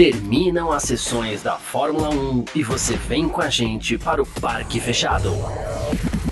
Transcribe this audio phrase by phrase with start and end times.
[0.00, 4.80] Terminam as sessões da Fórmula 1 e você vem com a gente para o Parque
[4.80, 5.30] Fechado.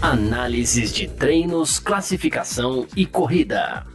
[0.00, 3.86] Análises de treinos, classificação e corrida.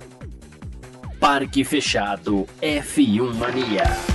[1.20, 4.13] Parque Fechado F1 Mania.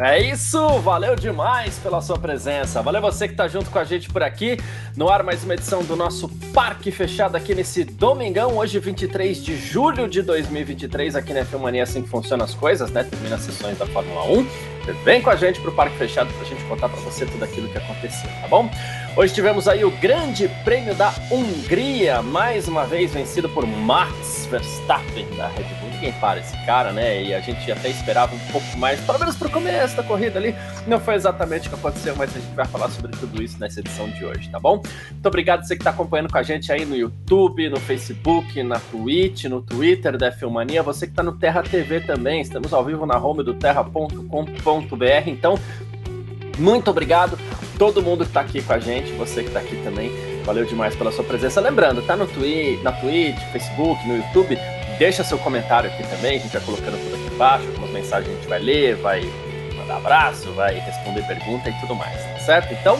[0.00, 2.80] É isso, valeu demais pela sua presença.
[2.80, 4.56] Valeu você que está junto com a gente por aqui.
[4.96, 9.56] No ar, mais uma edição do nosso Parque Fechado aqui nesse domingão, hoje 23 de
[9.56, 13.02] julho de 2023, aqui na Filmania, assim que funcionam as coisas, né?
[13.02, 14.77] Termina as sessões da Fórmula 1.
[15.04, 17.44] Vem com a gente para o Parque Fechado para a gente contar para você tudo
[17.44, 18.70] aquilo que aconteceu, tá bom?
[19.16, 25.26] Hoje tivemos aí o Grande Prêmio da Hungria, mais uma vez vencido por Max Verstappen
[25.36, 25.88] da Red Bull.
[25.98, 27.24] Ninguém para esse cara, né?
[27.24, 30.38] E a gente até esperava um pouco mais, pelo menos para o começo da corrida
[30.38, 30.54] ali.
[30.86, 33.80] Não foi exatamente o que aconteceu, mas a gente vai falar sobre tudo isso nessa
[33.80, 34.80] edição de hoje, tá bom?
[35.10, 38.78] Muito obrigado você que está acompanhando com a gente aí no YouTube, no Facebook, na
[38.78, 40.80] Twitch, no Twitter da Filmania.
[40.84, 42.40] Você que está no Terra TV também.
[42.40, 44.77] Estamos ao vivo na home do terra.com.br.
[45.26, 45.58] Então,
[46.58, 47.38] muito obrigado
[47.78, 50.10] todo mundo que está aqui com a gente, você que está aqui também.
[50.44, 51.60] Valeu demais pela sua presença.
[51.60, 54.58] Lembrando, tá no Twitch, na Twitch, Facebook, no YouTube.
[54.98, 57.66] Deixa seu comentário aqui também, a gente vai colocando tudo aqui embaixo.
[57.68, 59.22] Algumas mensagens a gente vai ler, vai
[59.76, 62.72] mandar abraço, vai responder pergunta e tudo mais, tá certo?
[62.74, 62.98] Então,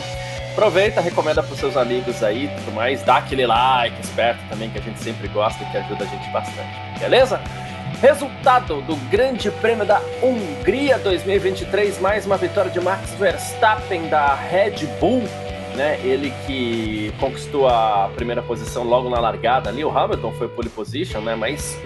[0.53, 3.03] aproveita, recomenda para seus amigos aí tudo mais.
[3.03, 6.29] Dá aquele like esperto também, que a gente sempre gosta e que ajuda a gente
[6.31, 6.99] bastante.
[6.99, 7.41] Beleza?
[8.01, 14.87] Resultado do Grande Prêmio da Hungria 2023, mais uma vitória de Max Verstappen da Red
[15.01, 15.23] Bull,
[15.75, 15.99] né?
[16.01, 21.19] Ele que conquistou a primeira posição logo na largada ali, o Hamilton foi pole position,
[21.19, 21.35] né?
[21.35, 21.77] Mas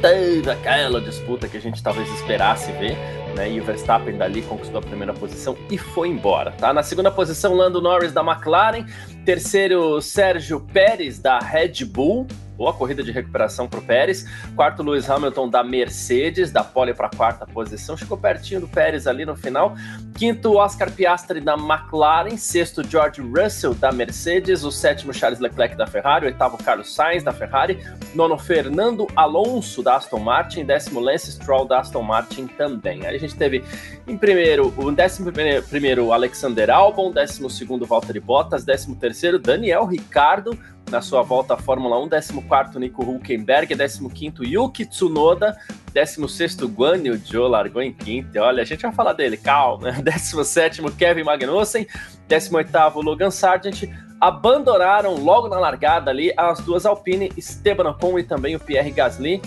[0.00, 2.96] teve aquela disputa que a gente talvez esperasse ver,
[3.36, 3.50] né?
[3.50, 6.72] E o Verstappen dali conquistou a primeira posição e foi embora, tá?
[6.72, 8.86] Na segunda posição, Lando Norris da McLaren,
[9.26, 12.26] terceiro Sérgio Pérez da Red Bull,
[12.58, 14.26] boa corrida de recuperação para o Pérez.
[14.56, 19.06] Quarto, Lewis Hamilton da Mercedes, da pole para a quarta posição, chegou pertinho do Pérez
[19.06, 19.76] ali no final.
[20.18, 22.36] Quinto, Oscar Piastri da McLaren.
[22.36, 24.64] Sexto, George Russell da Mercedes.
[24.64, 26.26] O sétimo, Charles Leclerc da Ferrari.
[26.26, 27.78] Oitavo, Carlos Sainz da Ferrari.
[28.12, 30.64] Nono, Fernando Alonso da Aston Martin.
[30.64, 33.06] Décimo, Lance Stroll da Aston Martin também.
[33.06, 33.62] Aí a gente teve
[34.08, 35.30] em primeiro, o décimo
[35.68, 37.12] primeiro, Alexander Albon.
[37.12, 38.64] Décimo segundo, Valtteri Bottas.
[38.64, 40.58] Décimo terceiro, Daniel Ricardo
[40.90, 42.40] na sua volta à Fórmula 1, 14
[42.78, 44.00] Nico Hulkenberg, 15
[44.44, 45.56] Yuki Tsunoda,
[45.92, 50.82] 16 Guan Yu Zhou largou em quinto, olha, a gente vai falar dele, calma, 17
[50.92, 51.86] Kevin Magnussen,
[52.26, 53.84] 18 Logan Sargent,
[54.20, 59.40] abandonaram logo na largada ali as duas Alpine, Esteban Ocon e também o Pierre Gasly,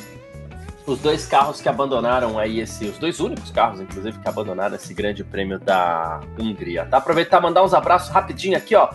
[0.86, 4.94] os dois carros que abandonaram aí esse, os dois únicos carros, inclusive, que abandonaram esse
[4.94, 6.86] grande prêmio da Hungria.
[6.86, 6.98] Tá?
[6.98, 8.90] Aproveitar mandar uns abraços rapidinho aqui, ó.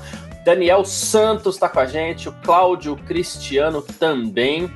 [0.47, 4.71] Daniel Santos está com a gente, o Cláudio Cristiano também,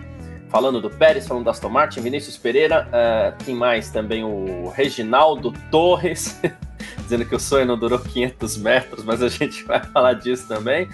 [0.48, 4.24] falando do Pérez, falando da Aston Martin, Vinícius Pereira, uh, mais também?
[4.24, 6.40] O Reginaldo Torres,
[6.98, 10.88] dizendo que o sonho não durou 500 metros, mas a gente vai falar disso também.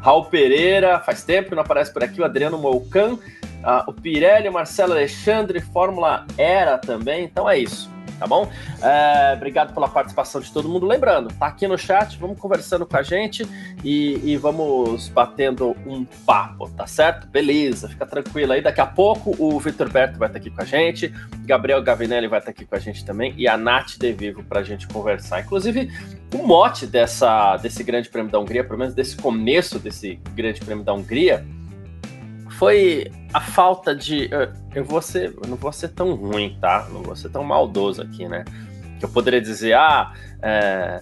[0.00, 3.18] Raul Pereira, faz tempo que não aparece por aqui, o Adriano Moucan, uh,
[3.88, 7.90] o Pirelli, o Marcelo Alexandre, Fórmula Era também, então é isso
[8.20, 8.50] tá bom?
[8.82, 10.86] É, obrigado pela participação de todo mundo.
[10.86, 13.48] Lembrando, tá aqui no chat, vamos conversando com a gente
[13.82, 17.26] e, e vamos batendo um papo, tá certo?
[17.26, 18.60] Beleza, fica tranquilo aí.
[18.60, 21.12] Daqui a pouco o Vitor Berto vai estar aqui com a gente,
[21.46, 24.60] Gabriel Gavinelli vai estar aqui com a gente também e a Nath De Vivo para
[24.60, 25.40] a gente conversar.
[25.40, 25.90] Inclusive,
[26.34, 30.84] o mote dessa, desse Grande Prêmio da Hungria, pelo menos desse começo desse Grande Prêmio
[30.84, 31.42] da Hungria,
[32.60, 34.28] foi a falta de.
[34.74, 35.34] Eu vou ser.
[35.48, 36.86] Não vou ser tão ruim, tá?
[36.92, 38.44] Não vou ser tão maldoso aqui, né?
[38.98, 40.12] Que eu poderia dizer, ah,
[40.42, 41.00] é,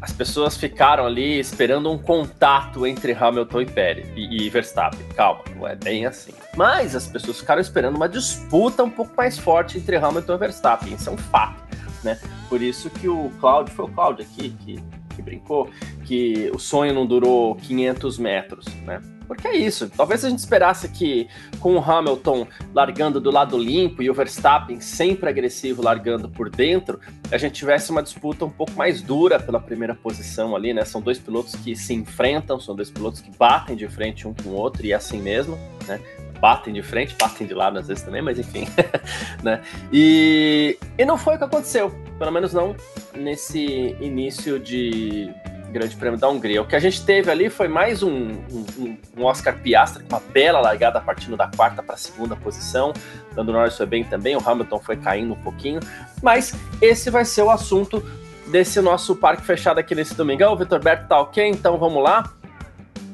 [0.00, 5.06] as pessoas ficaram ali esperando um contato entre Hamilton e Pérez e, e, Verstappen.
[5.14, 6.32] Calma, não é bem assim.
[6.56, 10.94] Mas as pessoas ficaram esperando uma disputa um pouco mais forte entre Hamilton e Verstappen.
[10.94, 11.62] Isso é um fato,
[12.02, 12.18] né?
[12.48, 14.82] Por isso que o Cláudio, foi o Cláudio aqui que,
[15.14, 15.70] que brincou,
[16.04, 19.00] que o sonho não durou 500 metros, né?
[19.26, 19.90] Porque é isso.
[19.96, 21.28] Talvez a gente esperasse que
[21.60, 27.00] com o Hamilton largando do lado limpo e o Verstappen sempre agressivo largando por dentro,
[27.30, 30.84] a gente tivesse uma disputa um pouco mais dura pela primeira posição ali, né?
[30.84, 34.50] São dois pilotos que se enfrentam, são dois pilotos que batem de frente um com
[34.50, 36.00] o outro e é assim mesmo, né?
[36.40, 38.66] Batem de frente, batem de lado às vezes também, mas enfim,
[39.42, 39.62] né?
[39.92, 42.76] E, e não foi o que aconteceu, pelo menos não
[43.14, 45.32] nesse início de,
[45.70, 46.62] Grande Prêmio da Hungria.
[46.62, 50.22] O que a gente teve ali foi mais um, um, um Oscar Piastri com uma
[50.32, 52.92] bela largada partindo da quarta para a segunda posição.
[53.34, 55.80] Dando Norris foi bem também, o Hamilton foi caindo um pouquinho.
[56.22, 58.02] Mas esse vai ser o assunto
[58.48, 60.52] desse nosso parque fechado aqui nesse domingão.
[60.52, 62.32] O Vitor Berto tá ok, então vamos lá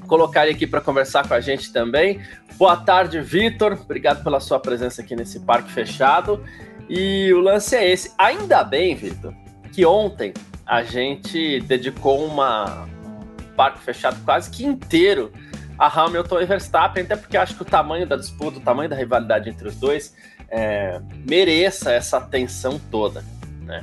[0.06, 2.20] colocar ele aqui para conversar com a gente também.
[2.56, 3.78] Boa tarde, Vitor.
[3.80, 6.44] Obrigado pela sua presença aqui nesse parque fechado.
[6.88, 8.12] E o lance é esse.
[8.18, 9.32] Ainda bem, Vitor,
[9.72, 10.34] que ontem
[10.66, 15.32] a gente dedicou uma, um parque fechado quase que inteiro
[15.78, 18.96] a Hamilton e Verstappen, até porque acho que o tamanho da disputa, o tamanho da
[18.96, 20.14] rivalidade entre os dois
[20.48, 23.24] é, mereça essa atenção toda,
[23.62, 23.82] né?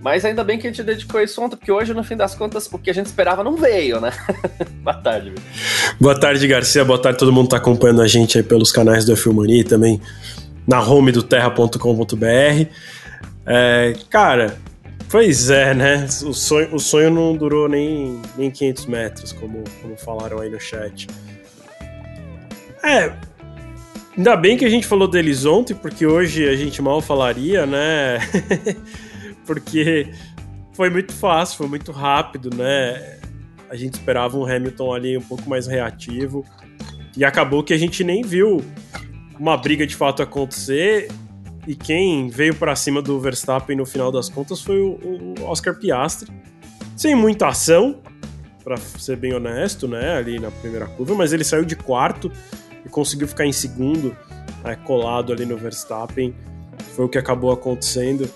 [0.00, 2.70] Mas ainda bem que a gente dedicou isso ontem, porque hoje, no fim das contas,
[2.70, 4.12] o que a gente esperava não veio, né?
[4.84, 5.32] Boa tarde.
[5.98, 6.84] Boa tarde, Garcia.
[6.84, 9.64] Boa tarde todo mundo que tá acompanhando a gente aí pelos canais do Filmania e
[9.64, 9.98] também
[10.68, 12.66] na home do terra.com.br.
[13.46, 14.58] É, cara,
[15.10, 16.06] pois é, né?
[16.24, 20.60] O sonho, o sonho não durou nem, nem 500 metros, como, como falaram aí no
[20.60, 21.06] chat.
[22.82, 23.12] É,
[24.16, 28.18] ainda bem que a gente falou deles ontem, porque hoje a gente mal falaria, né?
[29.46, 30.08] porque
[30.72, 33.18] foi muito fácil, foi muito rápido, né?
[33.70, 36.44] A gente esperava um Hamilton ali um pouco mais reativo
[37.16, 38.62] e acabou que a gente nem viu
[39.38, 41.08] uma briga de fato acontecer
[41.66, 46.30] e quem veio para cima do Verstappen no final das contas foi o, Oscar Piastri,
[46.96, 48.00] sem muita ação,
[48.62, 52.30] para ser bem honesto, né, ali na primeira curva, mas ele saiu de quarto
[52.84, 54.16] e conseguiu ficar em segundo,
[54.62, 56.34] né, colado ali no Verstappen.
[56.94, 58.28] Foi o que acabou acontecendo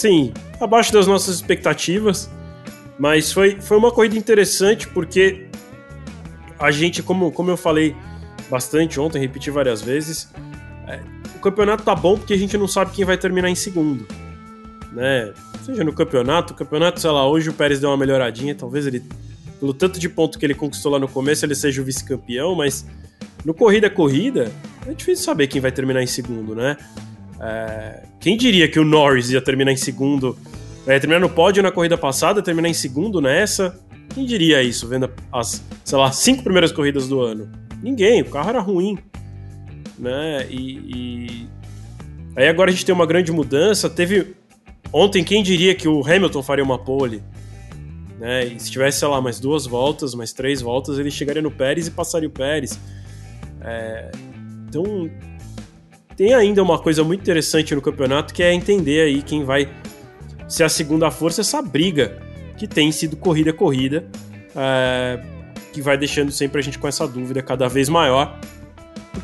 [0.00, 2.30] sim, abaixo das nossas expectativas,
[2.98, 5.46] mas foi, foi uma corrida interessante porque
[6.58, 7.94] a gente, como, como eu falei
[8.48, 10.32] bastante ontem, repeti várias vezes,
[10.86, 11.00] é,
[11.40, 14.06] o campeonato tá bom porque a gente não sabe quem vai terminar em segundo,
[14.92, 15.32] né?
[15.64, 19.02] Seja no campeonato, o campeonato, sei lá, hoje o Pérez deu uma melhoradinha, talvez ele,
[19.58, 22.86] pelo tanto de ponto que ele conquistou lá no começo, ele seja o vice-campeão, mas
[23.42, 24.52] no corrida a corrida,
[24.86, 26.76] é difícil saber quem vai terminar em segundo, né?
[27.40, 30.36] É, quem diria que o Norris ia terminar em segundo,
[30.86, 33.80] ia terminar no pódio na corrida passada, terminar em segundo nessa?
[34.14, 37.50] Quem diria isso, vendo as, sei lá, cinco primeiras corridas do ano?
[37.82, 38.98] Ninguém, o carro era ruim.
[40.00, 40.46] Né?
[40.48, 41.48] E, e...
[42.34, 43.88] Aí agora a gente tem uma grande mudança.
[43.88, 44.34] Teve.
[44.92, 47.22] Ontem, quem diria que o Hamilton faria uma pole?
[48.18, 48.46] Né?
[48.46, 51.86] E se tivesse, sei lá, mais duas voltas, mais três voltas, ele chegaria no Pérez
[51.86, 52.78] e passaria o Pérez.
[53.60, 54.10] É...
[54.68, 55.10] Então,
[56.16, 59.68] tem ainda uma coisa muito interessante no campeonato que é entender aí quem vai
[60.46, 62.20] ser a segunda força, essa briga
[62.58, 64.06] que tem sido corrida a corrida,
[64.54, 65.18] é,
[65.72, 68.38] que vai deixando sempre a gente com essa dúvida cada vez maior,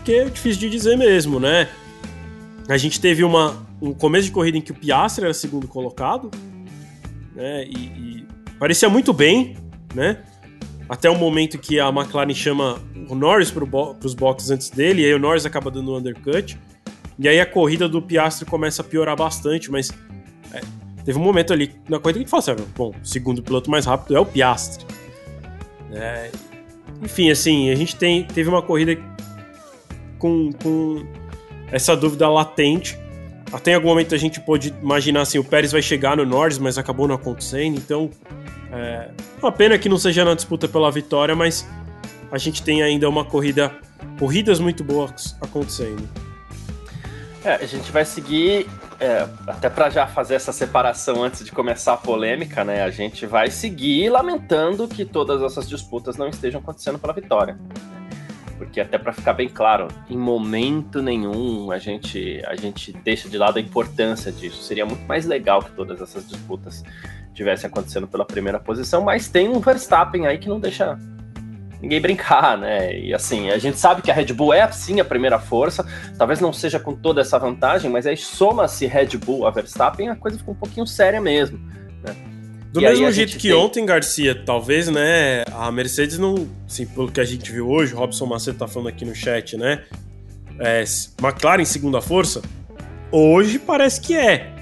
[0.06, 1.68] porque é difícil de dizer mesmo, né?
[2.68, 6.30] A gente teve uma, um começo de corrida em que o Piastri era segundo colocado,
[7.34, 7.64] né?
[7.64, 8.26] E, e
[8.56, 9.56] parecia muito bem,
[9.92, 10.22] né?
[10.88, 15.06] Até o momento que a McLaren chama o Norris para os boxes antes dele, e
[15.06, 16.56] aí o Norris acaba dando um undercut.
[17.18, 19.90] E aí a corrida do Piastri começa a piorar bastante, mas
[20.52, 20.60] é,
[21.04, 23.84] teve um momento ali na corrida que fala assim, ah, bom, o segundo piloto mais
[23.86, 24.86] rápido é o Piastri.
[25.90, 26.30] É,
[27.02, 28.96] enfim, assim, a gente tem, teve uma corrida
[30.18, 31.06] com, com
[31.70, 32.98] essa dúvida latente.
[33.52, 36.58] Até em algum momento a gente pôde imaginar assim, o Pérez vai chegar no Norris,
[36.58, 37.76] mas acabou não acontecendo.
[37.76, 38.10] Então,
[38.72, 39.10] é
[39.40, 41.66] uma pena que não seja na disputa pela vitória, mas
[42.30, 43.72] a gente tem ainda uma corrida,
[44.18, 46.08] corridas muito boas acontecendo.
[47.44, 48.68] É, a gente vai seguir,
[48.98, 52.82] é, até para já fazer essa separação antes de começar a polêmica, né?
[52.82, 57.56] A gente vai seguir lamentando que todas essas disputas não estejam acontecendo pela vitória.
[58.58, 63.36] Porque até para ficar bem claro, em momento nenhum a gente a gente deixa de
[63.36, 64.62] lado a importância disso.
[64.62, 66.82] Seria muito mais legal que todas essas disputas
[67.34, 70.98] tivessem acontecendo pela primeira posição, mas tem um Verstappen aí que não deixa
[71.80, 72.98] ninguém brincar, né?
[72.98, 75.86] E assim, a gente sabe que a Red Bull é sim a primeira força,
[76.16, 80.16] talvez não seja com toda essa vantagem, mas aí soma-se Red Bull a Verstappen, a
[80.16, 81.60] coisa fica um pouquinho séria mesmo?
[82.72, 83.52] Do e mesmo jeito que tem...
[83.52, 87.96] ontem, Garcia, talvez, né, a Mercedes não, assim, pelo que a gente viu hoje, o
[87.96, 89.84] Robson Macedo tá falando aqui no chat, né,
[90.60, 90.84] é,
[91.22, 92.42] McLaren segunda força,
[93.10, 94.52] hoje parece que é,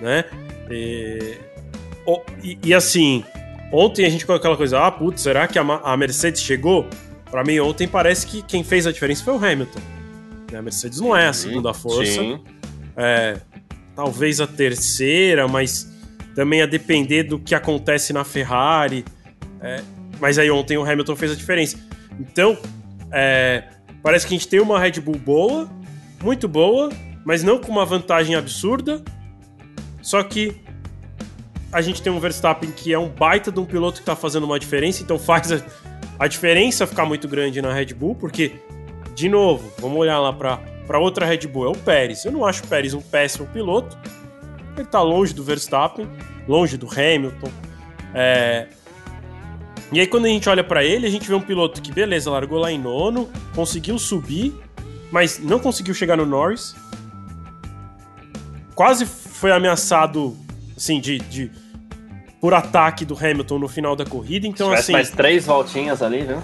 [0.00, 0.24] né,
[0.70, 1.36] e,
[2.42, 3.24] e, e assim,
[3.72, 6.86] Ontem a gente com aquela coisa, ah, putz, será que a, a Mercedes chegou?
[7.30, 9.80] Para mim, ontem parece que quem fez a diferença foi o Hamilton.
[10.52, 12.12] A Mercedes não é a segunda força.
[12.12, 12.40] Sim.
[12.96, 13.36] É,
[13.94, 15.88] talvez a terceira, mas
[16.34, 19.04] também a depender do que acontece na Ferrari.
[19.60, 19.82] É,
[20.20, 21.78] mas aí ontem o Hamilton fez a diferença.
[22.18, 22.56] Então,
[23.12, 23.64] é,
[24.02, 25.68] parece que a gente tem uma Red Bull boa,
[26.22, 26.90] muito boa,
[27.24, 29.02] mas não com uma vantagem absurda.
[30.02, 30.60] Só que
[31.72, 34.44] a gente tem um Verstappen que é um baita de um piloto que está fazendo
[34.44, 35.62] uma diferença, então faz a,
[36.18, 38.52] a, diferença ficar muito grande na Red Bull, porque,
[39.14, 42.24] de novo, vamos olhar lá para outra Red Bull, é o Pérez.
[42.24, 43.96] Eu não acho o Pérez um péssimo piloto,
[44.80, 46.08] ele está longe do Verstappen,
[46.46, 47.50] longe do Hamilton.
[48.14, 48.66] É...
[49.92, 52.30] E aí quando a gente olha para ele, a gente vê um piloto que, beleza,
[52.30, 54.54] largou lá em nono, conseguiu subir,
[55.10, 56.74] mas não conseguiu chegar no Norris.
[58.74, 60.36] Quase foi ameaçado,
[60.76, 61.50] assim, de, de
[62.40, 64.46] por ataque do Hamilton no final da corrida.
[64.46, 64.92] Então, assim.
[64.92, 66.42] mais três voltinhas ali, né?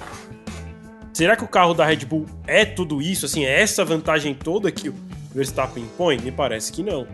[1.12, 3.25] Será que o carro da Red Bull é tudo isso?
[3.25, 4.95] Assim, é essa vantagem toda que o
[5.35, 6.19] Verstappen impõe?
[6.19, 7.07] Me parece que não.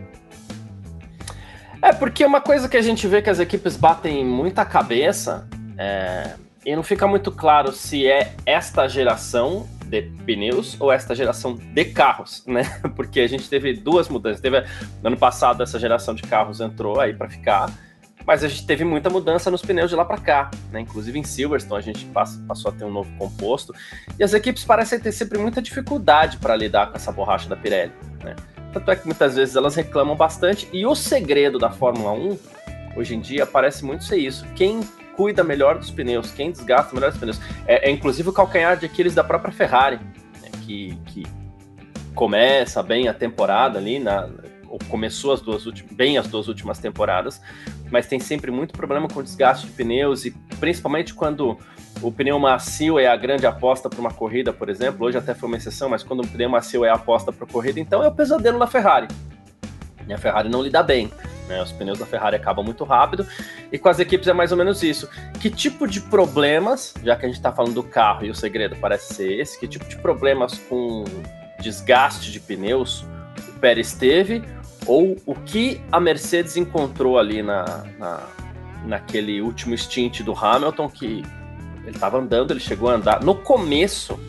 [1.83, 5.45] É, porque uma coisa que a gente vê que as equipes batem muita cabeça
[5.77, 6.35] é,
[6.65, 11.83] e não fica muito claro se é esta geração de pneus ou esta geração de
[11.83, 12.63] carros, né?
[12.95, 14.39] Porque a gente teve duas mudanças.
[14.39, 14.63] Teve
[15.03, 17.69] ano passado essa geração de carros entrou aí para ficar,
[18.25, 20.79] mas a gente teve muita mudança nos pneus de lá para cá, né?
[20.79, 22.05] Inclusive em Silverstone a gente
[22.47, 23.75] passou a ter um novo composto
[24.17, 27.91] e as equipes parecem ter sempre muita dificuldade para lidar com essa borracha da Pirelli,
[28.23, 28.37] né?
[28.73, 32.39] Tanto é que muitas vezes elas reclamam bastante e o segredo da Fórmula 1
[32.95, 34.45] hoje em dia parece muito ser isso.
[34.55, 34.81] Quem
[35.15, 37.39] cuida melhor dos pneus, quem desgasta melhor os pneus.
[37.67, 39.97] É, é inclusive o calcanhar de Aquiles da própria Ferrari,
[40.41, 41.23] né, que, que
[42.15, 44.27] começa bem a temporada ali, na,
[44.67, 47.39] ou começou as duas últimas, bem as duas últimas temporadas,
[47.93, 51.55] mas tem sempre muito problema com desgaste de pneus e principalmente quando
[52.01, 55.05] o pneu macio é a grande aposta para uma corrida, por exemplo.
[55.05, 57.47] Hoje até foi uma exceção, mas quando o pneu macio é a aposta para a
[57.47, 59.07] corrida, então é o pesadelo da Ferrari.
[60.07, 61.11] E a Ferrari não lida bem.
[61.47, 61.61] Né?
[61.61, 63.27] Os pneus da Ferrari acabam muito rápido
[63.71, 65.07] e com as equipes é mais ou menos isso.
[65.39, 68.75] Que tipo de problemas, já que a gente está falando do carro e o segredo
[68.77, 71.03] parece ser esse, que tipo de problemas com
[71.59, 73.05] desgaste de pneus
[73.49, 74.41] o Pérez teve
[74.85, 78.27] ou o que a Mercedes encontrou ali na, na
[78.85, 81.23] naquele último stint do Hamilton que
[81.85, 84.19] ele estava andando, ele chegou a andar no começo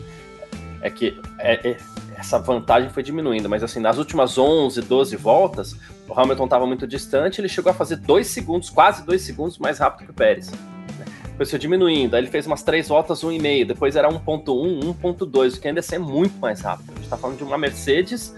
[0.81, 1.77] é que é, é,
[2.15, 5.75] essa vantagem foi diminuindo, mas assim, nas últimas 11, 12 voltas,
[6.07, 9.79] o Hamilton estava muito distante, ele chegou a fazer dois segundos, quase dois segundos mais
[9.79, 10.51] rápido que o Pérez.
[10.51, 11.05] Né?
[11.43, 15.67] Foi diminuindo, aí ele fez umas três voltas, 1,5, depois era 1,1, 1,2, o que
[15.67, 16.91] ainda é muito mais rápido.
[16.91, 18.35] A gente está falando de uma Mercedes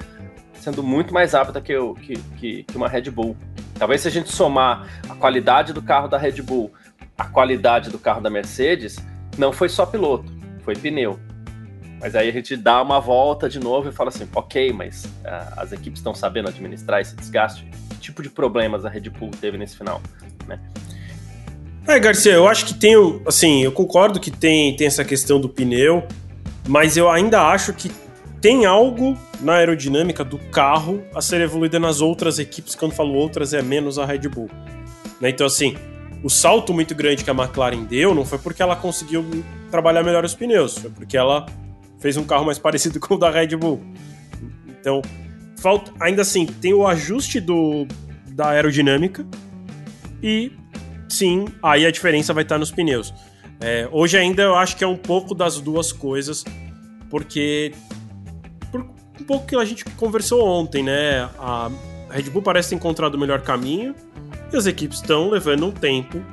[0.68, 3.38] sendo muito mais rápida que, o, que, que, que uma Red Bull.
[3.80, 6.74] Talvez se a gente somar a qualidade do carro da Red Bull,
[7.18, 8.98] a qualidade do carro da Mercedes,
[9.38, 10.30] não foi só piloto,
[10.64, 11.18] foi pneu.
[12.02, 15.54] Mas aí a gente dá uma volta de novo e fala assim, ok, mas uh,
[15.56, 17.66] as equipes estão sabendo administrar esse desgaste?
[17.90, 20.02] Que tipo de problemas a Red Bull teve nesse final?
[20.46, 20.60] Né?
[21.88, 22.94] É, Garcia, eu acho que tem,
[23.26, 26.06] assim, eu concordo que tem, tem essa questão do pneu,
[26.68, 27.90] mas eu ainda acho que
[28.42, 33.54] tem algo na aerodinâmica do carro a ser evoluída nas outras equipes, quando falo outras
[33.54, 34.50] é menos a Red Bull.
[35.20, 35.30] Né?
[35.30, 35.76] Então, assim,
[36.24, 39.26] o salto muito grande que a McLaren deu não foi porque ela conseguiu
[39.72, 41.46] trabalhar melhor os pneus, foi porque ela
[42.00, 43.82] fez um carro mais parecido com o da Red Bull.
[44.80, 45.02] Então,
[45.58, 47.88] falta, ainda assim, tem o ajuste do,
[48.28, 49.26] da aerodinâmica
[50.22, 50.52] e
[51.10, 53.14] sim, aí a diferença vai estar nos pneus.
[53.60, 56.46] É, hoje ainda eu acho que é um pouco das duas coisas,
[57.10, 57.87] porque por
[59.28, 61.30] pouco que a gente conversou ontem, né?
[61.38, 61.70] A
[62.10, 63.94] Red Bull parece ter encontrado o melhor caminho
[64.52, 66.24] e as equipes estão levando um tempo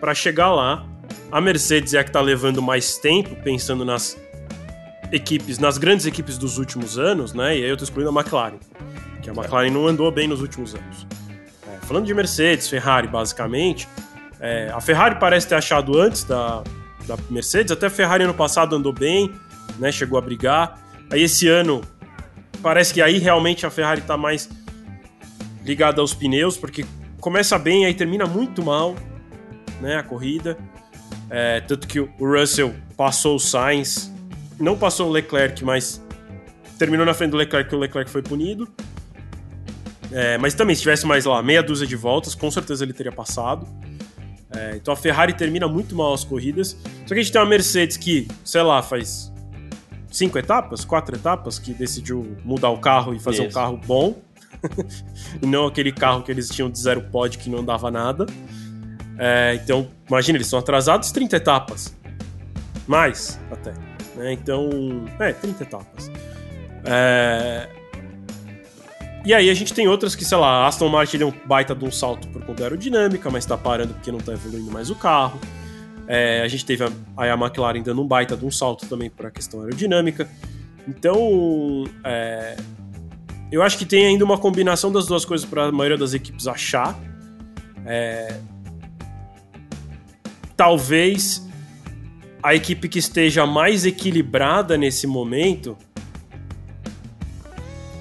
[0.00, 0.84] para chegar lá.
[1.30, 4.16] A Mercedes é a que está levando mais tempo, pensando nas
[5.12, 7.58] equipes, nas grandes equipes dos últimos anos, né?
[7.58, 8.58] E aí eu tô excluindo a McLaren,
[9.22, 11.06] que a McLaren não andou bem nos últimos anos.
[11.66, 13.86] É, falando de Mercedes, Ferrari, basicamente,
[14.40, 16.62] é, a Ferrari parece ter achado antes da,
[17.06, 19.34] da Mercedes, até a Ferrari ano passado andou bem,
[19.78, 19.92] né?
[19.92, 20.78] Chegou a brigar.
[21.10, 21.82] Aí esse ano
[22.62, 24.48] parece que aí realmente a Ferrari tá mais
[25.64, 26.84] ligada aos pneus, porque
[27.20, 28.94] começa bem, aí termina muito mal,
[29.80, 29.96] né?
[29.96, 30.56] A corrida.
[31.30, 34.10] É, tanto que o Russell passou o Sainz
[34.58, 36.02] não passou o Leclerc, mas
[36.78, 38.68] terminou na frente do Leclerc, que o Leclerc foi punido.
[40.10, 43.12] É, mas também, se tivesse mais lá meia dúzia de voltas, com certeza ele teria
[43.12, 43.66] passado.
[44.50, 46.76] É, então a Ferrari termina muito mal as corridas.
[47.06, 49.32] Só que a gente tem uma Mercedes que, sei lá, faz
[50.10, 53.48] cinco etapas, quatro etapas, que decidiu mudar o carro e fazer Isso.
[53.48, 54.20] um carro bom.
[55.40, 58.26] e não aquele carro que eles tinham de zero pod que não dava nada.
[59.18, 61.96] É, então, imagina, eles estão atrasados 30 etapas.
[62.86, 63.72] Mais, até.
[64.16, 64.32] Né?
[64.32, 64.68] Então,
[65.18, 66.10] é, 30 etapas.
[66.84, 67.68] É...
[69.24, 71.74] E aí a gente tem outras que, sei lá, a Aston Martin deu um baita
[71.74, 74.88] de um salto por conta da aerodinâmica, mas tá parando porque não tá evoluindo mais
[74.88, 75.38] o carro.
[76.08, 76.90] É, a gente teve a,
[77.22, 80.26] a McLaren dando um baita de um salto também para a questão aerodinâmica.
[80.88, 82.56] Então, é,
[83.52, 86.46] eu acho que tem ainda uma combinação das duas coisas para a maioria das equipes
[86.46, 86.98] achar.
[87.84, 88.40] É,
[90.56, 91.46] talvez
[92.42, 95.76] a equipe que esteja mais equilibrada nesse momento.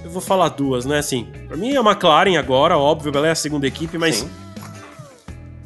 [0.04, 1.00] Eu vou falar duas, né?
[1.00, 4.18] Assim, pra mim a McLaren agora, óbvio, ela é a segunda equipe, mas.
[4.18, 4.47] Sim.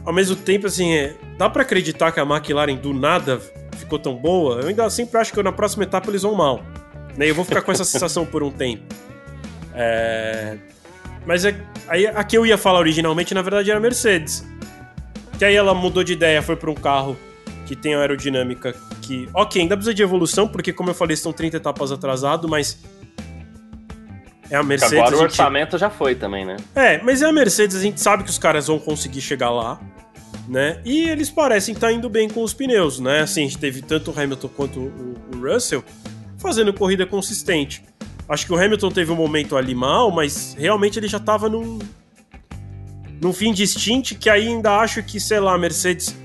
[0.05, 3.39] Ao mesmo tempo, assim, é, dá para acreditar que a McLaren do nada
[3.77, 4.61] ficou tão boa?
[4.61, 6.63] Eu ainda sempre acho que na próxima etapa eles vão mal.
[7.15, 7.29] Né?
[7.29, 8.83] Eu vou ficar com essa sensação por um tempo.
[9.73, 10.57] É...
[11.25, 11.55] Mas é...
[11.87, 14.43] aí, a que eu ia falar originalmente, na verdade, era a Mercedes.
[15.37, 17.17] Que aí ela mudou de ideia, foi para um carro
[17.65, 21.57] que tem aerodinâmica que, ok, ainda precisa de evolução, porque como eu falei, estão 30
[21.57, 22.79] etapas atrasado, mas
[24.51, 24.99] é a Mercedes.
[24.99, 25.29] Agora o gente...
[25.29, 26.57] orçamento já foi também, né?
[26.75, 29.79] É, mas é a Mercedes, a gente sabe que os caras vão conseguir chegar lá,
[30.47, 30.81] né?
[30.83, 33.21] E eles parecem estar indo bem com os pneus, né?
[33.21, 35.83] Assim, a gente teve tanto o Hamilton quanto o, o Russell
[36.37, 37.83] fazendo corrida consistente.
[38.27, 41.79] Acho que o Hamilton teve um momento ali mal, mas realmente ele já estava num,
[43.21, 46.15] num fim de stint que ainda acho que, sei lá, a Mercedes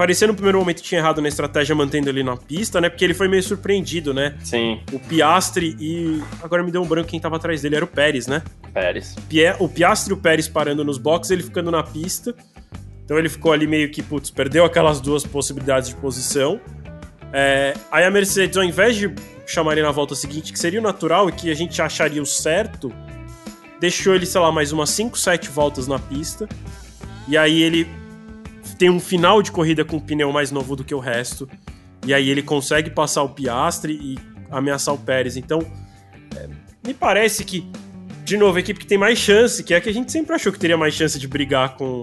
[0.00, 2.88] parecia no primeiro momento que tinha errado na estratégia mantendo ele na pista, né?
[2.88, 4.34] Porque ele foi meio surpreendido, né?
[4.42, 4.80] Sim.
[4.94, 6.22] O Piastre e.
[6.42, 8.42] Agora me deu um branco quem tava atrás dele, era o Pérez, né?
[8.72, 9.14] Pérez.
[9.58, 12.34] O Piastre e o Pérez parando nos boxes, ele ficando na pista.
[13.04, 16.58] Então ele ficou ali meio que, putz, perdeu aquelas duas possibilidades de posição.
[17.30, 17.74] É...
[17.92, 19.14] aí a Mercedes, ao invés de
[19.46, 22.26] chamar ele na volta seguinte, que seria o natural e que a gente acharia o
[22.26, 22.90] certo,
[23.78, 26.48] deixou ele, sei lá, mais umas 5, 7 voltas na pista.
[27.28, 27.99] E aí ele
[28.76, 31.48] tem um final de corrida com um pneu mais novo do que o resto.
[32.06, 34.18] E aí ele consegue passar o Piastre e
[34.50, 35.36] ameaçar o Pérez.
[35.36, 35.60] Então,
[36.36, 36.48] é,
[36.86, 37.70] me parece que,
[38.24, 40.34] de novo, a equipe que tem mais chance, que é a que a gente sempre
[40.34, 42.00] achou que teria mais chance de brigar com,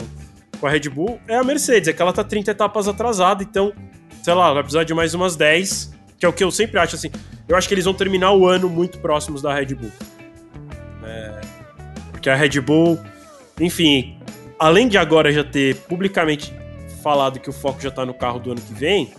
[0.59, 1.87] com a Red Bull, é a Mercedes.
[1.87, 3.73] É que ela tá 30 etapas atrasada, então,
[4.21, 6.95] sei lá, vai precisar de mais umas 10, que é o que eu sempre acho
[6.95, 7.11] assim.
[7.47, 9.91] Eu acho que eles vão terminar o ano muito próximos da Red Bull.
[11.03, 11.41] É,
[12.11, 12.99] porque a Red Bull,
[13.59, 14.16] enfim,
[14.59, 16.53] além de agora já ter publicamente
[17.01, 19.13] falado que o foco já tá no carro do ano que vem,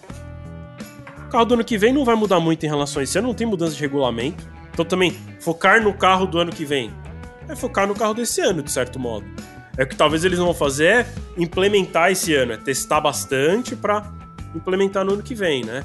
[1.26, 3.20] o carro do ano que vem não vai mudar muito em relação a isso.
[3.20, 4.42] Não tem mudança de regulamento.
[4.72, 6.90] Então também, focar no carro do ano que vem
[7.48, 9.26] é focar no carro desse ano, de certo modo.
[9.76, 14.10] É o que talvez eles vão fazer é implementar esse ano, é testar bastante para
[14.54, 15.84] implementar no ano que vem, né?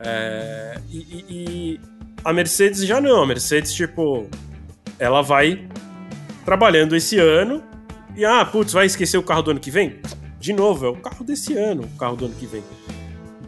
[0.00, 1.80] É, e, e, e,
[2.24, 3.22] a Mercedes já não.
[3.22, 4.28] A Mercedes, tipo,
[4.98, 5.68] ela vai
[6.44, 7.62] trabalhando esse ano
[8.16, 10.00] e, ah, putz, vai esquecer o carro do ano que vem?
[10.40, 12.64] de novo, é o carro desse ano, o carro do ano que vem.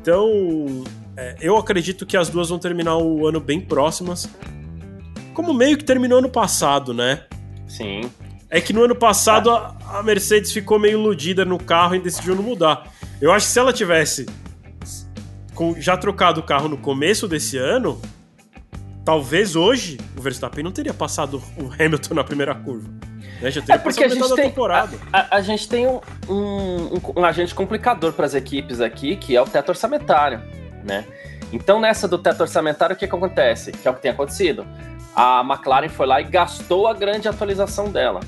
[0.00, 0.84] Então,
[1.16, 4.28] é, eu acredito que as duas vão terminar o ano bem próximas.
[5.32, 7.24] Como meio que terminou ano passado, né?
[7.66, 8.02] Sim.
[8.50, 12.36] É que no ano passado a, a Mercedes ficou meio iludida no carro e decidiu
[12.36, 12.92] não mudar.
[13.18, 14.26] Eu acho que se ela tivesse
[15.54, 17.98] com, já trocado o carro no começo desse ano,
[19.02, 22.90] talvez hoje o Verstappen não teria passado o Hamilton na primeira curva.
[23.42, 23.50] Né?
[23.70, 28.12] É porque a gente, tem, a, a, a, gente tem um, um, um agente complicador
[28.12, 30.40] para as equipes aqui, que é o teto orçamentário,
[30.84, 31.04] né?
[31.52, 33.72] Então, nessa do teto orçamentário, o que, que acontece?
[33.72, 34.64] Que é o que tem acontecido.
[35.14, 38.20] A McLaren foi lá e gastou a grande atualização dela.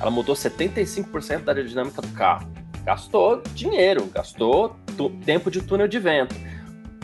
[0.00, 2.50] Ela mudou 75% da aerodinâmica do carro.
[2.82, 4.76] Gastou dinheiro, gastou
[5.24, 6.34] tempo de túnel de vento.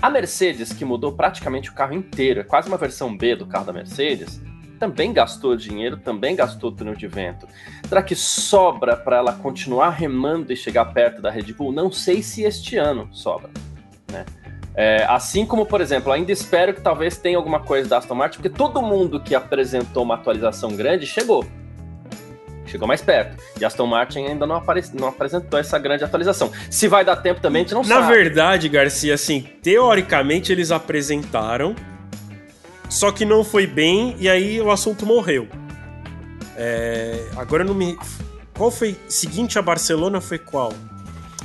[0.00, 3.66] A Mercedes, que mudou praticamente o carro inteiro, é quase uma versão B do carro
[3.66, 4.40] da Mercedes,
[4.82, 7.46] também gastou dinheiro, também gastou túnel de vento.
[7.88, 11.70] Será que sobra para ela continuar remando e chegar perto da Red Bull?
[11.70, 13.48] Não sei se este ano sobra,
[14.10, 14.24] né?
[14.74, 18.38] É, assim como, por exemplo, ainda espero que talvez tenha alguma coisa da Aston Martin,
[18.38, 21.46] porque todo mundo que apresentou uma atualização grande chegou.
[22.66, 23.40] Chegou mais perto.
[23.60, 24.82] E Aston Martin ainda não, apare...
[24.94, 26.50] não apresentou essa grande atualização.
[26.68, 28.02] Se vai dar tempo também, a gente não Na sabe.
[28.02, 31.76] Na verdade, Garcia, assim, teoricamente eles apresentaram,
[32.92, 35.48] só que não foi bem e aí o assunto morreu.
[36.54, 37.98] É, agora não me.
[38.52, 38.94] Qual foi?
[39.08, 40.74] Seguinte a Barcelona foi qual?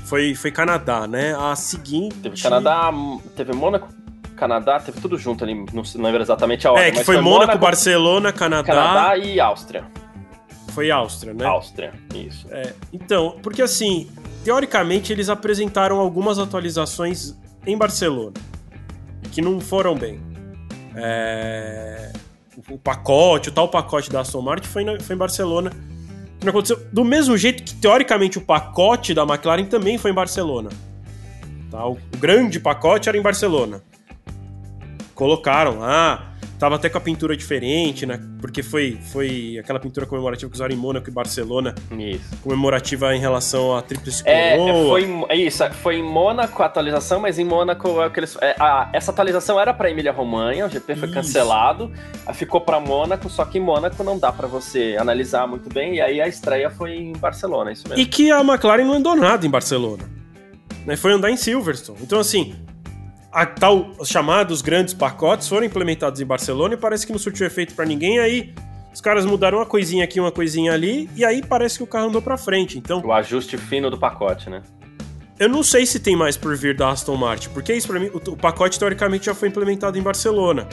[0.06, 1.34] Foi, foi Canadá, né?
[1.40, 2.16] A seguinte.
[2.18, 2.92] Teve Canadá,
[3.34, 3.88] teve Mônaco,
[4.36, 6.86] Canadá, teve tudo junto ali, não, não lembro exatamente a hora.
[6.86, 8.74] É, que foi, foi Mônaco, Mônaco, Barcelona, Canadá.
[8.74, 9.86] Canadá e Áustria.
[10.74, 11.46] Foi Áustria, né?
[11.46, 12.46] Áustria, isso.
[12.52, 14.10] É, então, porque assim,
[14.44, 17.34] teoricamente eles apresentaram algumas atualizações
[17.66, 18.34] em Barcelona
[19.32, 20.27] que não foram bem.
[20.98, 22.12] É,
[22.70, 25.72] o pacote, o tal pacote da Aston Martin foi, na, foi em Barcelona.
[26.40, 30.14] Que não aconteceu do mesmo jeito que, teoricamente, o pacote da McLaren também foi em
[30.14, 30.70] Barcelona.
[31.72, 31.86] Tá?
[31.86, 33.82] O, o grande pacote era em Barcelona.
[35.16, 38.20] Colocaram lá Tava até com a pintura diferente, né?
[38.42, 41.76] Porque foi, foi aquela pintura comemorativa que usaram em Mônaco e Barcelona.
[41.92, 42.38] Isso.
[42.42, 44.90] Comemorativa em relação à Tríplice é, Coroa.
[44.90, 48.90] Foi, é isso, foi em Mônaco a atualização, mas em Mônaco é eles, é, a,
[48.92, 51.14] essa atualização era para Emília Romanha, o GP foi isso.
[51.14, 51.92] cancelado,
[52.34, 56.02] ficou para Mônaco, só que em Mônaco não dá para você analisar muito bem, e
[56.02, 58.02] aí a estreia foi em Barcelona, é isso mesmo.
[58.02, 60.04] E que a McLaren não andou nada em Barcelona.
[60.86, 60.96] Né?
[60.96, 62.00] Foi andar em Silverstone.
[62.02, 62.56] Então, assim,
[63.32, 67.46] a tal, os chamados grandes pacotes foram implementados em Barcelona e parece que não surtiu
[67.46, 68.20] efeito para ninguém.
[68.20, 68.54] Aí
[68.94, 72.08] os caras mudaram uma coisinha aqui, uma coisinha ali, e aí parece que o carro
[72.08, 72.78] andou para frente.
[72.78, 74.64] Então o ajuste fino do pacote, né?
[75.40, 78.08] eu não sei se tem mais por vir da Aston Martin, porque isso para mim,
[78.08, 80.68] o, o, pacote teoricamente já foi implementado em Barcelona.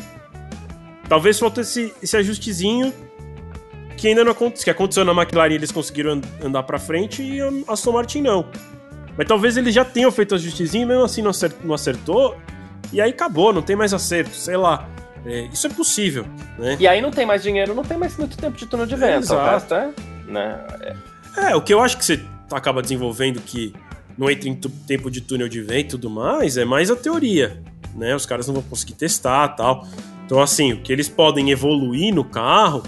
[1.08, 2.92] Talvez falte esse, esse ajustezinho
[3.96, 7.50] que ainda não aconteceu, que aconteceu na McLaren, eles conseguiram andar para frente e a
[7.68, 8.46] Aston Martin não.
[9.16, 12.36] Mas talvez eles já tenham feito ajustezinho, mesmo assim não acertou, não acertou,
[12.92, 14.88] e aí acabou, não tem mais acerto, sei lá.
[15.26, 16.26] É, isso é possível,
[16.58, 16.76] né?
[16.78, 19.32] E aí não tem mais dinheiro, não tem mais muito tempo de túnel de vento.
[19.32, 19.90] É, o resto é,
[20.26, 20.60] né?
[21.36, 22.22] é, é, o que eu acho que você
[22.52, 23.74] acaba desenvolvendo que
[24.18, 27.62] não entra em tempo de túnel de vento e tudo mais, é mais a teoria,
[27.94, 28.14] né?
[28.14, 29.86] Os caras não vão conseguir testar tal.
[30.26, 32.82] Então, assim, o que eles podem evoluir no carro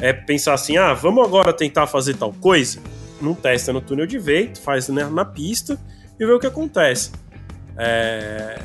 [0.00, 2.80] é pensar assim: ah, vamos agora tentar fazer tal coisa?
[3.20, 5.78] Não testa no túnel de vento, faz né, na pista
[6.18, 7.12] e vê o que acontece.
[7.76, 8.58] É...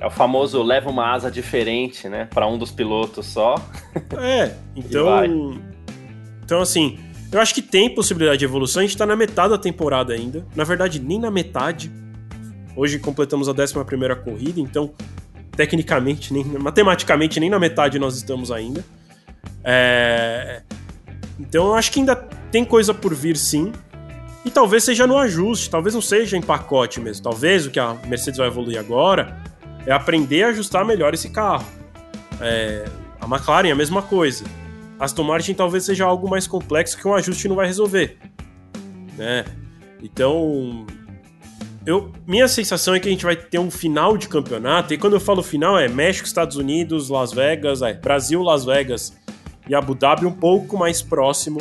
[0.00, 2.26] é o famoso leva uma asa diferente, né?
[2.32, 3.54] Para um dos pilotos só.
[4.18, 5.60] É, então.
[6.42, 6.98] então, assim,
[7.30, 8.80] eu acho que tem possibilidade de evolução.
[8.80, 10.46] A gente tá na metade da temporada ainda.
[10.54, 11.90] Na verdade, nem na metade.
[12.76, 13.74] Hoje completamos a 11
[14.24, 14.92] corrida, então,
[15.56, 18.84] tecnicamente, nem, matematicamente, nem na metade nós estamos ainda.
[19.62, 20.62] É...
[21.38, 23.72] Então, eu acho que ainda tem coisa por vir, sim.
[24.44, 27.22] E talvez seja no ajuste, talvez não seja em pacote mesmo.
[27.22, 29.42] Talvez o que a Mercedes vai evoluir agora
[29.86, 31.66] é aprender a ajustar melhor esse carro.
[32.40, 32.84] É...
[33.20, 34.44] A McLaren é a mesma coisa
[34.98, 38.18] Aston Martin talvez seja algo mais complexo que um ajuste não vai resolver.
[39.16, 39.44] Né?
[40.02, 40.86] Então,
[41.86, 45.14] eu, minha sensação é que a gente vai ter um final de campeonato, e quando
[45.14, 49.16] eu falo final é México, Estados Unidos, Las Vegas, é, Brasil, Las Vegas
[49.68, 51.60] e Abu Dhabi um pouco mais próximo,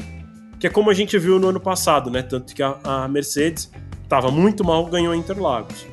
[0.63, 2.21] que é como a gente viu no ano passado, né?
[2.21, 3.69] Tanto que a, a Mercedes
[4.01, 5.85] estava muito mal, ganhou Interlagos.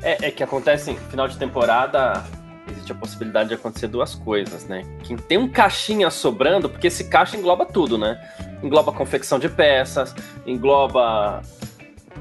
[0.00, 2.24] É, é que acontece, final de temporada,
[2.70, 4.86] existe a possibilidade de acontecer duas coisas, né?
[5.02, 8.18] Quem tem um caixinha sobrando, porque esse caixa engloba tudo, né?
[8.62, 10.14] Engloba confecção de peças,
[10.46, 11.42] engloba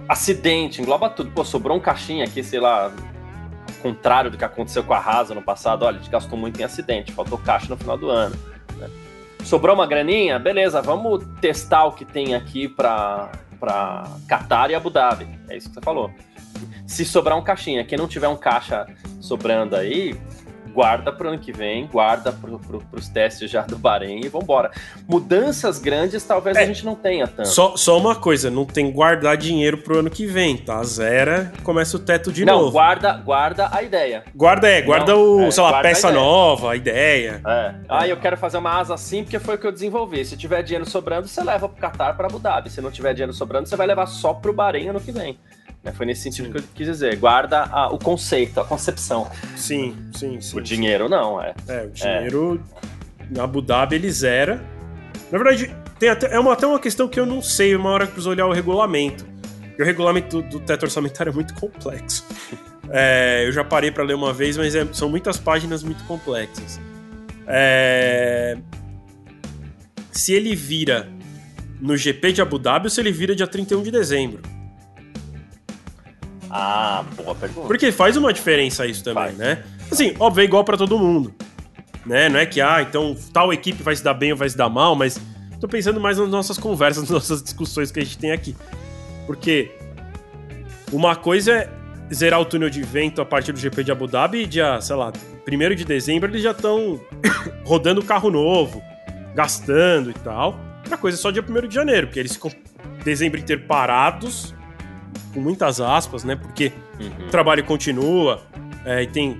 [0.09, 1.31] acidente, engloba tudo.
[1.31, 2.91] Pô, sobrou um caixinha aqui, sei lá,
[3.81, 6.65] contrário do que aconteceu com a Rasa no passado, olha, a gente gastou muito em
[6.65, 8.35] acidente, faltou caixa no final do ano.
[9.47, 10.37] Sobrou uma graninha?
[10.37, 13.31] Beleza, vamos testar o que tem aqui para
[14.27, 15.25] Qatar e Abu Dhabi.
[15.47, 16.11] É isso que você falou.
[16.85, 18.85] Se sobrar um caixinha, quem não tiver um caixa
[19.21, 20.19] sobrando aí,
[20.77, 24.29] guarda para o ano que vem, guarda para pro, os testes já do Bahrein e
[24.29, 24.69] vambora.
[25.07, 27.49] Mudanças grandes talvez é, a gente não tenha tanto.
[27.49, 30.83] Só, só uma coisa, não tem guardar dinheiro pro ano que vem, tá?
[30.83, 32.65] Zera, começa o teto de não, novo.
[32.65, 34.23] Não, guarda, guarda a ideia.
[34.35, 37.41] Guarda, é, guarda não, o, é, sei lá, peça a nova, a ideia.
[37.43, 37.73] É.
[37.89, 40.23] Ah, eu quero fazer uma asa assim porque foi o que eu desenvolvi.
[40.25, 42.69] Se tiver dinheiro sobrando, você leva pro Qatar, para Abu Dhabi.
[42.69, 45.39] Se não tiver dinheiro sobrando, você vai levar só pro Bahrein ano que vem.
[45.83, 45.91] Né?
[45.91, 46.51] Foi nesse sentido sim.
[46.51, 47.15] que eu quis dizer.
[47.17, 49.29] Guarda a, o conceito, a concepção.
[49.55, 50.57] Sim, sim, sim.
[50.57, 51.53] O dinheiro não, é.
[51.67, 52.63] É, o dinheiro
[53.35, 53.39] é.
[53.39, 54.63] Abu Dhabi ele zera.
[55.31, 58.05] Na verdade, tem até, é uma, até uma questão que eu não sei, uma hora
[58.05, 59.25] que preciso olhar o regulamento.
[59.77, 62.25] E o regulamento do, do teto orçamentário é muito complexo.
[62.89, 66.79] É, eu já parei para ler uma vez, mas é, são muitas páginas muito complexas.
[67.45, 68.57] É,
[70.11, 71.07] se ele vira
[71.79, 74.41] no GP de Abu Dhabi ou se ele vira dia 31 de dezembro.
[76.49, 77.67] Ah, boa pergunta.
[77.67, 79.37] Porque faz uma diferença isso também, faz.
[79.37, 79.63] né?
[79.91, 81.33] Assim, óbvio, é igual para todo mundo.
[82.05, 82.29] Né?
[82.29, 84.69] Não é que, ah, então tal equipe vai se dar bem ou vai se dar
[84.69, 85.19] mal, mas
[85.59, 88.55] tô pensando mais nas nossas conversas, nas nossas discussões que a gente tem aqui.
[89.25, 89.71] Porque
[90.91, 91.69] uma coisa é
[92.13, 94.95] zerar o túnel de vento a partir do GP de Abu Dhabi e dia, sei
[94.95, 95.11] lá,
[95.45, 96.99] 1 de dezembro eles já estão
[97.65, 98.81] rodando carro novo,
[99.35, 100.57] gastando e tal.
[100.79, 102.49] Outra coisa é só dia 1 de janeiro, porque eles ficam
[103.03, 104.55] dezembro inteiro parados
[105.37, 106.35] com muitas aspas, né?
[106.35, 107.27] Porque uhum.
[107.27, 108.41] o trabalho continua
[108.83, 109.39] é, e tem,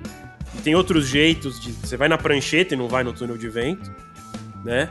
[0.62, 1.72] tem outros jeitos de.
[1.72, 3.92] Você vai na prancheta e não vai no túnel de vento,
[4.64, 4.88] né?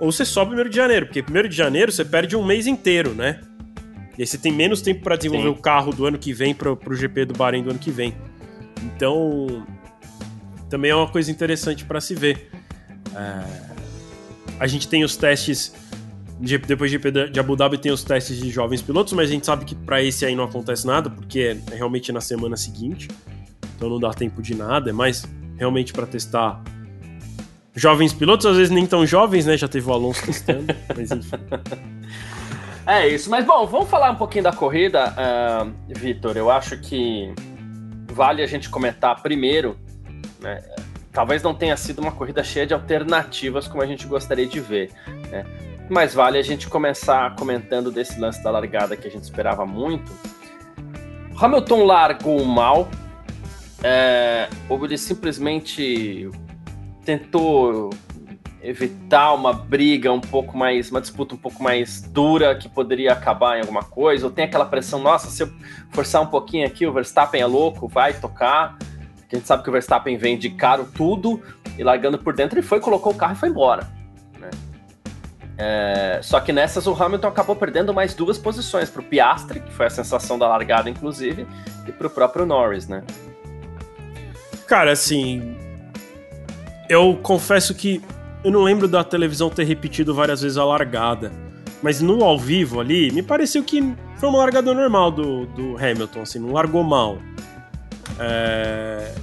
[0.00, 3.14] Ou você sobe primeiro de janeiro, porque primeiro de janeiro você perde um mês inteiro,
[3.14, 3.40] né?
[4.18, 5.54] E aí você tem menos tempo para desenvolver Sim.
[5.54, 8.12] o carro do ano que vem pro, pro GP do Bahrein do ano que vem.
[8.82, 9.64] Então,
[10.68, 12.50] também é uma coisa interessante para se ver.
[13.14, 13.44] É,
[14.58, 15.72] a gente tem os testes
[16.42, 19.64] depois de, de Abu Dhabi tem os testes de jovens pilotos, mas a gente sabe
[19.64, 23.08] que para esse aí não acontece nada, porque é realmente na semana seguinte.
[23.76, 25.24] Então não dá tempo de nada, é mais
[25.56, 26.60] realmente para testar
[27.74, 29.56] jovens pilotos, às vezes nem tão jovens, né?
[29.56, 31.36] Já teve o Alonso testando, mas enfim.
[32.86, 36.36] É isso, mas bom, vamos falar um pouquinho da corrida, uh, Vitor.
[36.36, 37.32] Eu acho que
[38.12, 39.76] vale a gente comentar primeiro,
[40.40, 40.60] né?
[41.12, 44.90] Talvez não tenha sido uma corrida cheia de alternativas como a gente gostaria de ver.
[45.30, 45.44] Né?
[45.92, 50.10] Mas vale a gente começar comentando desse lance da largada que a gente esperava muito.
[51.38, 52.88] Hamilton largou mal,
[53.84, 56.30] é, ou ele simplesmente
[57.04, 57.90] tentou
[58.62, 63.58] evitar uma briga um pouco mais, uma disputa um pouco mais dura que poderia acabar
[63.58, 65.52] em alguma coisa, ou tem aquela pressão, nossa, se eu
[65.90, 68.78] forçar um pouquinho aqui, o Verstappen é louco, vai tocar.
[69.30, 71.42] A gente sabe que o Verstappen vem de caro tudo
[71.76, 74.01] e largando por dentro, ele foi, colocou o carro e foi embora.
[75.64, 79.72] É, só que nessas o Hamilton acabou perdendo mais duas posições para o Piastri, que
[79.72, 81.46] foi a sensação da largada, inclusive,
[81.86, 83.04] e para o próprio Norris, né?
[84.66, 85.56] Cara, assim,
[86.88, 88.02] eu confesso que
[88.42, 91.30] eu não lembro da televisão ter repetido várias vezes a largada.
[91.80, 96.22] Mas no ao vivo ali, me pareceu que foi uma largada normal do, do Hamilton,
[96.22, 97.18] assim, não largou mal.
[98.18, 99.14] É...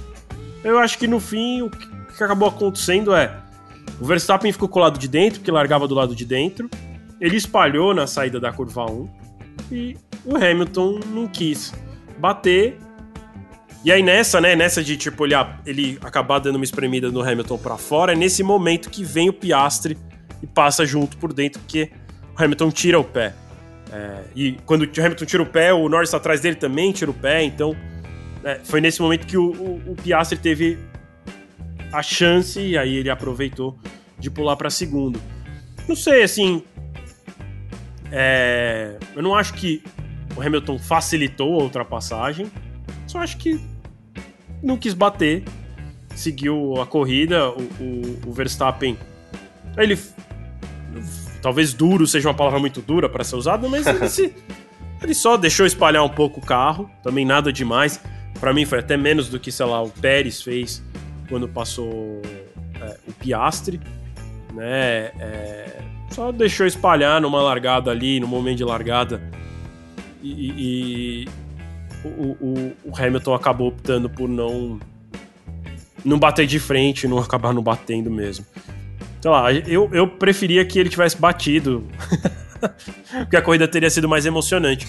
[0.64, 3.30] Eu acho que no fim o que acabou acontecendo é
[4.00, 6.70] o Verstappen ficou colado de dentro, que largava do lado de dentro.
[7.20, 9.08] Ele espalhou na saída da curva 1
[9.70, 11.72] e o Hamilton não quis
[12.18, 12.78] bater
[13.82, 15.34] e aí nessa, né, nessa de tipo ele,
[15.64, 19.32] ele acabar dando uma espremida no Hamilton para fora, é nesse momento que vem o
[19.32, 19.96] Piastre
[20.42, 21.90] e passa junto por dentro, porque
[22.36, 23.34] o Hamilton tira o pé.
[23.90, 27.14] É, e quando o Hamilton tira o pé, o Norris atrás dele também tira o
[27.14, 27.74] pé, então
[28.44, 30.78] é, foi nesse momento que o, o, o teve
[31.92, 33.78] a chance e aí ele aproveitou
[34.18, 35.20] de pular para segundo.
[35.88, 36.62] Não sei, assim,
[38.12, 39.82] é, eu não acho que
[40.36, 42.50] o Hamilton facilitou a ultrapassagem.
[43.06, 43.60] Só acho que
[44.62, 45.44] não quis bater,
[46.14, 47.50] seguiu a corrida.
[47.50, 48.96] O, o, o Verstappen,
[49.76, 49.98] ele
[51.40, 54.34] talvez duro seja uma palavra muito dura para ser usada, mas ele, se,
[55.02, 58.00] ele, só deixou espalhar um pouco o carro, também nada demais.
[58.38, 60.82] Para mim foi até menos do que, sei lá, o Pérez fez
[61.30, 62.20] quando passou
[62.82, 63.80] é, o Piastre,
[64.52, 65.12] né?
[65.18, 69.22] É, só deixou espalhar numa largada ali, no momento de largada.
[70.22, 71.28] E, e,
[72.04, 74.78] o, o, o Hamilton acabou optando por não
[76.04, 78.44] não bater de frente, não acabar não batendo mesmo.
[79.20, 81.86] Sei lá, eu, eu preferia que ele tivesse batido,
[83.20, 84.86] porque a corrida teria sido mais emocionante.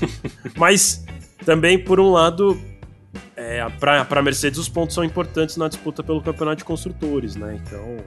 [0.55, 1.03] Mas
[1.45, 2.59] também, por um lado,
[3.57, 7.59] é, para a Mercedes os pontos são importantes na disputa pelo campeonato de construtores, né?
[7.61, 7.97] Então,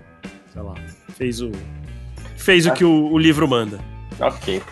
[0.52, 0.74] sei lá,
[1.16, 1.50] fez o
[2.36, 3.78] fez o que o, o livro manda.
[4.20, 4.62] Ok.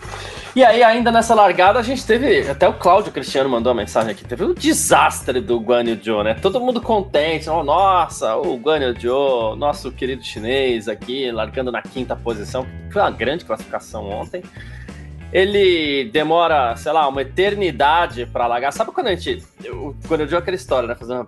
[0.55, 2.47] E aí, ainda nessa largada, a gente teve.
[2.47, 4.23] Até o Cláudio Cristiano mandou uma mensagem aqui.
[4.23, 6.35] Teve um desastre do Guan Yu Zhou, né?
[6.35, 7.49] Todo mundo contente.
[7.49, 12.67] Oh, nossa, o Guan Yu Zhou, nosso querido chinês aqui, largando na quinta posição.
[12.91, 14.43] Foi uma grande classificação ontem.
[15.33, 18.71] Ele demora, sei lá, uma eternidade para largar.
[18.71, 19.43] Sabe quando a gente.
[19.67, 20.95] O Guan Yu Zhou é aquela história, né?
[20.95, 21.27] Fazendo.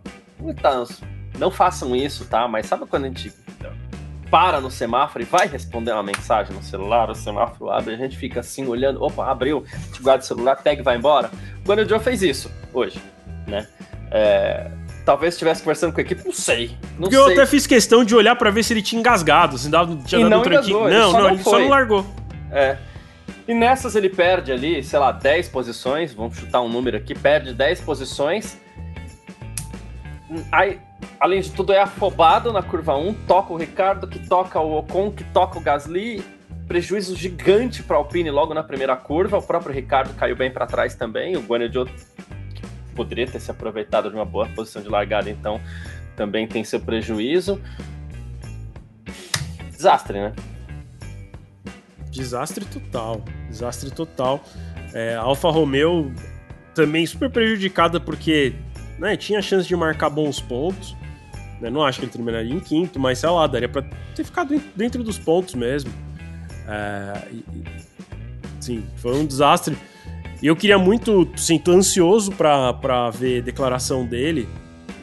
[1.39, 2.47] Não façam isso, tá?
[2.47, 3.33] Mas sabe quando a gente
[4.29, 8.17] para no semáforo e vai responder uma mensagem no celular, o semáforo abre, a gente
[8.17, 9.63] fica assim olhando, opa, abriu,
[9.93, 11.31] te guarda o celular, pega e vai embora.
[11.63, 12.99] O Guanyu Joe fez isso hoje,
[13.47, 13.67] né?
[14.11, 14.69] É,
[15.05, 16.75] talvez estivesse conversando com a equipe, não sei.
[16.97, 17.25] Não Porque sei.
[17.25, 20.19] eu até fiz questão de olhar para ver se ele tinha engasgado, se dava, tinha
[20.19, 20.79] e dado não um tranquinho.
[20.79, 21.53] Engasgou, não, ele não, ele foi.
[21.53, 22.05] só não largou.
[22.51, 22.77] É.
[23.47, 27.53] E nessas ele perde ali, sei lá, 10 posições, vamos chutar um número aqui, perde
[27.53, 28.57] 10 posições.
[30.51, 30.79] Aí,
[31.19, 35.11] além de tudo, é afobado na curva 1, toca o Ricardo, que toca o Ocon,
[35.11, 36.23] que toca o Gasly.
[36.67, 39.37] Prejuízo gigante para a Alpine logo na primeira curva.
[39.37, 41.37] O próprio Ricardo caiu bem para trás também.
[41.37, 41.87] O Guanyu Zhou
[42.95, 45.61] poderia ter se aproveitado de uma boa posição de largada, então
[46.15, 47.61] também tem seu prejuízo.
[49.69, 50.33] Desastre, né?
[52.15, 53.23] Desastre total.
[53.49, 54.43] Desastre total.
[54.93, 56.13] É, Alfa Romeo
[56.73, 58.53] também super prejudicada porque
[58.97, 60.95] né, tinha chance de marcar bons pontos.
[61.59, 63.81] Né, não acho que ele terminaria em quinto, mas sei lá, daria pra
[64.15, 65.91] ter ficado dentro dos pontos mesmo.
[66.67, 67.27] É,
[68.59, 69.77] sim, foi um desastre.
[70.41, 74.47] E eu queria muito, sim, tô ansioso para ver declaração dele.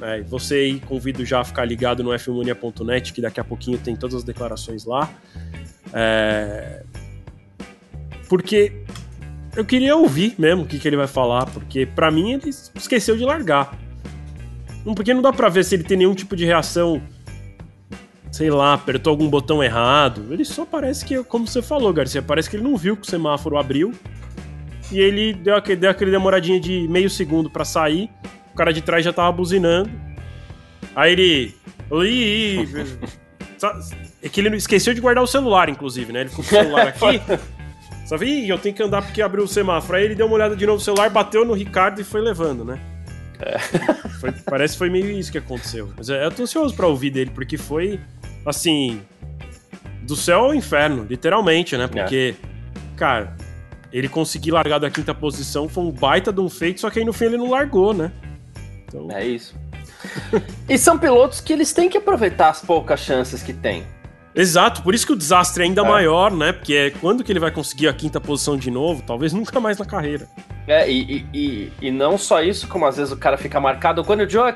[0.00, 3.96] Né, você aí convido já a ficar ligado no fmonia.net, que daqui a pouquinho tem
[3.96, 5.10] todas as declarações lá.
[5.92, 6.82] É,
[8.32, 8.72] porque
[9.54, 13.14] eu queria ouvir mesmo o que, que ele vai falar, porque para mim ele esqueceu
[13.14, 13.78] de largar.
[14.96, 17.02] Porque não dá pra ver se ele tem nenhum tipo de reação.
[18.30, 20.28] Sei lá, apertou algum botão errado.
[20.30, 23.10] Ele só parece que, como você falou, Garcia, parece que ele não viu que o
[23.10, 23.92] semáforo abriu.
[24.90, 28.08] E ele deu aquele, deu aquele demoradinha de meio segundo para sair.
[28.54, 29.90] O cara de trás já tava buzinando.
[30.96, 31.54] Aí ele.
[32.02, 32.66] Ih,
[34.24, 36.22] é que ele esqueceu de guardar o celular, inclusive, né?
[36.22, 37.20] Ele ficou com o celular aqui.
[38.12, 39.96] Só vi, eu tenho que andar porque abriu o semáforo.
[39.96, 42.62] Aí ele deu uma olhada de novo no celular, bateu no Ricardo e foi levando,
[42.62, 42.78] né?
[43.40, 43.58] É.
[44.20, 45.90] Foi, parece que foi meio isso que aconteceu.
[45.96, 47.98] Mas eu tô ansioso pra ouvir dele, porque foi,
[48.46, 49.00] assim,
[50.02, 51.88] do céu ao inferno, literalmente, né?
[51.88, 52.96] Porque, é.
[52.96, 53.34] cara,
[53.90, 57.04] ele conseguir largar da quinta posição foi um baita de um feito, só que aí
[57.04, 58.12] no fim ele não largou, né?
[58.86, 59.10] Então...
[59.10, 59.56] É isso.
[60.68, 63.84] e são pilotos que eles têm que aproveitar as poucas chances que têm.
[64.34, 65.88] Exato, por isso que o desastre é ainda é.
[65.88, 66.52] maior, né?
[66.52, 69.02] Porque é quando que ele vai conseguir a quinta posição de novo?
[69.02, 70.26] Talvez nunca mais na carreira.
[70.66, 74.00] É, e, e, e não só isso, como às vezes o cara fica marcado.
[74.00, 74.54] O Guanyu Joe,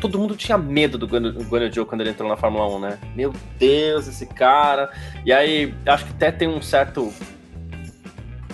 [0.00, 2.98] todo mundo tinha medo do Guanyu Joe quando ele entrou na Fórmula 1, né?
[3.16, 4.90] Meu Deus, esse cara.
[5.24, 7.12] E aí, acho que até tem um certo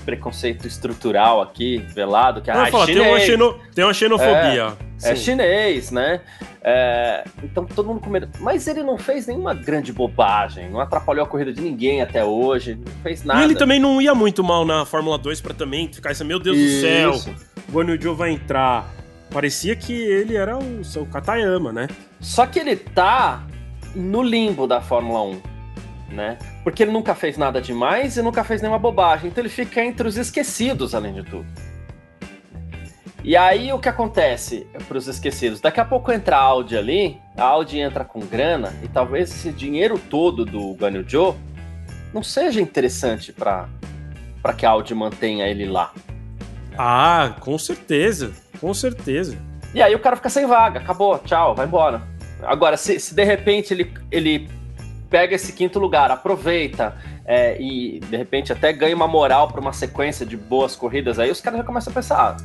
[0.07, 4.77] preconceito estrutural aqui, velado, que ah, fala, tem, uma xeno, tem uma xenofobia.
[5.03, 6.21] É, é chinês, né?
[6.63, 8.29] É, então todo mundo com medo.
[8.39, 12.77] Mas ele não fez nenhuma grande bobagem, não atrapalhou a corrida de ninguém até hoje,
[12.77, 13.41] não fez nada.
[13.41, 16.39] E ele também não ia muito mal na Fórmula 2 para também ficar assim, meu
[16.39, 16.77] Deus Isso.
[16.77, 17.35] do céu,
[17.69, 18.89] o Guanyu Joe vai entrar.
[19.31, 21.89] Parecia que ele era o seu Katayama, né?
[22.21, 23.45] Só que ele tá
[23.95, 25.43] no limbo da Fórmula 1,
[26.15, 26.39] né?
[26.67, 29.29] Porque ele nunca fez nada demais e nunca fez nenhuma bobagem.
[29.29, 31.47] Então ele fica entre os esquecidos, além de tudo.
[33.23, 35.61] E aí o que acontece para os esquecidos?
[35.61, 39.53] Daqui a pouco entra a Audi ali, a Audi entra com grana e talvez esse
[39.53, 41.37] dinheiro todo do Guanyu Joe
[42.13, 43.69] não seja interessante para
[44.43, 45.93] para que a Audi mantenha ele lá.
[46.77, 49.39] Ah, com certeza, com certeza.
[49.73, 52.03] E aí o cara fica sem vaga, acabou, tchau, vai embora.
[52.43, 54.49] Agora, se, se de repente ele, ele
[55.09, 59.73] pega esse quinto lugar, aproveita é, e de repente até ganha uma moral para uma
[59.73, 62.17] sequência de boas corridas, aí os caras já começam a pensar.
[62.17, 62.37] Ah,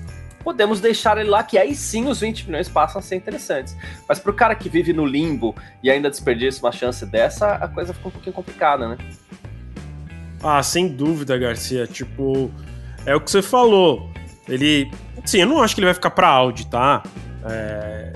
[0.43, 3.75] podemos deixar ele lá, que aí sim os 20 milhões passam a ser interessantes.
[4.07, 7.67] Mas para o cara que vive no limbo e ainda desperdiça uma chance dessa, a
[7.67, 8.97] coisa fica um pouquinho complicada, né?
[10.43, 11.85] Ah, sem dúvida, Garcia.
[11.85, 12.51] Tipo,
[13.05, 14.09] é o que você falou.
[14.47, 14.91] Ele.
[15.23, 17.03] Sim, eu não acho que ele vai ficar pra Audi, tá?
[17.45, 18.13] É...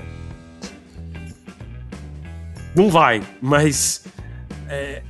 [2.75, 4.03] Não vai, mas
[4.69, 5.01] é,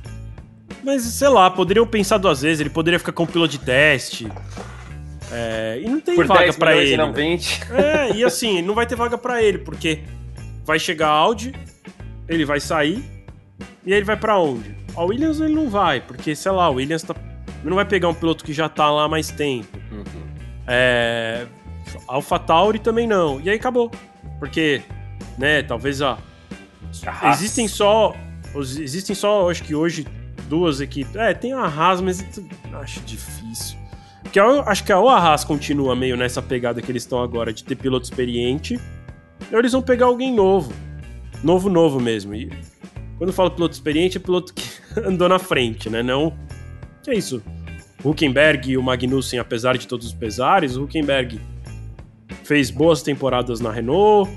[0.82, 4.30] mas, sei lá, poderiam pensar duas vezes, ele poderia ficar com piloto de teste.
[5.32, 6.96] É, e não tem Por vaga para ele.
[6.96, 7.64] Não 20.
[7.70, 8.10] Né?
[8.10, 10.04] É, e assim, não vai ter vaga para ele, porque
[10.64, 11.52] vai chegar a Audi,
[12.28, 13.04] ele vai sair,
[13.84, 14.76] e aí ele vai para onde?
[14.96, 17.14] A Williams ele não vai, porque, sei lá, o Williams tá,
[17.64, 19.76] não vai pegar um piloto que já tá lá há mais tempo.
[19.90, 20.26] Uhum.
[20.66, 21.46] É,
[22.06, 23.40] Alpha Tauri também não.
[23.40, 23.90] E aí acabou.
[24.38, 24.82] Porque,
[25.38, 26.18] né, talvez, ó.
[27.30, 28.14] Existem só
[28.60, 30.06] Existem só, acho que hoje,
[30.48, 31.14] duas equipes.
[31.16, 32.24] É, tem a Haas, mas
[32.74, 33.76] acho difícil.
[34.22, 37.64] Porque eu acho que a Haas continua meio nessa pegada que eles estão agora, de
[37.64, 38.80] ter piloto experiente.
[39.52, 40.72] Ou eles vão pegar alguém novo.
[41.42, 42.34] Novo, novo mesmo.
[42.34, 42.50] E
[43.18, 44.64] quando eu falo piloto experiente, é piloto que
[45.00, 46.02] andou na frente, né?
[46.02, 46.36] Não.
[47.02, 47.42] Que é isso.
[48.04, 51.40] Huckenberg e o Magnussen, apesar de todos os pesares, o Huckenberg
[52.44, 54.30] fez boas temporadas na Renault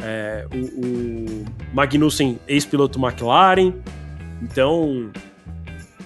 [0.00, 3.72] é, o, o Magnussen, ex-piloto McLaren.
[4.42, 5.10] Então,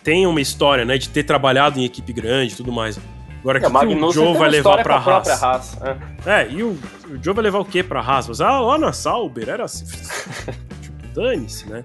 [0.03, 2.98] tem uma história, né, de ter trabalhado em equipe grande e tudo mais.
[3.40, 5.42] Agora, o que, que o Joe vai levar pra Haas?
[5.42, 5.79] Haas
[6.26, 6.42] é.
[6.42, 6.50] é.
[6.50, 8.29] e o, o Joe vai levar o que pra Haas?
[8.29, 9.87] Mas ah, lá na Sauber era assim.
[10.83, 11.83] tipo, dane-se, né?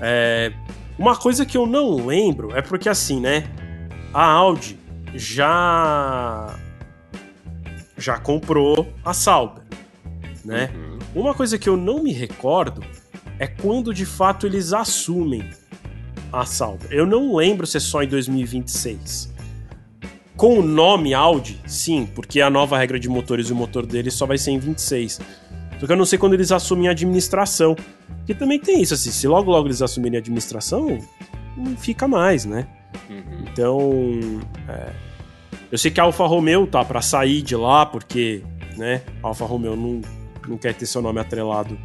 [0.00, 0.52] É,
[0.98, 3.44] uma coisa que eu não lembro é porque, assim, né?
[4.12, 4.78] A Audi
[5.14, 6.54] já.
[7.98, 9.62] Já comprou a Sauber,
[10.42, 10.70] né?
[10.74, 10.89] Uhum.
[11.14, 12.82] Uma coisa que eu não me recordo
[13.38, 15.44] é quando de fato eles assumem
[16.32, 16.88] a Sauber.
[16.90, 19.32] Eu não lembro se é só em 2026.
[20.36, 24.14] Com o nome Audi, sim, porque a nova regra de motores e o motor deles
[24.14, 25.20] só vai ser em 26.
[25.78, 27.74] Só que eu não sei quando eles assumem a administração.
[28.24, 30.98] Que também tem isso, assim, se logo logo eles assumirem a administração,
[31.56, 32.68] não fica mais, né?
[33.08, 33.44] Uhum.
[33.50, 34.92] Então, é,
[35.72, 38.42] eu sei que a Alfa Romeo tá para sair de lá, porque,
[38.76, 40.00] né, a Alfa Romeo não
[40.48, 41.78] não quer ter seu nome atrelado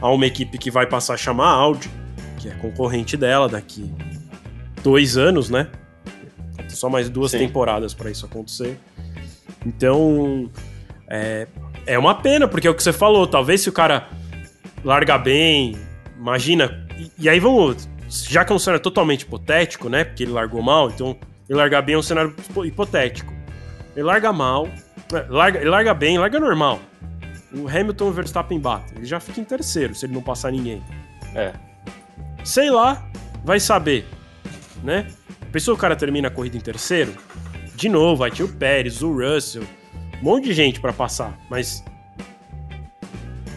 [0.00, 1.90] a uma equipe que vai passar a chamar Audi,
[2.38, 3.90] que é concorrente dela daqui
[4.82, 5.68] dois anos, né?
[6.68, 7.38] Só mais duas Sim.
[7.38, 8.78] temporadas para isso acontecer.
[9.64, 10.50] Então,
[11.08, 11.46] é,
[11.86, 13.26] é uma pena, porque é o que você falou.
[13.26, 14.08] Talvez se o cara
[14.84, 15.76] larga bem,
[16.18, 16.86] imagina.
[16.98, 17.88] E, e aí vamos.
[18.08, 20.04] Já que é um cenário totalmente hipotético, né?
[20.04, 21.16] Porque ele largou mal, então
[21.48, 23.32] ele largar bem é um cenário hipotético.
[23.96, 24.68] Ele larga mal,
[25.12, 26.80] é, larga, ele larga bem, larga normal
[27.56, 28.98] o Hamilton e o Verstappen batem.
[28.98, 30.82] Ele já fica em terceiro se ele não passar ninguém.
[31.34, 31.52] É.
[32.44, 33.08] Sei lá,
[33.44, 34.06] vai saber,
[34.82, 35.06] né?
[35.52, 37.14] Pensou o cara termina a corrida em terceiro?
[37.76, 39.64] De novo, vai ter o Pérez, o Russell,
[40.20, 41.82] um monte de gente para passar, mas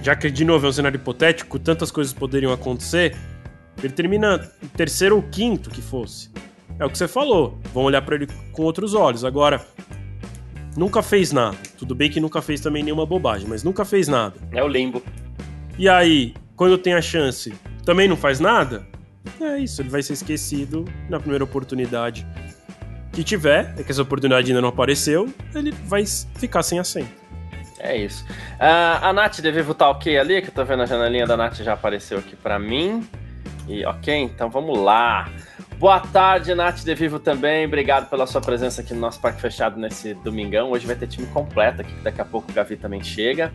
[0.02, 3.16] já que de novo é um cenário hipotético, tantas coisas poderiam acontecer,
[3.84, 6.32] ele termina em terceiro ou quinto que fosse.
[6.80, 9.26] É o que você falou, vão olhar para ele com outros olhos.
[9.26, 9.66] Agora,
[10.78, 11.58] nunca fez nada.
[11.78, 14.36] Tudo bem que nunca fez também nenhuma bobagem, mas nunca fez nada.
[14.54, 15.04] É o limbo.
[15.78, 17.54] E aí, quando tem a chance,
[17.84, 18.88] também não faz nada?
[19.42, 22.26] É isso, ele vai ser esquecido na primeira oportunidade
[23.12, 27.10] que tiver, é que essa oportunidade ainda não apareceu, ele vai ficar sem assento.
[27.80, 28.24] É isso.
[28.26, 31.58] Uh, a Nath deve votar ok ali, que eu tô vendo a janelinha da Nath
[31.58, 33.08] já apareceu aqui para mim.
[33.68, 35.30] E ok, então vamos lá.
[35.80, 37.68] Boa tarde, Nath De Vivo também.
[37.68, 40.72] Obrigado pela sua presença aqui no nosso Parque Fechado nesse domingão.
[40.72, 43.54] Hoje vai ter time completo aqui, daqui a pouco o Gavi também chega.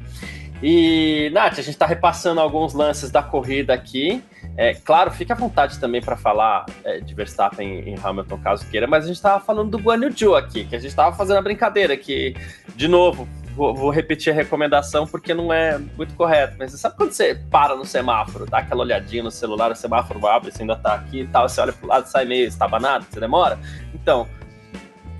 [0.62, 4.22] E, Nath, a gente está repassando alguns lances da corrida aqui.
[4.56, 8.86] É, claro, fique à vontade também para falar é, de Verstappen e Hamilton, caso queira,
[8.86, 11.42] mas a gente estava falando do Guan Yu aqui, que a gente estava fazendo a
[11.42, 12.36] brincadeira, que,
[12.76, 17.12] de novo, vou, vou, repetir a recomendação porque não é muito correto, mas sabe quando
[17.12, 20.94] você para no semáforo, dá aquela olhadinha no celular, o semáforo abre, você ainda tá
[20.94, 23.58] aqui e tal, você olha pro lado, sai meio estabanado, você demora?
[23.94, 24.26] Então,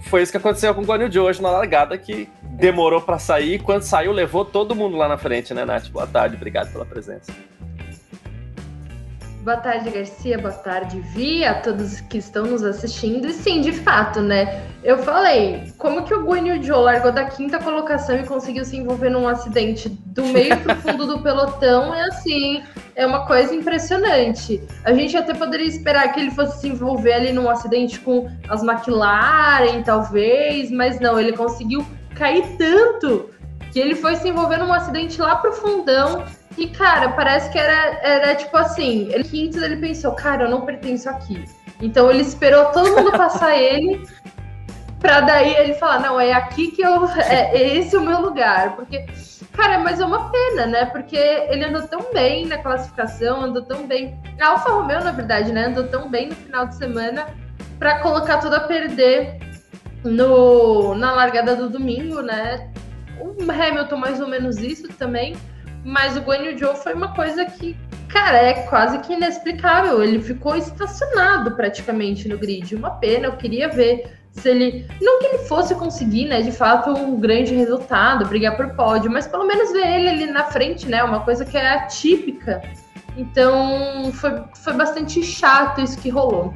[0.03, 3.61] foi isso que aconteceu com o Guanyu de hoje na largada, que demorou para sair,
[3.61, 5.89] quando saiu levou todo mundo lá na frente, né, Nath?
[5.89, 7.33] Boa tarde, obrigado pela presença.
[9.43, 10.39] Boa tarde, Garcia.
[10.39, 13.27] Boa tarde, Vi, a todos que estão nos assistindo.
[13.27, 14.63] E sim, de fato, né?
[14.85, 19.11] Eu falei, como que o Guanyu Zhou largou da quinta colocação e conseguiu se envolver
[19.11, 21.93] num acidente do meio pro fundo do pelotão?
[21.93, 22.63] É assim,
[22.95, 24.63] é uma coisa impressionante.
[24.85, 28.63] A gente até poderia esperar que ele fosse se envolver ali num acidente com as
[28.63, 31.85] McLaren, talvez, mas não, ele conseguiu
[32.15, 33.29] cair tanto
[33.73, 36.25] que ele foi se envolver num acidente lá pro fundão
[36.57, 40.63] e, cara, parece que era, era tipo assim, ele quinto ele pensou, cara, eu não
[40.63, 41.45] pertenço aqui.
[41.81, 44.07] Então ele esperou todo mundo passar ele
[45.03, 47.05] pra daí ele falar, não, é aqui que eu.
[47.07, 48.77] É, é esse o meu lugar.
[48.77, 49.05] Porque,
[49.53, 50.87] cara, mas é uma pena, né?
[50.87, 54.19] Porque ele andou tão bem na classificação, andou tão bem.
[54.41, 55.67] A Alfa Romeo, na verdade, né?
[55.67, 57.27] Andou tão bem no final de semana
[57.79, 59.39] para colocar tudo a perder
[60.05, 62.71] no, na largada do domingo, né?
[63.21, 65.37] O Hamilton, mais ou menos isso também.
[65.85, 67.77] Mas o Guanyu Zhou foi uma coisa que,
[68.09, 70.03] cara, é quase que inexplicável.
[70.03, 72.75] Ele ficou estacionado praticamente no grid.
[72.75, 74.87] Uma pena, eu queria ver se ele.
[75.01, 79.27] Não que ele fosse conseguir, né, de fato, um grande resultado, brigar por pódio, mas
[79.27, 81.03] pelo menos ver ele ali na frente, né?
[81.03, 82.63] Uma coisa que é atípica.
[83.17, 86.55] Então foi, foi bastante chato isso que rolou.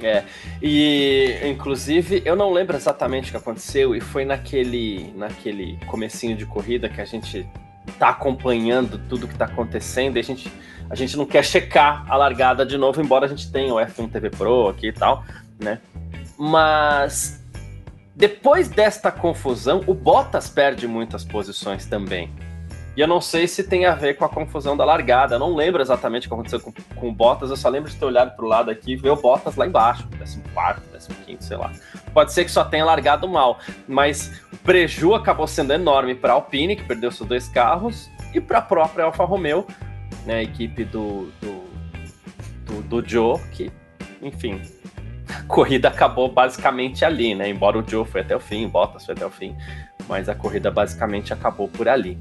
[0.00, 0.22] É,
[0.62, 6.46] e inclusive eu não lembro exatamente o que aconteceu, e foi naquele, naquele comecinho de
[6.46, 7.44] corrida que a gente
[7.92, 10.52] tá acompanhando tudo que tá acontecendo e a gente,
[10.90, 14.10] a gente não quer checar a largada de novo, embora a gente tenha o F1
[14.10, 15.24] TV Pro aqui e tal,
[15.58, 15.80] né?
[16.38, 17.44] Mas
[18.14, 22.30] depois desta confusão, o Bottas perde muitas posições também.
[22.96, 25.36] E eu não sei se tem a ver com a confusão da largada.
[25.36, 27.48] Eu não lembro exatamente o que aconteceu com, com o Bottas.
[27.48, 29.64] Eu só lembro de ter olhado para o lado aqui e ver o Bottas lá
[29.64, 30.08] embaixo,
[30.52, 31.70] 14, 15, sei lá.
[32.12, 36.36] Pode ser que só tenha largado mal, mas o preju acabou sendo enorme para a
[36.36, 39.66] Alpine, que perdeu seus dois carros, e para a própria Alfa Romeo,
[40.26, 41.64] né, a equipe do, do,
[42.64, 43.70] do, do Joe, que,
[44.20, 44.60] enfim,
[45.28, 47.48] a corrida acabou basicamente ali, né?
[47.48, 49.56] Embora o Joe foi até o fim, o Bottas foi até o fim,
[50.08, 52.18] mas a corrida basicamente acabou por ali.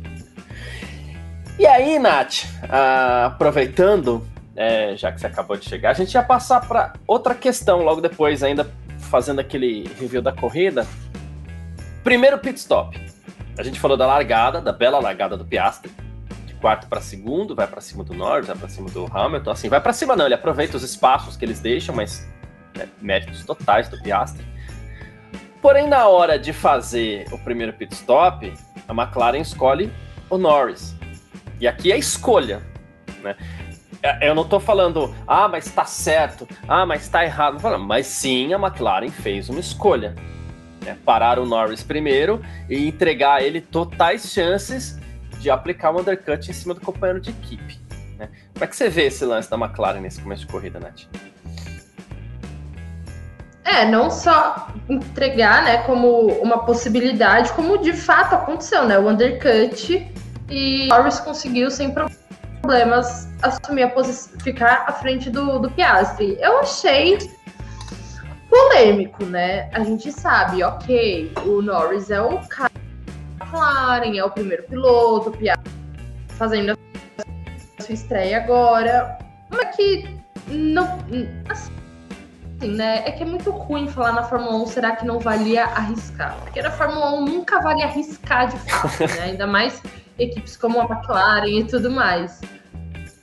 [1.58, 6.22] E aí, Nath, uh, aproveitando, é, já que você acabou de chegar, a gente ia
[6.22, 8.70] passar para outra questão logo depois, ainda
[9.08, 10.86] fazendo aquele review da corrida.
[12.04, 13.00] Primeiro pit stop.
[13.58, 15.92] A gente falou da largada, da bela largada do Piastri,
[16.46, 19.70] de quarto para segundo, vai para cima do Norris, vai para cima do Hamilton, assim,
[19.70, 22.28] vai para cima não, ele aproveita os espaços que eles deixam, mas
[22.76, 24.46] né, méritos totais do Piastri.
[25.62, 28.54] Porém, na hora de fazer o primeiro pit stop,
[28.88, 29.92] a McLaren escolhe
[30.30, 30.96] o Norris.
[31.60, 32.62] E aqui é escolha,
[33.24, 33.36] né?
[34.08, 37.60] É, eu não estou falando, ah, mas está certo, ah, mas está errado.
[37.78, 40.16] Mas sim, a McLaren fez uma escolha.
[40.86, 40.98] Né?
[41.04, 44.98] Parar o Norris primeiro e entregar a ele totais chances
[45.40, 47.78] de aplicar um undercut em cima do companheiro de equipe.
[48.18, 48.30] Né?
[48.54, 51.04] Como é que você vê esse lance da McLaren nesse começo de corrida, Nath?
[53.66, 58.98] É, não só entregar, né, como uma possibilidade, como de fato aconteceu, né?
[58.98, 60.10] O undercut
[60.50, 61.94] e Norris conseguiu sem
[62.68, 66.38] problemas assumir a posição, ficar à frente do, do Piastri.
[66.42, 67.18] Eu achei
[68.50, 69.70] polêmico, né?
[69.72, 72.72] A gente sabe, ok, o Norris é o cara
[73.40, 75.72] McLaren, é o primeiro piloto, o Piastri
[76.28, 76.78] fazendo
[77.80, 79.18] a sua estreia agora,
[79.50, 81.00] mas que não
[81.48, 81.72] assim,
[82.76, 83.04] né?
[83.06, 86.36] É que é muito ruim falar na Fórmula 1, será que não valia arriscar?
[86.42, 89.22] Porque na Fórmula 1 nunca vale arriscar de fato, né?
[89.22, 89.82] Ainda mais
[90.20, 92.42] equipes como a McLaren e tudo mais.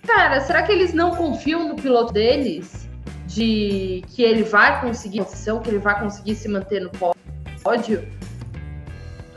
[0.07, 2.89] Cara, será que eles não confiam no piloto deles?
[3.27, 6.91] De que ele vai conseguir posição, que ele vai conseguir se manter no
[7.63, 8.07] pódio?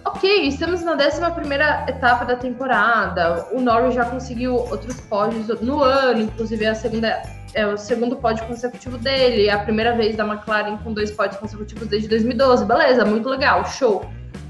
[0.06, 1.22] Ok, estamos na 11
[1.90, 3.48] etapa da temporada.
[3.52, 7.22] O Norris já conseguiu outros pódios no ano, inclusive é segunda,
[7.54, 11.40] é o segundo pódio consecutivo dele, é a primeira vez da McLaren com dois pódios
[11.40, 12.66] consecutivos desde 2012.
[12.66, 14.06] Beleza, muito legal, show.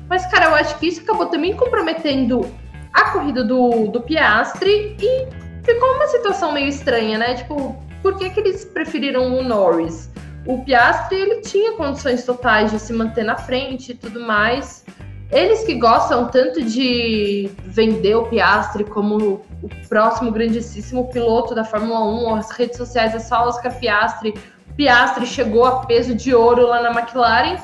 [0.10, 2.46] Mas, cara, eu acho que isso acabou também comprometendo
[2.94, 5.28] a corrida do, do Piastri e
[5.68, 7.36] ficou uma situação meio estranha, né?
[7.36, 10.10] Tipo, por que, que eles preferiram o Norris?
[10.46, 14.86] O Piastri ele tinha condições totais de se manter na frente e tudo mais.
[15.30, 22.00] Eles que gostam tanto de vender o Piastri como o próximo grandíssimo piloto da Fórmula
[22.32, 24.34] 1, as redes sociais é só Oscar Piastri.
[24.78, 27.58] Piastri chegou a peso de ouro lá na McLaren.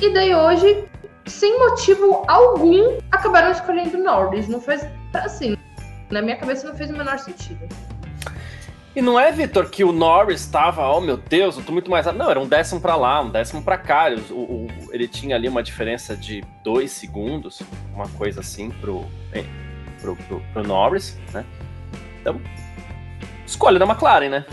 [0.00, 0.84] E daí hoje,
[1.26, 4.46] sem motivo algum, acabaram escolhendo Norris.
[4.46, 5.56] Não fez assim.
[6.12, 7.66] Na minha cabeça não fez o menor sentido.
[8.94, 12.04] E não é, Vitor, que o Norris estava, oh meu Deus, eu tô muito mais.
[12.14, 14.10] Não, era um décimo para lá, um décimo para cá.
[14.30, 17.62] O, o, ele tinha ali uma diferença de dois segundos,
[17.94, 19.06] uma coisa assim, pro,
[20.02, 21.46] pro, pro, pro Norris, né?
[22.20, 22.38] Então,
[23.46, 24.44] escolha da McLaren, né?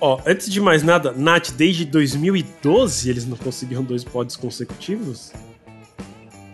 [0.00, 5.32] Ó, antes de mais nada, Nath, desde 2012 eles não conseguiram dois pódios consecutivos?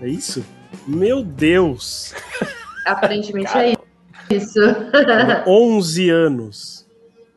[0.03, 0.45] É isso?
[0.87, 2.15] Meu Deus!
[2.85, 3.93] Aparentemente é isso.
[4.31, 4.61] Isso.
[5.47, 6.87] 11 anos.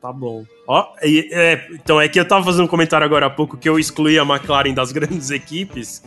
[0.02, 0.46] Tá bom.
[0.68, 3.80] Ó, é, então é que eu tava fazendo um comentário agora há pouco que eu
[3.80, 6.04] excluí a McLaren das grandes equipes,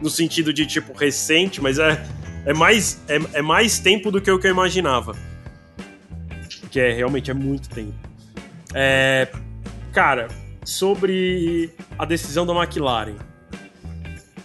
[0.00, 2.02] no sentido de, tipo, recente, mas é,
[2.44, 5.16] é, mais, é, é mais tempo do que o que eu imaginava.
[6.70, 7.94] Que é, realmente é muito tempo.
[8.74, 9.28] É,
[9.92, 10.28] cara,
[10.64, 13.16] sobre a decisão da McLaren.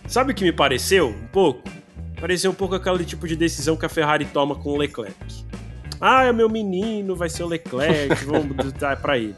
[0.07, 1.74] Sabe o que me pareceu um pouco?
[2.25, 5.15] Pareceu um pouco aquele tipo de decisão que a Ferrari toma com o Leclerc.
[6.01, 9.35] Ah, é meu menino, vai ser o Leclerc, vamos dar para ele.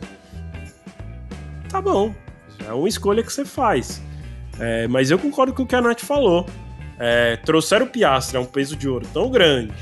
[1.67, 2.15] Tá bom,
[2.65, 4.01] é uma escolha que você faz.
[4.57, 6.45] É, mas eu concordo com o que a Nath falou.
[6.97, 9.73] É, trouxeram o Piastre a um peso de ouro tão grande,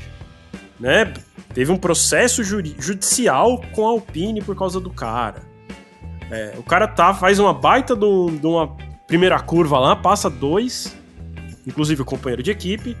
[0.80, 1.14] né?
[1.54, 5.42] Teve um processo judicial com a Alpine por causa do cara.
[6.28, 8.76] É, o cara tá, faz uma baita de, uma
[9.06, 10.92] primeira curva lá, passa dois,
[11.66, 12.96] inclusive o companheiro de equipe,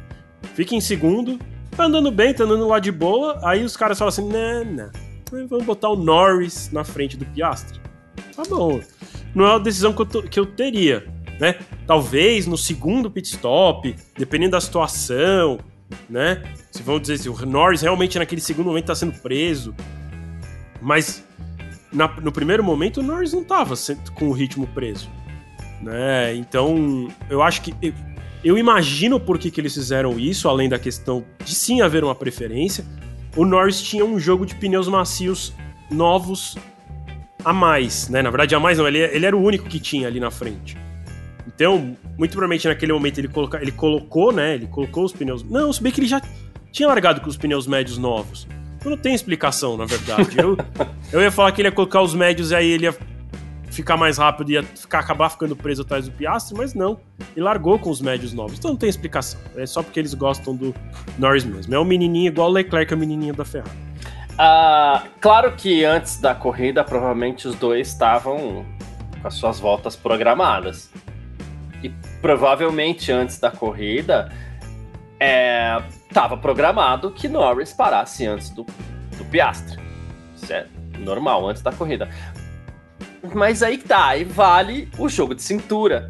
[0.54, 1.38] fica em segundo,
[1.76, 4.90] tá andando bem, tá andando lá de boa, aí os caras falam assim, né, né,
[5.48, 7.80] vamos botar o Norris na frente do Piastri.
[8.34, 8.80] Tá bom,
[9.34, 11.06] não é uma decisão que eu, que eu teria,
[11.40, 11.56] né?
[11.86, 15.58] Talvez no segundo pit stop, dependendo da situação,
[16.08, 16.42] né?
[16.70, 19.74] Se vamos dizer se o Norris realmente naquele segundo momento tá sendo preso,
[20.80, 21.24] mas
[21.92, 23.74] na, no primeiro momento o Norris não tava
[24.14, 25.10] com o ritmo preso,
[25.82, 26.34] né?
[26.34, 27.74] Então eu acho que
[28.48, 32.14] eu imagino por que, que eles fizeram isso, além da questão de sim haver uma
[32.14, 32.84] preferência.
[33.36, 35.52] O Norris tinha um jogo de pneus macios
[35.90, 36.56] novos
[37.44, 38.22] a mais, né?
[38.22, 40.76] Na verdade, a mais não, ele, ele era o único que tinha ali na frente.
[41.46, 44.54] Então, muito provavelmente naquele momento ele, coloca, ele colocou, né?
[44.54, 45.42] Ele colocou os pneus.
[45.42, 46.20] Não, se bem que ele já
[46.72, 48.46] tinha largado com os pneus médios novos.
[48.76, 50.38] Então não tem explicação, na verdade.
[50.38, 50.56] eu,
[51.12, 52.96] eu ia falar que ele ia colocar os médios e aí ele ia
[53.70, 56.98] ficar mais rápido e ficar, acabar ficando preso atrás do Piastri, mas não.
[57.36, 58.58] E largou com os médios novos.
[58.58, 59.40] Então não tem explicação.
[59.56, 60.74] É só porque eles gostam do
[61.18, 61.74] Norris mesmo.
[61.74, 63.70] É um menininho igual o Leclerc, é o menininho da Ferrari.
[64.38, 68.66] Ah, claro que antes da corrida, provavelmente os dois estavam
[69.20, 70.90] com as suas voltas programadas.
[71.82, 71.90] E
[72.20, 74.30] provavelmente antes da corrida,
[76.08, 78.64] estava é, programado que Norris parasse antes do,
[79.16, 79.78] do Piastri.
[80.36, 80.70] Certo?
[80.98, 82.08] Normal, antes da corrida.
[83.34, 86.08] Mas aí que tá, aí vale o jogo de cintura.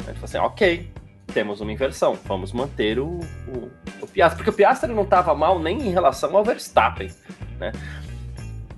[0.00, 0.90] A gente fala assim, ok,
[1.32, 3.70] temos uma inversão, vamos manter o, o,
[4.00, 4.38] o Piastri.
[4.38, 7.10] Porque o Piastri não estava mal nem em relação ao Verstappen,
[7.58, 7.72] né?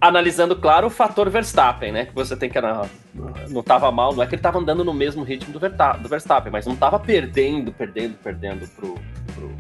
[0.00, 2.06] Analisando, claro, o fator Verstappen, né?
[2.06, 2.58] Que você tem que.
[2.60, 6.50] Não estava mal, não é que ele estava andando no mesmo ritmo do, do Verstappen,
[6.50, 8.94] mas não estava perdendo, perdendo, perdendo pro,
[9.34, 9.50] pro.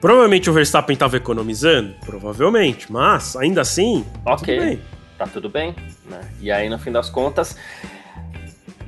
[0.00, 4.04] Provavelmente o Verstappen estava economizando, provavelmente, mas ainda assim.
[4.24, 4.80] Ok
[5.26, 5.74] tá tudo bem,
[6.06, 6.20] né?
[6.40, 7.56] E aí, no fim das contas,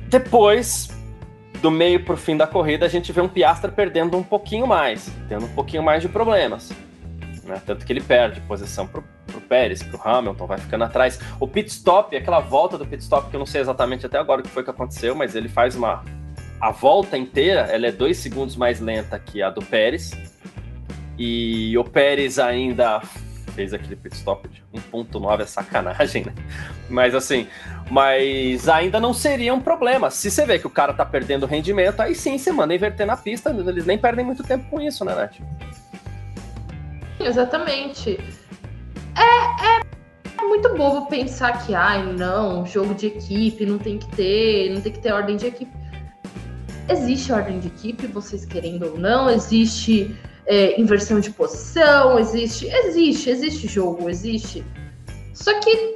[0.07, 0.89] depois
[1.61, 5.09] do meio pro fim da corrida, a gente vê um Piastra perdendo um pouquinho mais,
[5.27, 6.71] tendo um pouquinho mais de problemas.
[7.43, 7.61] Né?
[7.65, 11.19] Tanto que ele perde posição pro, pro Pérez, pro Hamilton, vai ficando atrás.
[11.39, 14.41] O pit stop, aquela volta do pit stop, que eu não sei exatamente até agora
[14.41, 16.03] o que foi que aconteceu, mas ele faz uma.
[16.59, 20.11] A volta inteira, ela é dois segundos mais lenta que a do Pérez.
[21.17, 23.01] E o Pérez ainda
[23.55, 26.33] fez aquele pit stop de 1.9 é sacanagem, né?
[26.89, 27.47] Mas assim,
[27.89, 30.11] mas ainda não seria um problema.
[30.11, 33.15] Se você vê que o cara tá perdendo rendimento, aí sim você manda inverter na
[33.15, 35.37] pista, eles nem perdem muito tempo com isso, né, Nath?
[37.19, 38.19] Exatamente.
[39.17, 39.79] É,
[40.39, 44.81] é muito bobo pensar que, ai, não, jogo de equipe, não tem que ter, não
[44.81, 45.71] tem que ter ordem de equipe.
[46.87, 50.15] Existe ordem de equipe, vocês querendo ou não, existe
[50.45, 54.63] é, inversão de posição, existe, existe, existe jogo, existe.
[55.33, 55.95] Só que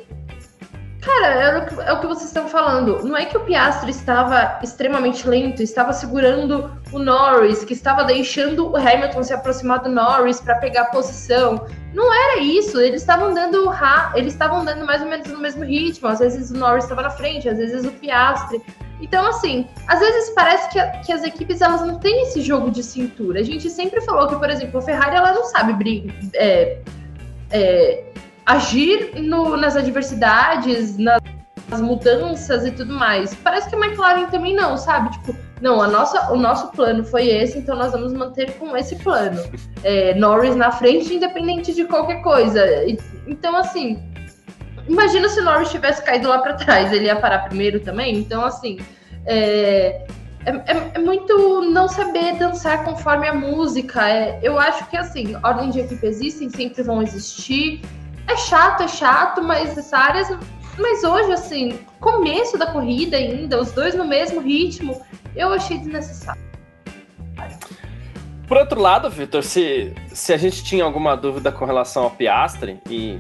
[1.02, 3.02] Cara, é o, que, é o que vocês estão falando.
[3.06, 8.70] Não é que o Piastri estava extremamente lento, estava segurando o Norris, que estava deixando
[8.70, 11.66] o Hamilton se aproximar do Norris para pegar a posição.
[11.94, 12.82] Não era isso.
[12.82, 13.70] Eles estavam dando
[14.14, 16.10] eles estavam dando mais ou menos no mesmo ritmo.
[16.10, 18.62] Às vezes o Norris estava na frente, às vezes o Piastri.
[19.02, 22.84] Então, assim, às vezes parece que, que as equipes elas não têm esse jogo de
[22.84, 23.40] cintura.
[23.40, 26.82] A gente sempre falou que, por exemplo, a Ferrari ela não sabe brigar, é,
[27.52, 28.04] é,
[28.50, 31.22] agir no, nas adversidades, nas
[31.80, 33.36] mudanças e tudo mais.
[33.36, 35.12] Parece que a McLaren também não, sabe?
[35.12, 38.96] Tipo, não, a nossa, o nosso plano foi esse, então nós vamos manter com esse
[38.96, 39.40] plano.
[39.84, 42.66] É, Norris na frente, independente de qualquer coisa.
[43.28, 44.02] Então, assim,
[44.88, 48.18] imagina se o Norris tivesse caído lá para trás, ele ia parar primeiro também.
[48.18, 48.80] Então, assim,
[49.28, 50.08] é,
[50.44, 54.10] é, é, é, muito não saber dançar conforme a música.
[54.10, 57.82] É, eu acho que, assim, ordem de equipe existem, sempre vão existir.
[58.30, 60.40] É chato, é chato, mas essa área.
[60.78, 65.02] Mas hoje, assim, começo da corrida ainda, os dois no mesmo ritmo,
[65.36, 66.42] eu achei desnecessário.
[68.48, 72.80] Por outro lado, Vitor, se, se a gente tinha alguma dúvida com relação ao Piastre,
[72.88, 73.20] e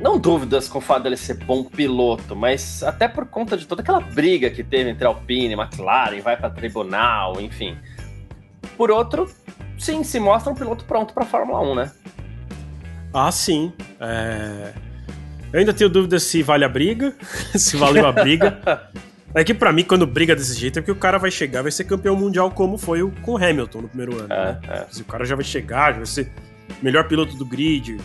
[0.00, 3.82] não dúvidas com o fato dele ser bom piloto, mas até por conta de toda
[3.82, 7.78] aquela briga que teve entre Alpine e McLaren, vai para tribunal, enfim.
[8.76, 9.32] Por outro,
[9.78, 11.92] sim, se mostra um piloto pronto para Fórmula 1, né?
[13.12, 13.72] Ah, sim.
[14.00, 14.72] É...
[15.52, 17.14] Eu ainda tenho dúvidas se vale a briga,
[17.56, 18.60] se valeu a briga.
[19.34, 21.70] É que para mim, quando briga desse jeito, é porque o cara vai chegar, vai
[21.70, 24.32] ser campeão mundial como foi o, com o Hamilton no primeiro ano.
[24.32, 24.60] É, né?
[24.68, 25.00] é.
[25.00, 26.32] O cara já vai chegar, já vai ser
[26.82, 27.98] melhor piloto do grid,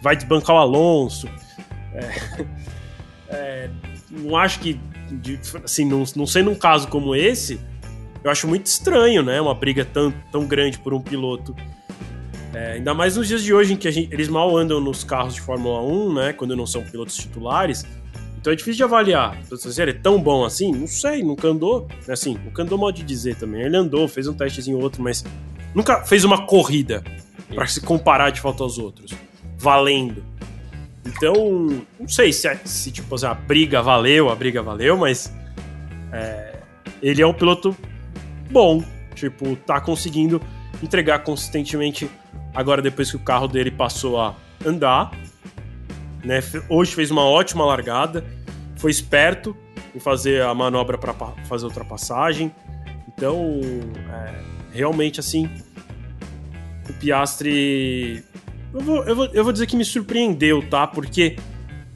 [0.00, 1.28] vai desbancar o Alonso.
[1.92, 2.46] É,
[3.28, 3.70] é,
[4.10, 4.80] não acho que,
[5.64, 7.60] assim, não, não sendo um caso como esse,
[8.22, 9.40] eu acho muito estranho, né?
[9.40, 11.54] Uma briga tão, tão grande por um piloto.
[12.54, 15.34] É, ainda mais nos dias de hoje, em que gente, eles mal andam nos carros
[15.34, 16.32] de Fórmula 1, né?
[16.32, 17.84] Quando não são pilotos titulares.
[18.38, 19.38] Então é difícil de avaliar.
[19.44, 20.70] Se ele é tão bom assim?
[20.70, 21.88] Não sei, nunca andou.
[22.08, 23.62] Assim, nunca andou mal de dizer também.
[23.62, 25.24] Ele andou, fez um testezinho outro, mas
[25.74, 27.02] nunca fez uma corrida
[27.52, 29.12] para se comparar de fato aos outros
[29.58, 30.22] valendo.
[31.06, 35.32] Então, não sei se, é, se tipo, assim, a briga valeu, a briga valeu, mas
[36.12, 36.58] é,
[37.02, 37.76] ele é um piloto
[38.50, 38.84] bom.
[39.14, 40.40] Tipo, tá conseguindo
[40.82, 42.10] entregar consistentemente
[42.54, 44.34] agora depois que o carro dele passou a
[44.64, 45.10] andar.
[46.24, 46.40] Né?
[46.68, 48.24] Hoje fez uma ótima largada,
[48.76, 49.56] foi esperto
[49.94, 51.12] em fazer a manobra para
[51.44, 52.54] fazer ultrapassagem.
[53.08, 53.60] Então,
[54.12, 54.34] é,
[54.72, 55.50] realmente assim,
[56.88, 58.24] o Piastri
[58.74, 60.84] eu vou, eu vou, eu vou dizer que me surpreendeu, tá?
[60.84, 61.36] Porque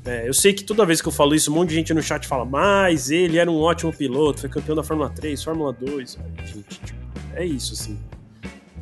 [0.04, 2.00] é, eu sei que toda vez que eu falo isso, um monte de gente no
[2.00, 6.18] chat fala, mas ele era um ótimo piloto, foi campeão da Fórmula 3, Fórmula 2.
[6.44, 7.00] gente, tipo,
[7.34, 7.98] é isso, assim.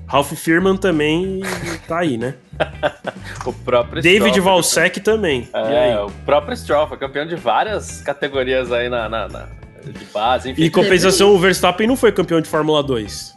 [0.07, 1.41] Ralph Firman também
[1.89, 2.35] tá aí, né?
[3.45, 5.49] o próprio David Stroll, Valsec também.
[5.53, 9.49] É, o próprio Stroll foi campeão de várias categorias aí na, na, na
[9.85, 10.51] de base.
[10.51, 10.63] Enfim.
[10.63, 13.35] E compensação, o Verstappen não foi campeão de Fórmula 2.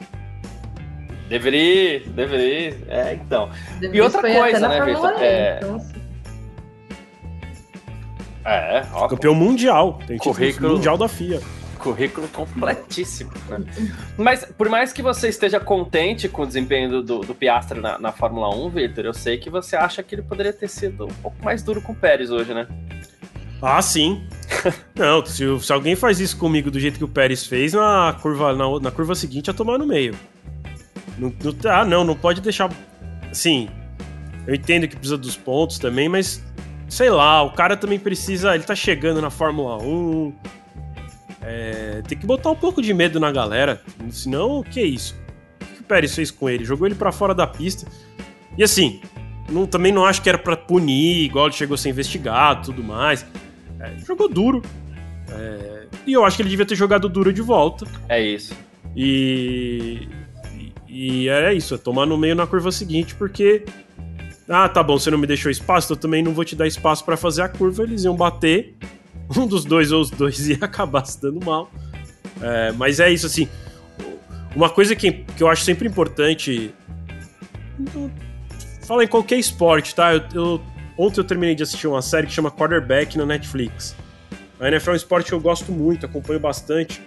[1.27, 2.77] Deveria, deveria.
[2.87, 3.49] É, então.
[3.79, 5.13] Deveria e outra coisa, né, Vitor?
[5.19, 5.57] É...
[5.57, 5.99] Então, assim.
[8.45, 9.99] É, ó, Campeão mundial.
[10.07, 11.39] Tem currículo mundial da FIA.
[11.79, 13.31] Currículo completíssimo.
[13.47, 13.63] Né?
[14.17, 18.11] Mas por mais que você esteja contente com o desempenho do, do Piastre na, na
[18.11, 21.43] Fórmula 1, Vitor, eu sei que você acha que ele poderia ter sido um pouco
[21.43, 22.67] mais duro com o Pérez hoje, né?
[23.61, 24.23] Ah, sim.
[24.95, 28.53] não, se, se, alguém faz isso comigo do jeito que o Pérez fez, na curva,
[28.53, 30.13] na, na curva seguinte, ia tomar no meio.
[31.17, 32.69] Não, não, ah, não, não pode deixar.
[33.33, 33.69] Sim,
[34.47, 36.41] eu entendo que precisa dos pontos também, mas
[36.89, 38.55] sei lá, o cara também precisa.
[38.55, 40.33] Ele tá chegando na Fórmula 1.
[41.51, 43.81] É, tem que botar um pouco de medo na galera.
[44.11, 45.15] Senão, o que é isso?
[45.59, 46.63] O que o Pérez fez com ele?
[46.63, 47.87] Jogou ele para fora da pista.
[48.55, 49.01] E assim,
[49.49, 52.83] não, também não acho que era para punir, igual ele chegou a ser investigado tudo
[52.83, 53.25] mais.
[53.79, 54.61] É, jogou duro.
[55.31, 57.87] É, e eu acho que ele devia ter jogado duro de volta.
[58.07, 58.55] É isso.
[58.95, 60.07] E
[60.87, 63.63] e era isso, é tomar no meio na curva seguinte, porque.
[64.47, 67.05] Ah, tá bom, você não me deixou espaço, eu também não vou te dar espaço
[67.05, 67.83] para fazer a curva.
[67.83, 68.75] Eles iam bater,
[69.37, 71.69] um dos dois ou os dois ia acabar se dando mal.
[72.41, 73.47] É, mas é isso, assim.
[74.55, 76.73] Uma coisa que, que eu acho sempre importante.
[78.85, 80.13] Fala em qualquer esporte, tá?
[80.13, 80.61] Eu, eu,
[80.97, 83.95] ontem eu terminei de assistir uma série que chama Quarterback na Netflix.
[84.59, 87.01] A NFL é um esporte que eu gosto muito, acompanho bastante.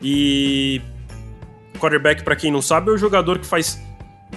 [0.00, 0.80] E
[1.80, 3.80] quarterback, para quem não sabe, é o jogador que faz.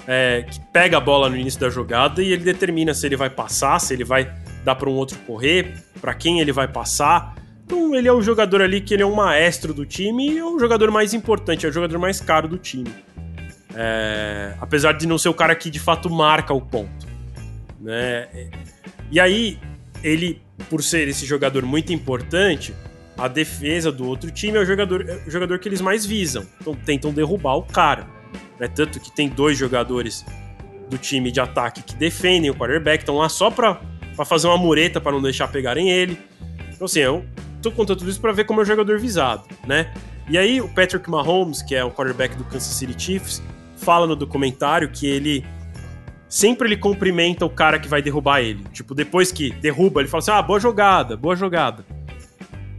[0.07, 3.29] É, que pega a bola no início da jogada e ele determina se ele vai
[3.29, 7.35] passar, se ele vai dar para um outro correr, para quem ele vai passar.
[7.65, 10.43] Então ele é o jogador ali que ele é um maestro do time e é
[10.43, 12.91] o jogador mais importante, é o jogador mais caro do time.
[13.75, 17.07] É, apesar de não ser o cara que de fato marca o ponto.
[17.79, 18.27] Né?
[19.11, 19.59] E aí
[20.03, 22.73] ele por ser esse jogador muito importante,
[23.17, 26.45] a defesa do outro time é o jogador, é o jogador que eles mais visam.
[26.59, 28.07] Então tentam derrubar o cara.
[28.59, 28.67] Né?
[28.67, 30.25] Tanto que tem dois jogadores
[30.89, 33.79] do time de ataque que defendem o quarterback, estão lá só para
[34.25, 36.17] fazer uma mureta para não deixar pegarem ele.
[36.73, 37.25] Então, assim, eu
[37.61, 39.93] tô contando tudo isso para ver como é o jogador visado, né?
[40.29, 43.41] E aí, o Patrick Mahomes, que é o quarterback do Kansas City Chiefs,
[43.77, 45.43] fala no documentário que ele
[46.29, 48.63] sempre ele cumprimenta o cara que vai derrubar ele.
[48.71, 51.83] Tipo, depois que derruba, ele fala assim: ah, boa jogada, boa jogada.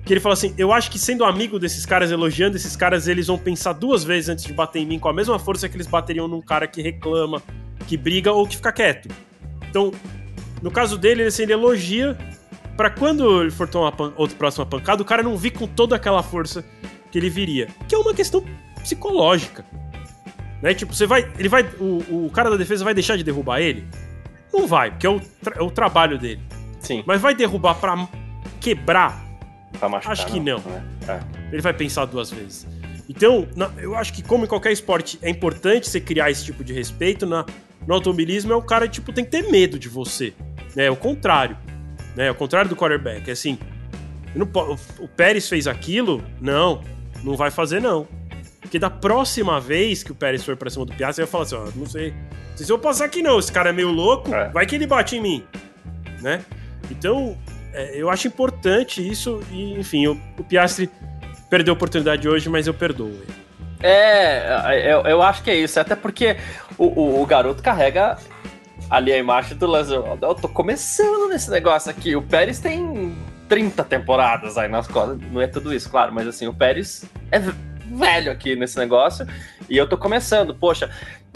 [0.05, 3.27] Que ele fala assim: eu acho que sendo amigo desses caras, elogiando esses caras, eles
[3.27, 5.89] vão pensar duas vezes antes de bater em mim com a mesma força que eles
[5.89, 7.43] bateriam num cara que reclama,
[7.89, 9.09] que briga ou que fica quieto.
[9.69, 9.93] Então,
[10.63, 12.17] no caso dele, assim, ele elogia
[12.77, 16.23] para quando ele for tomar outra próxima pancada, o cara não vir com toda aquela
[16.23, 16.65] força
[17.11, 17.69] que ele viria.
[17.89, 18.45] Que é uma questão
[18.81, 19.65] psicológica.
[20.63, 20.75] Né?
[20.75, 21.31] Tipo, você vai.
[21.39, 21.63] Ele vai.
[21.79, 23.87] O, o cara da defesa vai deixar de derrubar ele?
[24.53, 25.21] Não vai, porque é o,
[25.57, 26.41] é o trabalho dele.
[26.81, 27.03] Sim.
[27.07, 28.09] Mas vai derrubar pra
[28.61, 29.25] quebrar?
[29.79, 30.59] Pra machucar, acho que não.
[30.59, 30.71] não.
[30.71, 30.85] Né?
[31.09, 31.21] É.
[31.53, 32.67] Ele vai pensar duas vezes.
[33.09, 33.49] Então,
[33.79, 37.27] eu acho que, como em qualquer esporte, é importante você criar esse tipo de respeito.
[37.27, 37.45] Na,
[37.87, 40.33] no automobilismo, é o cara, tipo, tem que ter medo de você.
[40.75, 40.87] Né?
[40.87, 41.57] É o contrário.
[42.17, 42.27] Né?
[42.27, 43.29] É o contrário do quarterback.
[43.29, 43.59] É assim.
[44.35, 44.49] Não,
[44.99, 46.23] o Pérez fez aquilo?
[46.41, 46.83] Não.
[47.25, 48.07] Não vai fazer, não.
[48.61, 51.57] Porque da próxima vez que o Pérez for pra cima do Piastri, vai falar assim,
[51.57, 53.91] ó, não sei, não sei se eu vou passar aqui não, esse cara é meio
[53.91, 54.49] louco, é.
[54.51, 55.45] vai que ele bate em mim,
[56.21, 56.45] né?
[56.91, 57.37] Então,
[57.73, 60.91] é, eu acho importante isso e, enfim, o, o Piastri
[61.49, 63.13] perdeu a oportunidade hoje, mas eu perdoo
[63.83, 66.37] É, eu, eu acho que é isso, até porque
[66.77, 68.19] o, o, o garoto carrega
[68.91, 69.93] ali a imagem do Lance.
[69.93, 72.17] Eu tô começando nesse negócio aqui.
[72.17, 73.17] O Pérez tem
[73.49, 75.19] 30 temporadas aí nas costas.
[75.31, 79.27] Não é tudo isso, claro, mas assim, o Pérez é velho aqui nesse negócio
[79.69, 80.55] e eu tô começando.
[80.55, 80.91] Poxa,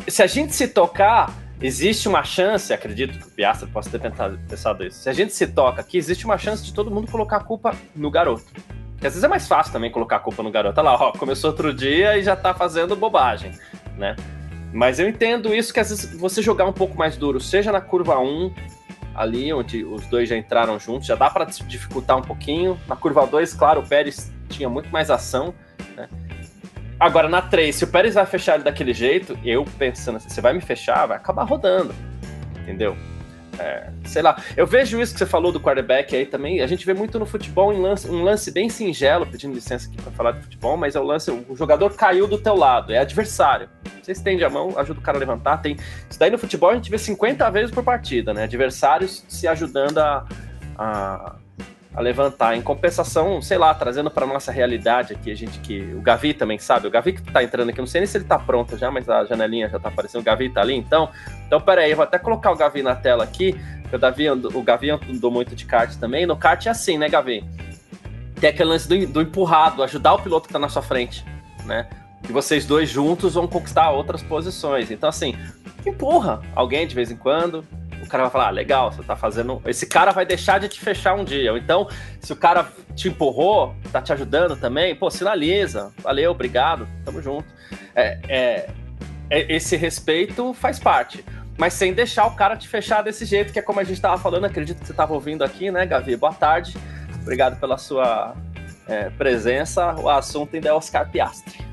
[0.07, 4.85] se a gente se tocar, existe uma chance, acredito que o Piastra possa ter pensado
[4.85, 5.01] isso.
[5.01, 7.75] Se a gente se toca aqui, existe uma chance de todo mundo colocar a culpa
[7.95, 8.45] no garoto.
[9.05, 10.81] Porque às vezes é mais fácil também colocar a culpa no garoto.
[10.81, 13.53] Olha lá, ó, começou outro dia e já tá fazendo bobagem,
[13.99, 14.17] né?
[14.73, 17.83] Mas eu entendo isso que às vezes você jogar um pouco mais duro, seja na
[17.83, 18.55] curva 1,
[19.15, 22.81] ali onde os dois já entraram juntos, já dá para dificultar um pouquinho.
[22.89, 25.53] Na curva 2, claro, o Pérez tinha muito mais ação,
[25.95, 26.09] né?
[26.99, 30.41] Agora, na 3, se o Pérez vai fechar ele daquele jeito, eu pensando assim, você
[30.41, 31.95] vai me fechar, vai acabar rodando.
[32.63, 32.97] Entendeu?
[33.59, 36.61] É, sei lá, eu vejo isso que você falou do quarterback aí também.
[36.61, 39.97] A gente vê muito no futebol um lance, um lance bem singelo, pedindo licença aqui
[40.01, 42.99] para falar de futebol, mas é o lance: o jogador caiu do teu lado, é
[42.99, 43.69] adversário.
[44.03, 45.59] Você estende a mão, ajuda o cara a levantar.
[45.59, 45.77] Tem,
[46.09, 48.45] isso daí no futebol a gente vê 50 vezes por partida, né?
[48.45, 50.27] Adversários se ajudando a,
[50.77, 51.37] a
[51.95, 52.57] a levantar.
[52.57, 55.81] Em compensação, sei lá, trazendo para nossa realidade aqui, a gente que.
[55.95, 58.25] O Gavi também sabe, o Gavi que tá entrando aqui, não sei nem se ele
[58.25, 61.09] tá pronto já, mas a janelinha já tá aparecendo, o Gavi tá ali, então.
[61.47, 63.55] Então, peraí, eu vou até colocar o Gavi na tela aqui,
[63.93, 66.27] o, Davi o Gavi andou muito de kart também.
[66.27, 67.45] No kart é assim, né, Gavi?
[68.41, 71.25] Tem aquele lance do, do empurrado, ajudar o piloto que tá na sua frente,
[71.65, 71.87] né?
[72.29, 74.91] E vocês dois juntos vão conquistar outras posições.
[74.91, 75.37] Então, assim,
[75.87, 77.65] empurra alguém de vez em quando,
[78.03, 79.61] o cara vai falar, ah, legal, você tá fazendo.
[79.67, 81.53] Esse cara vai deixar de te fechar um dia.
[81.53, 81.89] Ou então,
[82.21, 85.93] se o cara te empurrou, tá te ajudando também, pô, sinaliza.
[86.03, 87.47] Valeu, obrigado, tamo junto.
[87.95, 88.71] É, é,
[89.31, 91.25] é, esse respeito faz parte.
[91.57, 94.19] Mas sem deixar o cara te fechar desse jeito, que é como a gente tava
[94.19, 96.17] falando, acredito que você tava ouvindo aqui, né, Gavi?
[96.17, 96.77] Boa tarde.
[97.23, 98.35] Obrigado pela sua
[98.89, 99.95] é, presença.
[99.95, 101.65] O assunto ainda é Oscar Piastri.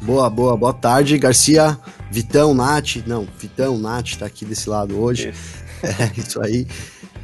[0.00, 1.78] Boa, boa, boa tarde, Garcia,
[2.10, 2.96] Vitão, Nath.
[3.06, 5.30] Não, Vitão, Nath tá aqui desse lado hoje.
[5.30, 5.65] Isso.
[5.82, 6.66] É, isso aí.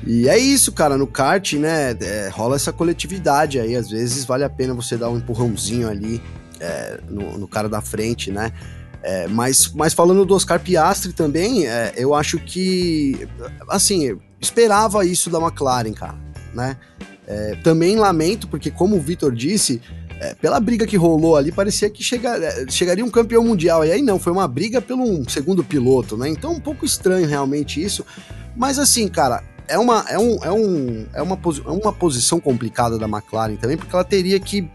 [0.05, 4.43] E é isso, cara, no kart, né, é, rola essa coletividade aí, às vezes vale
[4.43, 6.21] a pena você dar um empurrãozinho ali
[6.59, 8.51] é, no, no, cara da frente, né,
[9.01, 13.29] é, mas, mas falando do Oscar Piastri também, é, eu acho que,
[13.69, 16.19] assim, esperava isso da McLaren, cara,
[16.53, 16.77] né,
[17.25, 19.81] é, também lamento, porque como o Vitor disse,
[20.23, 22.39] é, pela briga que rolou ali, parecia que chega,
[22.69, 23.85] chegaria um campeão mundial.
[23.85, 26.29] E aí não, foi uma briga pelo um segundo piloto, né?
[26.29, 28.07] Então um pouco estranho realmente isso.
[28.57, 32.99] Mas assim, cara, é uma, é um, é um, é uma, é uma posição complicada
[32.99, 34.69] da McLaren também, porque ela teria que.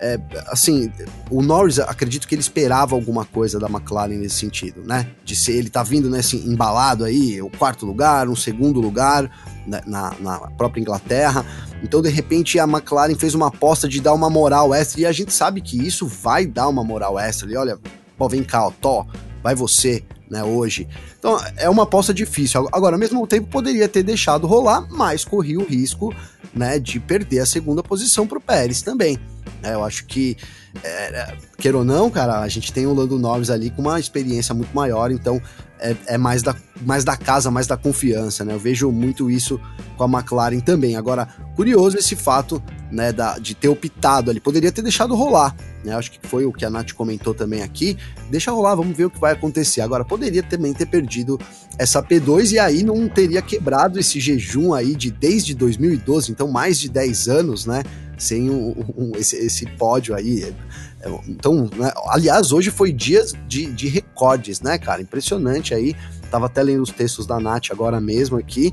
[0.00, 0.92] É, assim,
[1.30, 5.08] o Norris, acredito que ele esperava alguma coisa da McLaren nesse sentido, né?
[5.24, 9.30] De ser, ele tá vindo nesse embalado aí, o quarto lugar, um segundo lugar
[9.66, 11.46] né, na, na própria Inglaterra.
[11.82, 15.12] Então, de repente, a McLaren fez uma aposta de dar uma moral extra, e a
[15.12, 17.50] gente sabe que isso vai dar uma moral extra.
[17.50, 17.78] E olha,
[18.18, 19.06] pô, vem cá, ó, Tó,
[19.42, 20.88] vai você né, hoje.
[21.18, 22.68] Então é uma aposta difícil.
[22.72, 26.14] Agora, ao mesmo tempo, poderia ter deixado rolar, mas corria o risco
[26.54, 29.18] né, de perder a segunda posição para o Pérez também.
[29.62, 30.36] É, eu acho que,
[30.82, 34.54] é, queira ou não, cara, a gente tem o Lando Norris ali com uma experiência
[34.54, 35.40] muito maior, então
[35.78, 38.54] é, é, mais, da, mais da casa, mais da confiança, né?
[38.54, 39.60] Eu vejo muito isso
[39.96, 40.96] com a McLaren também.
[40.96, 44.40] Agora, curioso esse fato, né, da, de ter optado ali.
[44.40, 45.54] Poderia ter deixado rolar,
[45.84, 45.94] né?
[45.94, 47.96] Acho que foi o que a Nath comentou também aqui.
[48.30, 49.80] Deixa rolar, vamos ver o que vai acontecer.
[49.80, 51.38] Agora, poderia também ter perdido
[51.76, 56.78] essa P2 e aí não teria quebrado esse jejum aí de desde 2012, então mais
[56.78, 57.82] de 10 anos, né?
[58.16, 60.54] Sem um, um, esse, esse pódio aí.
[61.28, 65.02] Então, né, aliás, hoje foi dia de, de recordes, né, cara?
[65.02, 65.94] Impressionante aí.
[66.30, 68.72] Tava até lendo os textos da Nath agora mesmo aqui.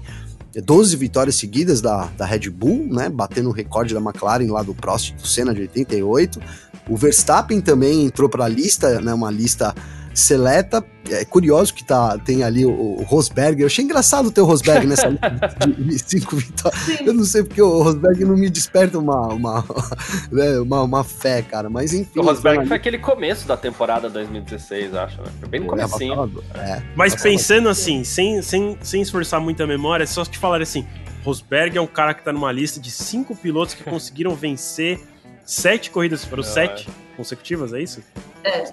[0.60, 3.10] 12 vitórias seguidas da, da Red Bull, né?
[3.10, 6.42] Batendo o recorde da McLaren lá do Prost do Senna de 88.
[6.90, 9.14] O Verstappen também entrou para a lista, né?
[9.14, 9.74] Uma lista
[10.14, 10.84] seleta.
[11.10, 13.62] É curioso que tá, tem ali o, o Rosberg.
[13.62, 16.80] Eu achei engraçado ter o Rosberg nessa de, de cinco vitórias.
[16.82, 16.98] Sim.
[17.06, 19.66] Eu não sei porque o Rosberg não me desperta uma, uma,
[20.32, 21.70] né, uma, uma, fé, cara.
[21.70, 22.20] Mas enfim.
[22.20, 25.32] O Rosberg foi aquele começo da temporada 2016, acho, né?
[25.40, 26.44] Foi bem no comecinho.
[26.56, 30.86] É, Mas pensando assim, sem, sem, sem esforçar muita memória, só te falar assim,
[31.24, 35.00] Rosberg é um cara que tá numa lista de cinco pilotos que conseguiram vencer
[35.46, 37.18] sete corridas, foram sete é.
[37.18, 38.02] consecutivas, é isso?
[38.44, 38.72] É.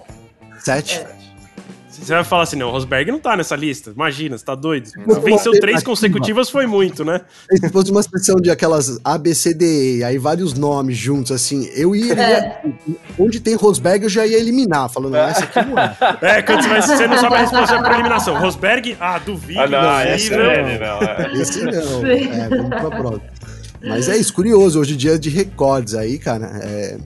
[0.59, 0.99] Sete?
[0.99, 1.28] É.
[2.01, 3.91] Você vai falar assim, não, o Rosberg não tá nessa lista.
[3.91, 4.89] Imagina, você tá doido.
[5.23, 7.21] Venceu três consecutivas foi muito, né?
[7.51, 12.13] Se fosse uma expressão de aquelas ABCD, aí vários nomes juntos, assim, eu iria.
[12.13, 12.61] É.
[13.17, 15.97] Onde tem Rosberg, eu já ia eliminar, falando, ah, essa aqui não é.
[16.21, 18.39] É, quando você, vai, você não sabe a resposta por eliminação.
[18.39, 19.61] Rosberg, ah, duvido.
[19.61, 20.39] Ah, não, não esse não.
[20.39, 21.31] É, não é.
[21.33, 22.05] Esse não.
[22.07, 23.29] É, vamos pra próxima.
[23.81, 26.51] Mas é isso, curioso, hoje em dia é de recordes aí, cara.
[26.61, 26.97] É,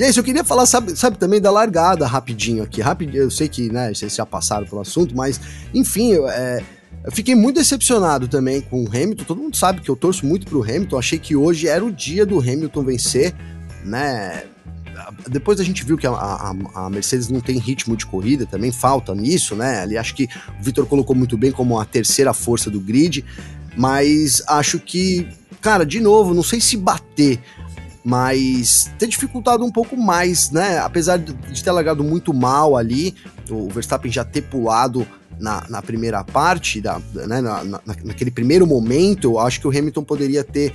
[0.00, 2.80] e é isso, eu queria falar, sabe, sabe também da largada rapidinho aqui.
[2.80, 5.38] Rapidinho, eu sei que, né, vocês já passaram pelo assunto, mas,
[5.74, 6.64] enfim, eu, é,
[7.04, 9.24] eu fiquei muito decepcionado também com o Hamilton.
[9.24, 10.98] Todo mundo sabe que eu torço muito pro Hamilton.
[10.98, 13.34] Achei que hoje era o dia do Hamilton vencer,
[13.84, 14.44] né?
[15.28, 18.72] Depois a gente viu que a, a, a, Mercedes não tem ritmo de corrida, também
[18.72, 19.82] falta nisso, né?
[19.82, 23.22] Ali acho que o Vitor colocou muito bem como a terceira força do grid,
[23.76, 25.28] mas acho que,
[25.60, 27.38] cara, de novo, não sei se bater
[28.04, 30.78] mas ter dificultado um pouco mais, né?
[30.78, 33.14] Apesar de ter largado muito mal ali,
[33.50, 35.06] o Verstappen já ter pulado
[35.38, 40.04] na, na primeira parte, da, né, na, na, naquele primeiro momento, acho que o Hamilton
[40.04, 40.72] poderia ter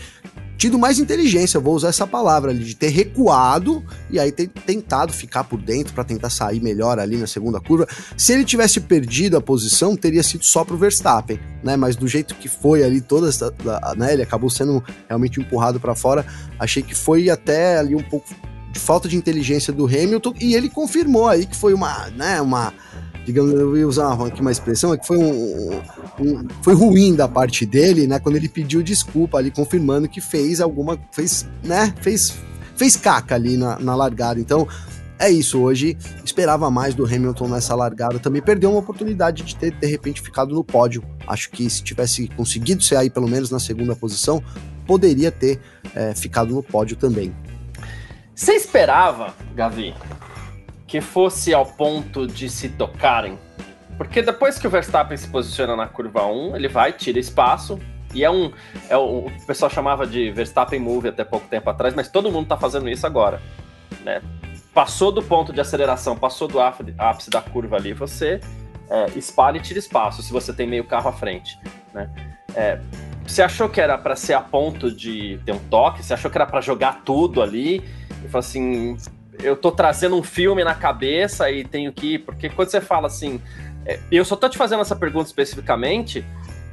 [0.57, 5.11] tido mais inteligência, vou usar essa palavra ali, de ter recuado e aí ter tentado
[5.11, 7.87] ficar por dentro para tentar sair melhor ali na segunda curva.
[8.17, 11.75] Se ele tivesse perdido a posição, teria sido só pro Verstappen, né?
[11.75, 13.53] Mas do jeito que foi ali toda essa,
[13.97, 16.25] né, ele acabou sendo realmente empurrado para fora.
[16.59, 18.33] Achei que foi até ali um pouco
[18.71, 22.73] de falta de inteligência do Hamilton e ele confirmou aí que foi uma, né, uma
[23.25, 25.81] digamos, eu ia usar aqui uma expressão, é que foi um,
[26.19, 30.61] um, foi ruim da parte dele, né, quando ele pediu desculpa ali, confirmando que fez
[30.61, 32.35] alguma, fez, né, fez,
[32.75, 34.67] fez caca ali na, na largada, então
[35.17, 39.71] é isso, hoje esperava mais do Hamilton nessa largada, também perdeu uma oportunidade de ter,
[39.71, 43.59] de repente, ficado no pódio, acho que se tivesse conseguido ser aí pelo menos na
[43.59, 44.43] segunda posição,
[44.85, 45.59] poderia ter
[45.95, 47.33] é, ficado no pódio também.
[48.35, 49.93] Você esperava, Gavi,
[50.87, 53.37] que fosse ao ponto de se tocarem.
[53.97, 57.79] Porque depois que o Verstappen se posiciona na curva 1, ele vai, tira espaço,
[58.13, 58.51] e é um.
[58.89, 62.57] É o, pessoal chamava de Verstappen Move até pouco tempo atrás, mas todo mundo está
[62.57, 63.41] fazendo isso agora.
[64.03, 64.21] Né?
[64.73, 68.39] Passou do ponto de aceleração, passou do ápice da curva ali, você
[68.89, 71.57] é, espalha e tira espaço se você tem meio carro à frente.
[71.93, 72.09] Né?
[72.55, 72.79] É,
[73.25, 76.03] você achou que era para ser a ponto de ter um toque?
[76.03, 77.83] Você achou que era para jogar tudo ali?
[78.23, 78.97] E falou assim:
[79.45, 83.07] eu tô trazendo um filme na cabeça e tenho que ir, porque quando você fala
[83.07, 83.41] assim,
[83.85, 86.25] é, eu só tô te fazendo essa pergunta especificamente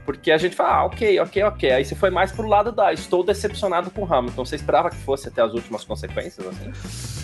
[0.04, 1.70] porque a gente fala, ah, ok, ok, ok.
[1.70, 4.44] Aí você foi mais pro lado da estou decepcionado com o Hamilton.
[4.44, 6.72] Você esperava que fosse até as últimas consequências, assim?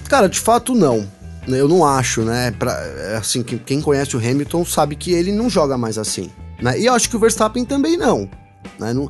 [0.09, 1.07] Cara, de fato, não.
[1.49, 2.53] Eu não acho, né?
[2.53, 2.72] Pra,
[3.18, 6.30] assim, quem conhece o Hamilton sabe que ele não joga mais assim.
[6.61, 6.78] Né?
[6.78, 8.30] E eu acho que o Verstappen também não.
[8.79, 8.93] Né?
[8.93, 9.09] Não,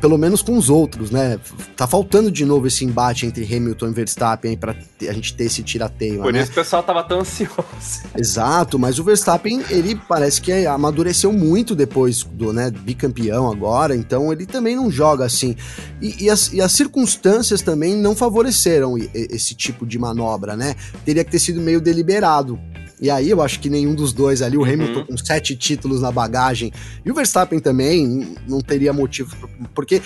[0.00, 1.38] pelo menos com os outros, né?
[1.76, 4.74] Tá faltando de novo esse embate entre Hamilton e Verstappen para
[5.08, 6.22] a gente ter esse tirateio.
[6.22, 6.42] Por né?
[6.42, 7.54] isso o pessoal tava tão ansioso.
[8.16, 14.32] Exato, mas o Verstappen, ele parece que amadureceu muito depois do né, bicampeão agora, então
[14.32, 15.56] ele também não joga assim.
[16.00, 20.74] E, e, as, e as circunstâncias também não favoreceram esse tipo de manobra, né?
[21.04, 22.58] Teria que ter sido meio deliberado.
[23.04, 24.72] E aí eu acho que nenhum dos dois ali, o uhum.
[24.72, 26.72] Hamilton com sete títulos na bagagem
[27.04, 29.36] e o Verstappen também, não teria motivo.
[29.74, 30.00] Porque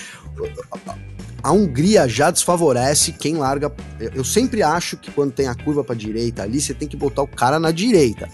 [1.40, 3.72] a Hungria já desfavorece quem larga.
[4.00, 7.22] Eu sempre acho que quando tem a curva para direita ali, você tem que botar
[7.22, 8.28] o cara na direita,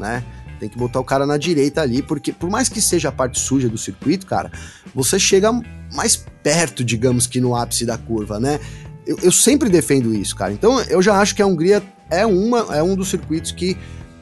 [0.00, 0.24] né?
[0.58, 3.38] Tem que botar o cara na direita ali, porque por mais que seja a parte
[3.38, 4.50] suja do circuito, cara,
[4.92, 5.52] você chega
[5.94, 8.58] mais perto, digamos que no ápice da curva, né?
[9.06, 10.52] Eu, eu sempre defendo isso, cara.
[10.52, 13.76] Então eu já acho que a Hungria é, uma, é um dos circuitos que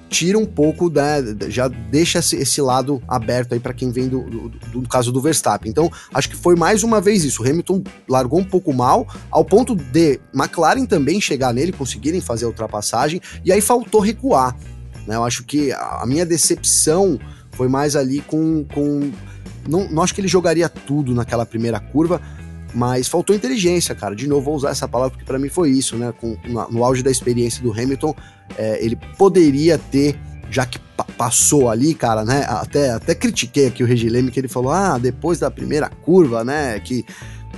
[0.09, 1.17] tira um pouco da.
[1.49, 5.71] já deixa esse, lado aberto aí para quem vem do, do, do, caso do Verstappen.
[5.71, 7.43] Então, acho que foi mais uma vez isso.
[7.43, 12.45] O Hamilton largou um pouco mal, ao ponto de McLaren também chegar nele, conseguirem fazer
[12.45, 14.57] a ultrapassagem, e aí faltou recuar.
[15.07, 15.17] Né?
[15.17, 17.19] Eu acho que a minha decepção
[17.53, 18.65] foi mais ali com.
[18.65, 19.11] com
[19.69, 22.21] não, não acho que ele jogaria tudo naquela primeira curva,
[22.77, 24.14] mas faltou inteligência, cara.
[24.14, 26.12] De novo, vou usar essa palavra porque para mim foi isso, né?
[26.20, 28.14] Com, na, no auge da experiência do Hamilton,
[28.59, 30.14] é, ele poderia ter,
[30.51, 32.45] já que pa passou ali, cara, né?
[32.47, 36.79] Até, até critiquei aqui o Regileme, que ele falou: ah, depois da primeira curva, né?
[36.79, 37.03] Que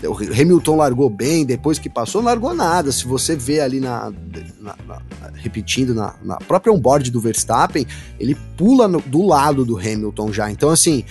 [0.04, 2.92] o Hamilton largou bem, depois que passou, não largou nada.
[2.92, 4.12] Se você vê ali na,
[4.60, 5.02] na, na
[5.34, 7.84] repetindo na, na, própria onboard do Verstappen,
[8.20, 10.48] ele pula no, do lado do Hamilton já.
[10.48, 11.02] Então, assim,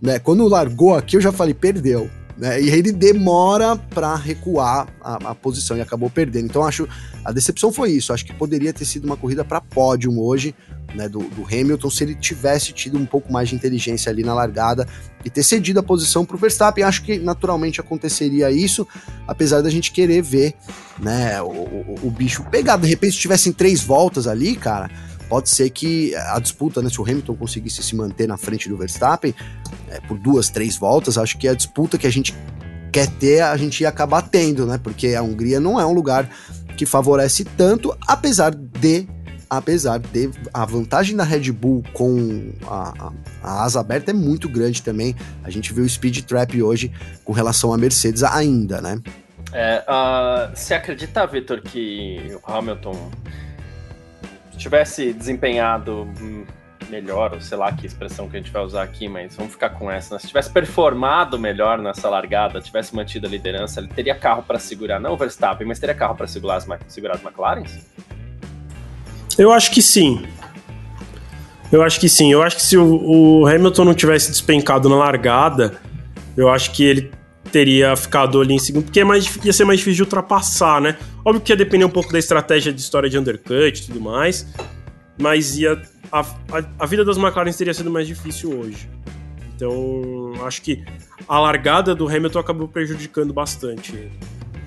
[0.00, 2.08] né, quando largou aqui, eu já falei, perdeu.
[2.36, 2.60] Né?
[2.60, 6.46] E ele demora para recuar a, a, posição e acabou perdendo.
[6.46, 6.86] Então acho
[7.24, 8.12] a decepção foi isso.
[8.12, 10.54] Acho que poderia ter sido uma corrida para pódio hoje,
[10.94, 14.34] né, do, do, Hamilton, se ele tivesse tido um pouco mais de inteligência ali na
[14.34, 14.86] largada
[15.24, 16.84] e ter cedido a posição para o Verstappen.
[16.84, 18.86] Acho que naturalmente aconteceria isso,
[19.26, 20.54] apesar da gente querer ver,
[20.98, 22.76] né, o, o, o bicho pegar.
[22.76, 24.90] De repente, se tivessem três voltas ali, cara
[25.28, 28.76] pode ser que a disputa, né, se o Hamilton conseguisse se manter na frente do
[28.76, 29.34] Verstappen
[29.88, 32.34] é, por duas, três voltas, acho que a disputa que a gente
[32.92, 34.78] quer ter, a gente ia acabar tendo, né?
[34.82, 36.28] Porque a Hungria não é um lugar
[36.76, 39.06] que favorece tanto, apesar de
[39.48, 43.12] apesar de a vantagem da Red Bull com a, a,
[43.42, 45.14] a, asa aberta é muito grande também.
[45.44, 46.90] A gente viu o Speed Trap hoje
[47.24, 49.00] com relação à Mercedes ainda, né?
[49.52, 53.10] É, uh, você acredita, Vitor, que o Hamilton
[54.56, 56.08] tivesse desempenhado
[56.88, 59.70] melhor, ou sei lá que expressão que a gente vai usar aqui, mas vamos ficar
[59.70, 60.14] com essa.
[60.14, 60.20] Né?
[60.20, 65.00] Se tivesse performado melhor nessa largada, tivesse mantido a liderança, ele teria carro para segurar,
[65.00, 67.86] não o Verstappen, mas teria carro para segurar segurar as McLarens?
[69.38, 70.26] Eu acho que sim.
[71.70, 72.32] Eu acho que sim.
[72.32, 75.78] Eu acho que se o, o Hamilton não tivesse despencado na largada,
[76.36, 77.10] eu acho que ele
[77.56, 80.98] teria ficado ali em segundo, porque é mais, ia ser mais difícil de ultrapassar, né?
[81.24, 84.46] Óbvio que ia depender um pouco da estratégia de história de undercut e tudo mais,
[85.18, 85.80] mas ia,
[86.12, 88.90] a, a, a vida das McLaren teria sido mais difícil hoje.
[89.54, 90.84] Então, acho que
[91.26, 94.12] a largada do Hamilton acabou prejudicando bastante ele.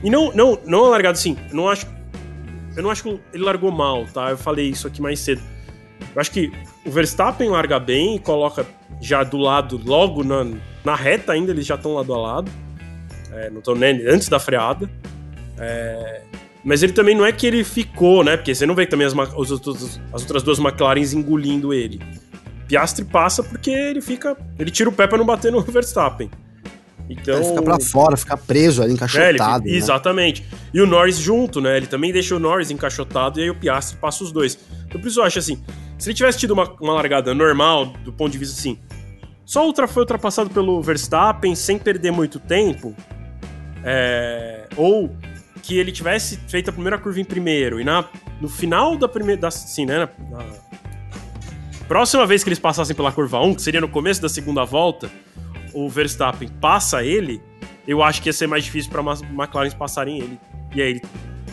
[0.04, 1.86] E não, não, não a largada assim, eu não acho.
[2.76, 4.32] Eu não acho que ele largou mal, tá?
[4.32, 5.44] Eu falei isso aqui mais cedo.
[6.16, 6.52] Eu acho que
[6.84, 8.66] o Verstappen larga bem e coloca
[9.00, 10.44] já do lado, logo na,
[10.84, 12.52] na reta ainda, eles já estão lado a lado.
[13.40, 14.90] É, estão nem antes da freada.
[15.58, 16.22] É,
[16.64, 18.36] mas ele também não é que ele ficou, né?
[18.36, 19.52] Porque você não vê também as, as,
[20.14, 22.02] as outras duas McLarens engolindo ele.
[22.68, 24.38] Piastri passa porque ele fica.
[24.58, 26.30] Ele tira o pé para não bater no Verstappen.
[27.10, 29.66] Então, ele fica pra fora, fica preso ali, encaixotado.
[29.66, 29.78] É, ele, né?
[29.78, 30.46] Exatamente.
[30.72, 31.76] E o Norris junto, né?
[31.76, 34.60] Ele também deixa o Norris encaixotado e aí o Piastri passa os dois.
[34.86, 35.64] Então por isso eu acho assim:
[35.98, 38.78] se ele tivesse tido uma, uma largada normal, do ponto de vista assim,
[39.44, 42.96] só ultra, foi ultrapassado pelo Verstappen sem perder muito tempo,
[43.84, 45.16] é, ou
[45.62, 48.06] que ele tivesse feito a primeira curva em primeiro e na,
[48.42, 49.42] no final da primeira.
[49.42, 50.10] Da, assim, né?
[50.30, 50.46] Na, na,
[51.88, 55.10] próxima vez que eles passassem pela curva 1, que seria no começo da segunda volta,
[55.74, 57.42] o Verstappen passa ele,
[57.88, 60.40] eu acho que ia ser mais difícil para McLaren passarem ele.
[60.76, 61.02] E aí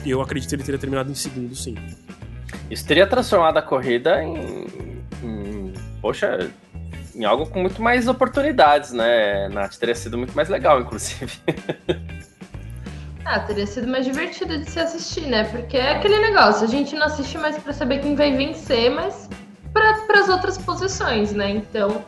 [0.04, 1.74] eu acredito que ele teria terminado em segundo, sim.
[2.70, 4.66] Isso teria transformado a corrida em,
[5.22, 5.72] em
[6.02, 6.50] poxa,
[7.16, 9.76] em algo com muito mais oportunidades, né, Nath?
[9.76, 11.32] Teria sido muito mais legal, inclusive.
[13.28, 15.42] Ah, teria sido mais divertido de se assistir, né?
[15.42, 19.28] Porque é aquele negócio, a gente não assiste mais para saber quem vai vencer, mas
[19.72, 21.50] para as outras posições, né?
[21.50, 22.04] Então,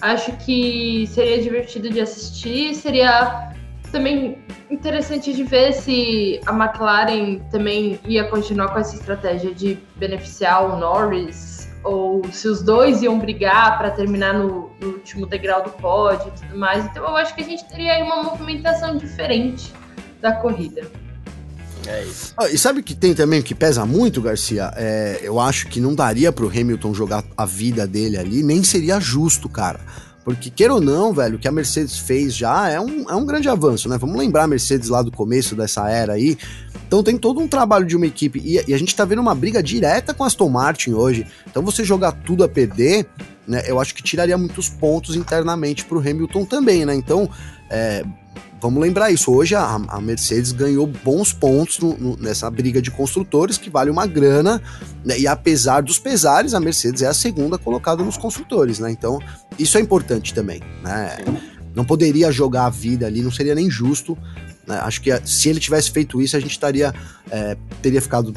[0.00, 3.50] acho que seria divertido de assistir, seria
[3.90, 4.38] também
[4.70, 10.76] interessante de ver se a McLaren também ia continuar com essa estratégia de beneficiar o
[10.78, 11.49] Norris,
[11.82, 16.40] ou se os dois iam brigar para terminar no, no, último degrau do pódio e
[16.40, 16.84] tudo mais.
[16.84, 19.72] Então, eu acho que a gente teria aí uma movimentação diferente
[20.20, 20.82] da corrida.
[21.86, 22.34] É isso.
[22.52, 24.70] e sabe o que tem também que pesa muito, Garcia?
[24.76, 29.00] É, eu acho que não daria pro Hamilton jogar a vida dele ali, nem seria
[29.00, 29.80] justo, cara.
[30.24, 33.24] Porque, queira ou não, velho, o que a Mercedes fez já é um, é um
[33.24, 33.96] grande avanço, né?
[33.96, 36.36] Vamos lembrar a Mercedes lá do começo dessa era aí.
[36.86, 38.40] Então tem todo um trabalho de uma equipe.
[38.44, 41.26] E, e a gente tá vendo uma briga direta com a Aston Martin hoje.
[41.48, 43.06] Então você jogar tudo a perder,
[43.46, 43.62] né?
[43.66, 46.94] Eu acho que tiraria muitos pontos internamente pro Hamilton também, né?
[46.94, 47.28] Então,
[47.70, 48.04] é,
[48.60, 49.32] vamos lembrar isso.
[49.32, 53.90] Hoje a, a Mercedes ganhou bons pontos no, no, nessa briga de construtores, que vale
[53.90, 54.62] uma grana,
[55.04, 55.18] né?
[55.18, 58.90] e apesar dos pesares, a Mercedes é a segunda colocada nos construtores, né?
[58.90, 59.18] Então,
[59.58, 61.18] isso é importante também, né?
[61.74, 64.18] Não poderia jogar a vida ali, não seria nem justo.
[64.66, 64.78] Né?
[64.82, 66.92] Acho que se ele tivesse feito isso, a gente estaria
[67.30, 68.34] é, teria ficado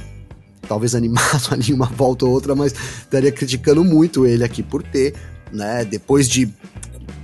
[0.67, 5.13] talvez animado ali uma volta ou outra, mas estaria criticando muito ele aqui por ter,
[5.51, 6.49] né, depois de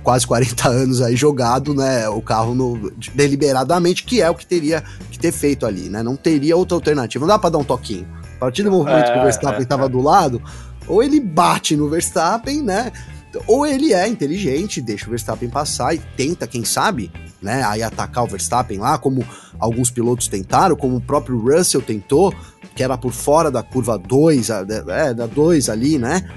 [0.02, 4.82] quase 40 anos aí jogado, né, o carro no, deliberadamente, que é o que teria
[5.10, 6.02] que ter feito ali, né?
[6.02, 7.22] Não teria outra alternativa.
[7.24, 8.06] Não dá para dar um toquinho.
[8.36, 9.88] A partir do movimento é, que o Verstappen estava é, é.
[9.88, 10.42] do lado,
[10.86, 12.90] ou ele bate no Verstappen, né?
[13.46, 18.24] Ou ele é inteligente, deixa o Verstappen passar e tenta, quem sabe, né, aí atacar
[18.24, 19.24] o Verstappen lá, como
[19.58, 22.34] alguns pilotos tentaram, como o próprio Russell tentou,
[22.74, 26.28] que era por fora da curva 2, é, da 2 ali, né?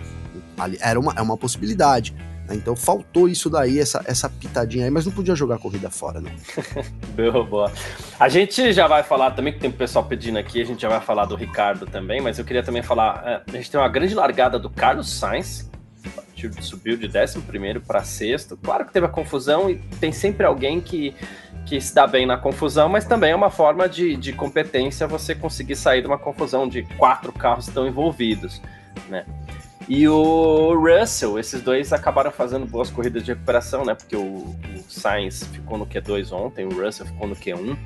[0.57, 2.13] Ali, era uma, é uma possibilidade.
[2.53, 2.59] Né?
[2.61, 6.31] Então faltou isso daí, essa, essa pitadinha aí, mas não podia jogar corrida fora, não.
[7.45, 7.71] boa.
[8.19, 10.89] A gente já vai falar também, que tem o pessoal pedindo aqui, a gente já
[10.89, 13.89] vai falar do Ricardo também, mas eu queria também falar, é, a gente tem uma
[13.89, 15.69] grande largada do Carlos Sainz,
[16.61, 17.39] subiu de 11
[17.85, 18.57] para sexto.
[18.57, 21.15] Claro que teve a confusão e tem sempre alguém que,
[21.65, 25.33] que se dá bem na confusão, mas também é uma forma de, de competência você
[25.33, 28.61] conseguir sair de uma confusão de quatro carros estão envolvidos,
[29.07, 29.25] né?
[29.87, 33.93] E o Russell, esses dois acabaram fazendo boas corridas de recuperação, né?
[33.93, 37.77] Porque o, o Sainz ficou no Q2 ontem, o Russell ficou no Q1.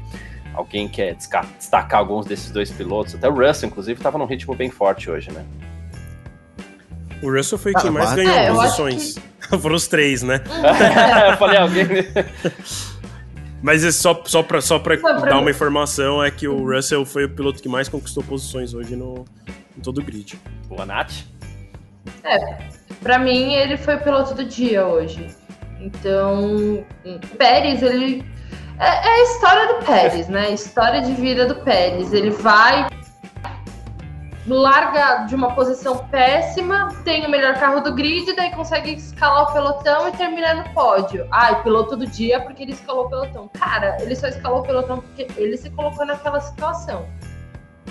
[0.54, 3.16] Alguém quer destacar alguns desses dois pilotos?
[3.16, 5.46] Até o Russell, inclusive, estava num ritmo bem forte hoje, né?
[7.22, 9.16] O Russell foi ah, quem mais ganhou é, posições.
[9.16, 9.58] Que...
[9.58, 10.42] Foram os três, né?
[11.32, 11.86] eu falei alguém.
[13.62, 17.26] Mas é só, só pra, só pra dar uma informação, é que o Russell foi
[17.26, 19.26] o piloto que mais conquistou posições hoje no,
[19.76, 20.40] em todo o grid.
[20.68, 21.24] Boa, Nath?
[22.24, 22.58] É,
[23.02, 25.36] pra mim ele foi o piloto do dia hoje.
[25.80, 26.86] Então,
[27.38, 28.26] Pérez, ele.
[28.80, 30.52] É, é a história do Pérez, né?
[30.52, 32.14] História de vida do Pérez.
[32.14, 32.88] Ele vai,
[34.48, 39.54] larga de uma posição péssima, tem o melhor carro do grid, daí consegue escalar o
[39.54, 41.28] pelotão e terminar no pódio.
[41.32, 43.50] Ai, piloto do dia porque ele escalou o pelotão.
[43.54, 47.08] Cara, ele só escalou o pelotão porque ele se colocou naquela situação.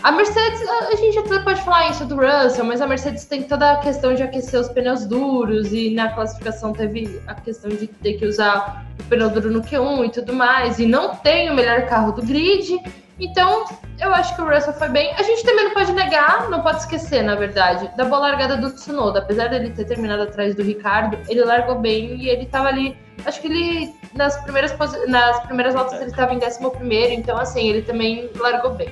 [0.02, 3.72] A Mercedes, a gente até pode falar isso do Russell, mas a Mercedes tem toda
[3.72, 8.14] a questão de aquecer os pneus duros e na classificação teve a questão de ter
[8.14, 11.86] que usar o pneu duro no Q1 e tudo mais, e não tem o melhor
[11.86, 12.78] carro do grid.
[13.18, 13.64] Então,
[13.98, 15.12] eu acho que o Russell foi bem.
[15.14, 18.70] A gente também não pode negar, não pode esquecer, na verdade, da boa largada do
[18.70, 19.20] Tsunoda.
[19.20, 22.94] Apesar dele ter terminado atrás do Ricardo, ele largou bem e ele tava ali.
[23.24, 24.76] Acho que ele, nas primeiras,
[25.08, 28.90] nas primeiras voltas, ele estava em 11, então, assim, ele também largou bem.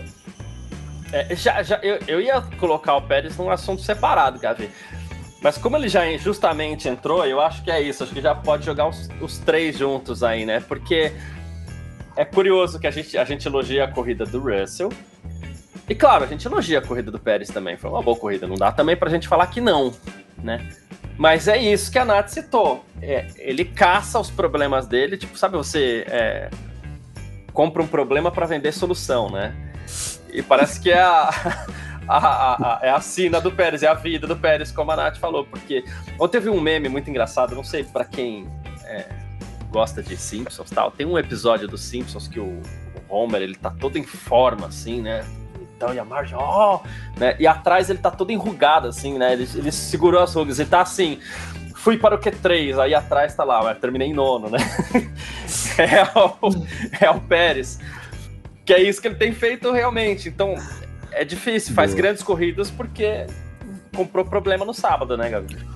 [1.14, 4.68] É, já, já, eu, eu ia colocar o Pérez num assunto separado, Gavi.
[5.40, 8.02] Mas como ele já justamente entrou, eu acho que é isso.
[8.02, 10.58] Acho que já pode jogar os, os três juntos aí, né?
[10.58, 11.12] Porque
[12.16, 14.90] é curioso que a gente, a gente elogia a corrida do Russell.
[15.88, 17.76] E claro, a gente elogia a corrida do Pérez também.
[17.76, 18.48] Foi uma boa corrida.
[18.48, 19.94] Não dá também pra gente falar que não,
[20.42, 20.68] né?
[21.16, 22.84] Mas é isso que a Nath citou.
[23.00, 25.16] É, ele caça os problemas dele.
[25.16, 26.50] Tipo, sabe, você é,
[27.52, 29.54] compra um problema para vender solução, né?
[30.34, 31.30] E parece que é a,
[32.08, 35.16] a, a, é a sina do Pérez, é a vida do Pérez, como a Nath
[35.16, 35.46] falou.
[35.46, 35.84] Porque
[36.18, 38.48] ontem teve um meme muito engraçado, não sei para quem
[38.84, 39.06] é,
[39.70, 42.60] gosta de Simpsons tal, tem um episódio dos Simpsons que o,
[43.08, 45.24] o Homer ele tá todo em forma, assim, né?
[45.76, 47.18] Então, e a Marge, ó, oh!
[47.18, 47.36] né?
[47.38, 49.32] E atrás ele tá todo enrugado, assim, né?
[49.32, 51.18] Ele, ele segurou as rugas, ele tá assim,
[51.74, 54.58] fui para o Q3, aí atrás tá lá, terminei em nono, né?
[55.78, 56.66] é, o,
[57.00, 57.78] é o Pérez.
[58.64, 60.28] Que é isso que ele tem feito realmente.
[60.28, 60.54] Então,
[61.12, 62.02] é difícil, faz Boa.
[62.02, 63.26] grandes corridas porque
[63.94, 65.74] comprou problema no sábado, né, Gabriel?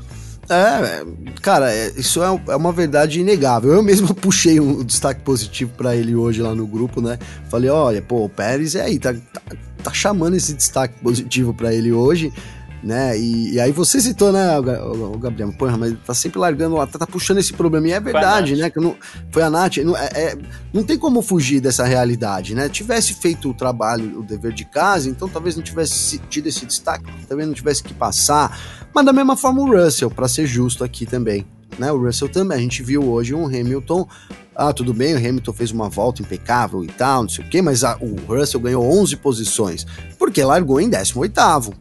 [0.51, 1.05] É,
[1.43, 3.72] cara, é, isso é, é, uma verdade inegável.
[3.72, 7.18] Eu mesmo puxei um destaque positivo para ele hoje lá no grupo, né?
[7.51, 9.43] Falei, olha, pô, o Pérez é aí, tá, tá,
[9.82, 12.32] tá chamando esse destaque positivo para ele hoje
[12.83, 13.18] né?
[13.18, 17.07] E, e, aí você citou, né, o, Gabriel, porra, mas tá sempre largando, tá, tá
[17.07, 18.70] puxando esse problema, e é verdade, né?
[18.70, 18.97] Que não,
[19.31, 20.39] foi a Nath, não, é, é,
[20.72, 22.68] não tem como fugir dessa realidade, né?
[22.68, 27.05] Tivesse feito o trabalho, o dever de casa, então talvez não tivesse tido esse destaque,
[27.29, 28.59] também não tivesse que passar,
[28.94, 31.44] mas da mesma forma o Russell, para ser justo aqui também,
[31.78, 31.90] né?
[31.90, 34.07] O Russell também, a gente viu hoje um Hamilton
[34.61, 37.62] ah, tudo bem, o Hamilton fez uma volta impecável e tal, não sei o quê,
[37.62, 39.86] mas a, o Russell ganhou 11 posições,
[40.19, 41.73] porque largou em 18º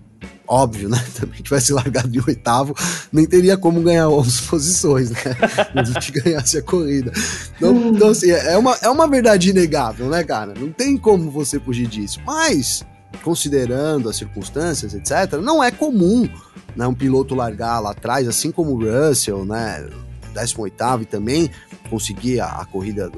[0.47, 1.03] óbvio, né?
[1.19, 2.75] Também tivesse largado de oitavo,
[3.11, 5.19] nem teria como ganhar 11 posições, né?
[6.01, 7.11] Se ganhasse a corrida.
[7.57, 10.53] Então, então, assim, é uma, é uma verdade inegável, né, cara?
[10.57, 12.19] Não tem como você fugir disso.
[12.25, 12.85] Mas,
[13.23, 16.29] considerando as circunstâncias, etc., não é comum
[16.75, 19.87] né, um piloto largar lá atrás, assim como o Russell, né?
[20.33, 21.49] 18 e também
[21.89, 23.11] conseguir a, a corrida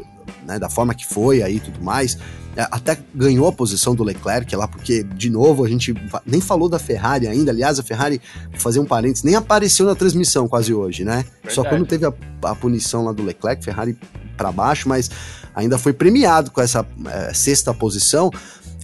[0.45, 2.18] né, da forma que foi aí e tudo mais.
[2.56, 5.93] É, até ganhou a posição do Leclerc lá, porque, de novo, a gente
[6.26, 7.51] nem falou da Ferrari ainda.
[7.51, 11.23] Aliás, a Ferrari, vou fazer um parênteses, nem apareceu na transmissão quase hoje, né?
[11.23, 11.53] Verdade.
[11.53, 13.97] Só quando teve a, a, punição lá do Leclerc, Ferrari
[14.35, 15.10] para baixo, mas
[15.56, 18.31] ainda foi premiado com essa é, sexta posição.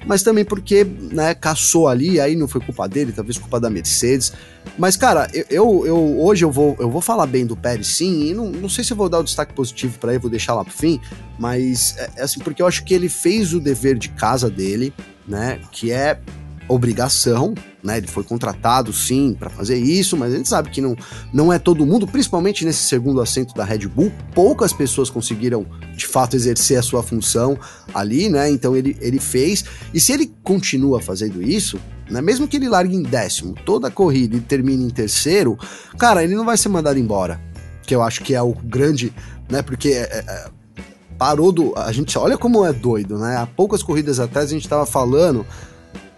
[0.05, 4.33] Mas também porque, né, caçou ali, aí não foi culpa dele, talvez culpa da Mercedes.
[4.77, 8.33] Mas, cara, eu, eu, hoje eu vou, eu vou falar bem do Pérez, sim, e
[8.33, 10.63] não, não sei se eu vou dar o destaque positivo para ele, vou deixar lá
[10.63, 10.99] pro fim,
[11.39, 14.93] mas é, é assim, porque eu acho que ele fez o dever de casa dele,
[15.27, 16.19] né, que é
[16.67, 17.97] obrigação, né?
[17.97, 20.95] Ele foi contratado sim para fazer isso, mas a gente sabe que não,
[21.33, 25.65] não é todo mundo, principalmente nesse segundo assento da Red Bull, poucas pessoas conseguiram
[25.95, 27.57] de fato exercer a sua função
[27.93, 28.49] ali, né?
[28.49, 31.79] Então ele, ele fez, e se ele continua fazendo isso,
[32.09, 32.21] né?
[32.21, 35.57] Mesmo que ele largue em décimo toda a corrida e termine em terceiro,
[35.97, 37.39] cara, ele não vai ser mandado embora,
[37.85, 39.13] que eu acho que é o grande,
[39.49, 39.61] né?
[39.61, 40.55] Porque é, é, é
[41.17, 41.73] parou do.
[41.77, 43.37] A gente olha como é doido, né?
[43.37, 45.45] Há poucas corridas atrás a gente estava falando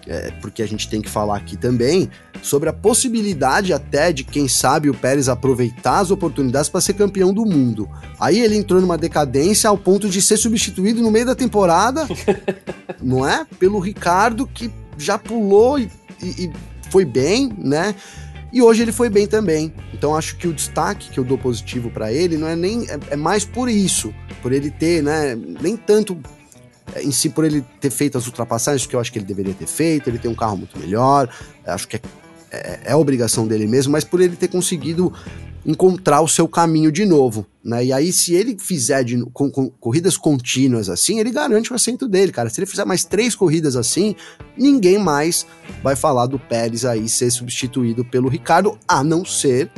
[0.08, 2.10] é, porque a gente tem que falar aqui também
[2.42, 7.34] sobre a possibilidade até de, quem sabe, o Pérez aproveitar as oportunidades para ser campeão
[7.34, 7.90] do mundo.
[8.20, 12.08] Aí ele entrou numa decadência ao ponto de ser substituído no meio da temporada,
[13.02, 13.46] não é?
[13.60, 15.90] Pelo Ricardo, que já pulou e,
[16.22, 16.52] e, e
[16.90, 17.94] foi bem, né?
[18.52, 19.74] E hoje ele foi bem também.
[19.94, 22.98] Então acho que o destaque que eu dou positivo para ele não é nem é,
[23.12, 26.18] é, mais por isso, por ele ter, né, nem tanto
[27.02, 29.68] em si, por ele ter feito as ultrapassagens, que eu acho que ele deveria ter
[29.68, 31.30] feito, ele tem um carro muito melhor,
[31.66, 32.02] acho que é,
[32.52, 35.14] é, é obrigação dele mesmo, mas por ele ter conseguido
[35.66, 37.84] encontrar o seu caminho de novo, né?
[37.84, 42.08] E aí, se ele fizer de, com, com, corridas contínuas assim, ele garante o assento
[42.08, 42.50] dele, cara.
[42.50, 44.16] Se ele fizer mais três corridas assim,
[44.58, 45.46] ninguém mais
[45.84, 49.70] vai falar do Pérez aí ser substituído pelo Ricardo, a não ser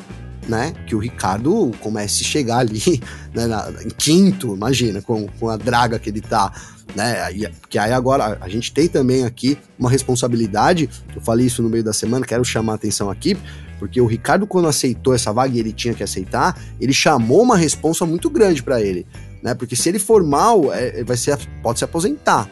[0.50, 0.74] né?
[0.88, 3.02] Que o Ricardo comece a chegar ali
[3.34, 6.52] né, na, em quinto, imagina, com, com a draga que ele tá
[6.96, 7.32] né?
[7.62, 10.90] Porque aí agora a gente tem também aqui uma responsabilidade.
[11.16, 13.38] Eu falei isso no meio da semana, quero chamar a atenção aqui,
[13.78, 17.56] porque o Ricardo, quando aceitou essa vaga e ele tinha que aceitar, ele chamou uma
[17.56, 19.06] responsa muito grande para ele,
[19.42, 19.54] né?
[19.54, 22.50] Porque se ele for mal, é, vai ser, pode se aposentar.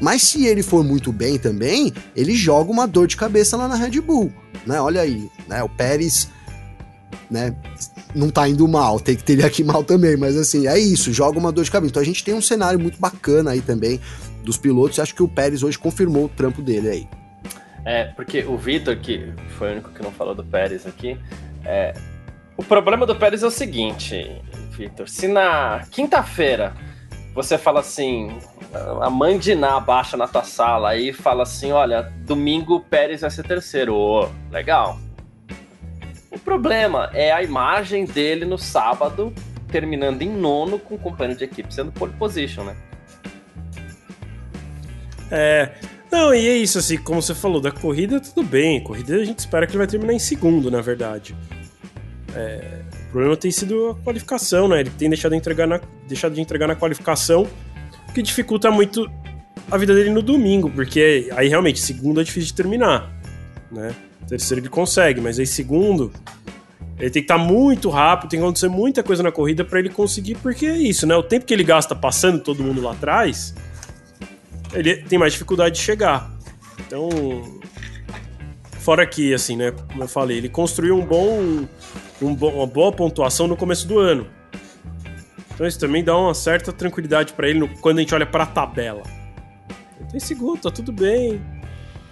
[0.00, 3.74] Mas se ele for muito bem também, ele joga uma dor de cabeça lá na
[3.74, 4.32] Red Bull,
[4.66, 4.80] né?
[4.80, 5.62] Olha aí, né?
[5.62, 6.28] O Pérez,
[7.30, 7.54] né?
[8.14, 11.38] não tá indo mal, tem que ter aqui mal também, mas assim, é isso, joga
[11.38, 11.90] uma dor de cabeça.
[11.90, 14.00] Então a gente tem um cenário muito bacana aí também
[14.42, 17.08] dos pilotos, acho que o Pérez hoje confirmou o trampo dele aí.
[17.84, 21.18] É, porque o Vitor, que foi o único que não falou do Pérez aqui,
[21.64, 21.94] é,
[22.56, 24.42] o problema do Pérez é o seguinte,
[24.72, 26.74] Vitor, se na quinta-feira
[27.34, 28.36] você fala assim,
[29.00, 29.54] a mãe de
[29.86, 34.28] baixa na tua sala e fala assim, olha, domingo o Pérez vai ser terceiro, oh,
[34.50, 34.98] legal,
[36.30, 39.32] o problema é a imagem dele no sábado,
[39.68, 42.76] terminando em nono, com o companheiro de equipe sendo pole position, né?
[45.30, 45.72] É.
[46.10, 48.82] Não, e é isso, assim, como você falou, da corrida, tudo bem.
[48.82, 51.36] Corrida a gente espera que ele vai terminar em segundo, na verdade.
[52.34, 54.80] É, o problema tem sido a qualificação, né?
[54.80, 57.46] Ele tem deixado de entregar na, deixado de entregar na qualificação,
[58.08, 59.08] o que dificulta muito
[59.70, 63.12] a vida dele no domingo, porque aí realmente, segundo é difícil de terminar,
[63.70, 63.94] né?
[64.28, 66.12] Terceiro ele consegue, mas aí segundo,
[66.98, 69.78] ele tem que estar tá muito rápido, tem que acontecer muita coisa na corrida para
[69.78, 71.16] ele conseguir, porque é isso, né?
[71.16, 73.54] O tempo que ele gasta passando todo mundo lá atrás,
[74.72, 76.30] ele tem mais dificuldade de chegar.
[76.86, 77.08] Então,
[78.78, 79.72] fora que, assim, né?
[79.72, 81.66] Como eu falei, ele construiu um bom,
[82.20, 84.26] um bom uma boa pontuação no começo do ano.
[85.54, 88.44] Então isso também dá uma certa tranquilidade para ele no, quando a gente olha para
[88.44, 89.02] a tabela.
[90.10, 91.40] Tem segundo, tá tudo bem,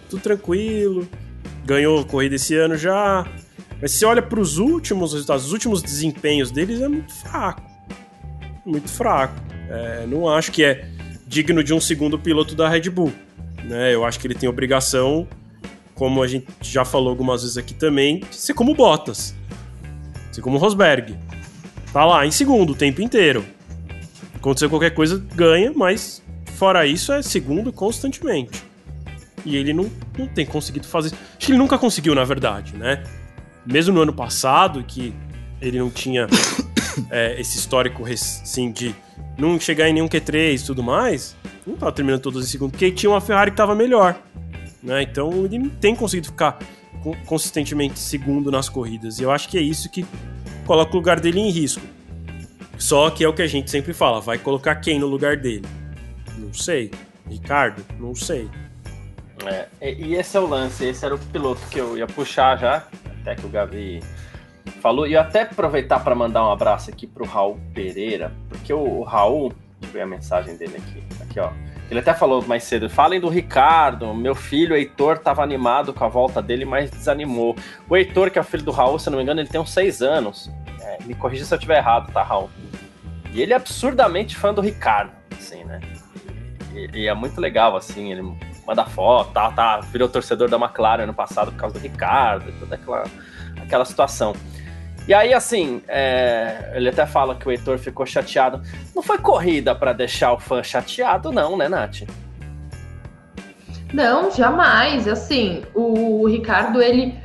[0.09, 1.09] tudo tranquilo
[1.69, 3.27] ganhou corrida esse ano já.
[3.81, 7.63] Mas se olha para os últimos resultados, os últimos desempenhos deles é muito fraco.
[8.65, 9.35] Muito fraco.
[9.69, 10.89] É, não acho que é
[11.27, 13.13] digno de um segundo piloto da Red Bull.
[13.65, 13.95] Né?
[13.95, 15.29] Eu acho que ele tem obrigação,
[15.95, 19.35] como a gente já falou algumas vezes aqui também, de ser como Bottas.
[20.33, 21.15] Ser como Rosberg.
[21.93, 23.45] Tá lá em segundo o tempo inteiro.
[24.35, 26.23] Acontecer qualquer coisa, ganha, mas
[26.57, 28.63] fora isso é segundo constantemente.
[29.49, 31.09] E ele não, não tem conseguido fazer.
[31.09, 33.03] Acho que ele nunca conseguiu, na verdade, né?
[33.65, 35.15] Mesmo no ano passado, que
[35.61, 36.27] ele não tinha
[37.11, 38.95] é, esse histórico assim, de
[39.39, 41.35] não chegar em nenhum Q3 e tudo mais,
[41.67, 44.21] não tava terminando todos em segundo, porque tinha uma Ferrari que tava melhor.
[44.83, 45.03] Né?
[45.03, 46.59] Então ele não tem conseguido ficar
[47.25, 49.19] consistentemente segundo nas corridas.
[49.19, 50.05] E eu acho que é isso que
[50.67, 51.83] coloca o lugar dele em risco.
[52.79, 55.67] Só que é o que a gente sempre fala: vai colocar quem no lugar dele?
[56.37, 56.91] Não sei.
[57.29, 57.85] Ricardo?
[57.99, 58.49] Não sei.
[59.47, 62.85] É, e esse é o lance, esse era o piloto que eu ia puxar já,
[63.21, 64.03] até que o Gavi
[64.81, 65.07] falou.
[65.07, 69.03] E eu até aproveitar para mandar um abraço aqui pro Raul Pereira, porque o, o
[69.03, 71.51] Raul, deixa eu ver a mensagem dele aqui, aqui ó.
[71.91, 76.09] Ele até falou mais cedo, falem do Ricardo, meu filho Heitor estava animado com a
[76.09, 77.57] volta dele, mas desanimou.
[77.89, 79.73] O Heitor, que é o filho do Raul, se não me engano, ele tem uns
[79.73, 80.51] seis anos.
[80.83, 82.51] É, me corrija se eu estiver errado, tá, Raul?
[83.33, 85.81] E ele é absurdamente fã do Ricardo, assim, né?
[86.75, 88.23] E, e é muito legal, assim, ele
[88.69, 92.75] manda foto, tá, tá, virou torcedor da McLaren ano passado por causa do Ricardo, toda
[92.75, 93.05] aquela,
[93.63, 94.35] aquela situação.
[95.09, 98.61] E aí, assim, é, ele até fala que o Heitor ficou chateado.
[98.95, 102.03] Não foi corrida para deixar o fã chateado, não, né, Nath?
[103.91, 105.09] Não, jamais.
[105.09, 107.19] Assim, o Ricardo, ele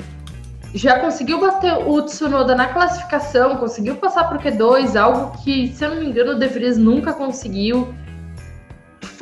[0.73, 5.83] já conseguiu bater o Tsunoda na classificação, conseguiu passar para o Q2, algo que, se
[5.83, 7.93] eu não me engano, o De Vries nunca conseguiu.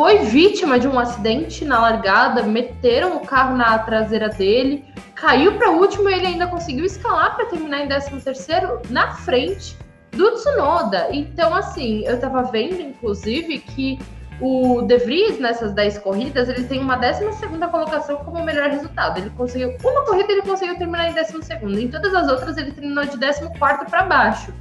[0.01, 4.83] Foi vítima de um acidente na largada, meteram o carro na traseira dele,
[5.13, 9.77] caiu para último e ele ainda conseguiu escalar para terminar em 13º na frente
[10.09, 11.09] do Tsunoda.
[11.11, 13.99] Então, assim, eu estava vendo, inclusive, que
[14.41, 17.23] o De Vries, nessas 10 corridas, ele tem uma 12
[17.69, 19.19] colocação como melhor resultado.
[19.19, 23.05] Ele conseguiu, uma corrida ele conseguiu terminar em 12 em todas as outras ele terminou
[23.05, 24.51] de 14 para baixo.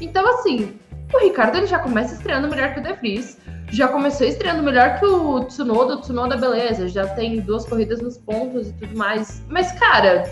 [0.00, 0.76] Então, assim,
[1.16, 3.38] o Ricardo ele já começa estreando melhor que o De Vries,
[3.70, 5.94] já começou estreando melhor que o Tsunoda.
[5.94, 9.42] O Tsunoda, beleza, já tem duas corridas nos pontos e tudo mais.
[9.48, 10.24] Mas, cara,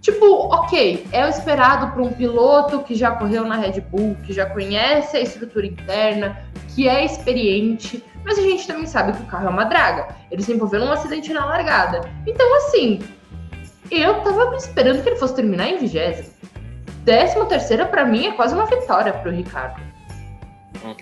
[0.00, 4.32] Tipo, ok, é o esperado para um piloto que já correu na Red Bull, que
[4.32, 6.38] já conhece a estrutura interna,
[6.74, 10.08] que é experiente, mas a gente também sabe que o carro é uma draga.
[10.30, 12.08] Ele se envolveu num acidente na largada.
[12.26, 13.00] Então, assim,
[13.90, 16.28] eu tava esperando que ele fosse terminar em vigésimo.
[17.02, 19.87] Décimo terceiro, para mim, é quase uma vitória pro Ricardo.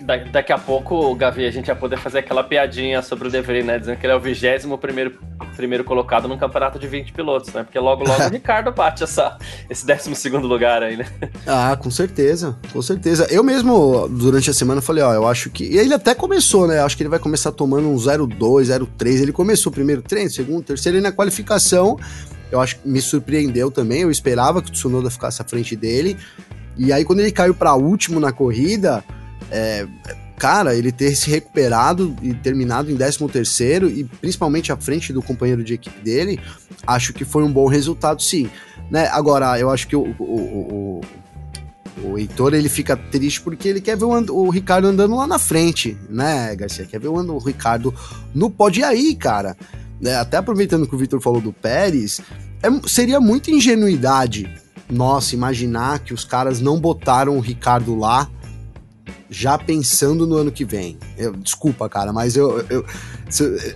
[0.01, 3.63] Da, daqui a pouco, Gavi, a gente vai poder fazer aquela piadinha sobre o Devery,
[3.63, 3.79] né?
[3.79, 5.17] Dizendo que ele é o vigésimo primeiro,
[5.55, 7.63] primeiro colocado num campeonato de 20 pilotos, né?
[7.63, 9.37] Porque logo, logo o Ricardo bate essa,
[9.69, 11.05] esse décimo segundo lugar aí, né?
[11.45, 13.27] Ah, com certeza, com certeza.
[13.29, 15.63] Eu mesmo, durante a semana, falei, ó, eu acho que.
[15.65, 16.79] E ele até começou, né?
[16.79, 19.21] Acho que ele vai começar tomando um 0,2, 0,3.
[19.21, 21.99] Ele começou primeiro treino, segundo, terceiro, e na qualificação,
[22.51, 24.01] eu acho que me surpreendeu também.
[24.01, 26.17] Eu esperava que o Tsunoda ficasse à frente dele.
[26.77, 29.03] E aí, quando ele caiu para último na corrida
[29.51, 29.87] é,
[30.37, 35.21] cara, ele ter se recuperado e terminado em 13 terceiro e principalmente à frente do
[35.21, 36.39] companheiro de equipe dele,
[36.85, 38.49] acho que foi um bom resultado, sim.
[38.89, 39.07] Né?
[39.07, 41.01] Agora, eu acho que o, o, o,
[42.03, 45.39] o Heitor ele fica triste porque ele quer ver o, o, Ricardo andando lá na
[45.39, 46.85] frente, né, Garcia?
[46.85, 47.93] Quer ver o, o Ricardo
[48.33, 49.57] no pode aí, cara.
[49.99, 50.15] Né?
[50.15, 52.21] Até aproveitando que o Vitor falou do Pérez,
[52.61, 54.49] é, seria muita ingenuidade
[54.89, 58.29] nossa imaginar que os caras não botaram o Ricardo lá
[59.29, 60.97] já pensando no ano que vem.
[61.17, 62.85] Eu, desculpa, cara, mas eu, eu,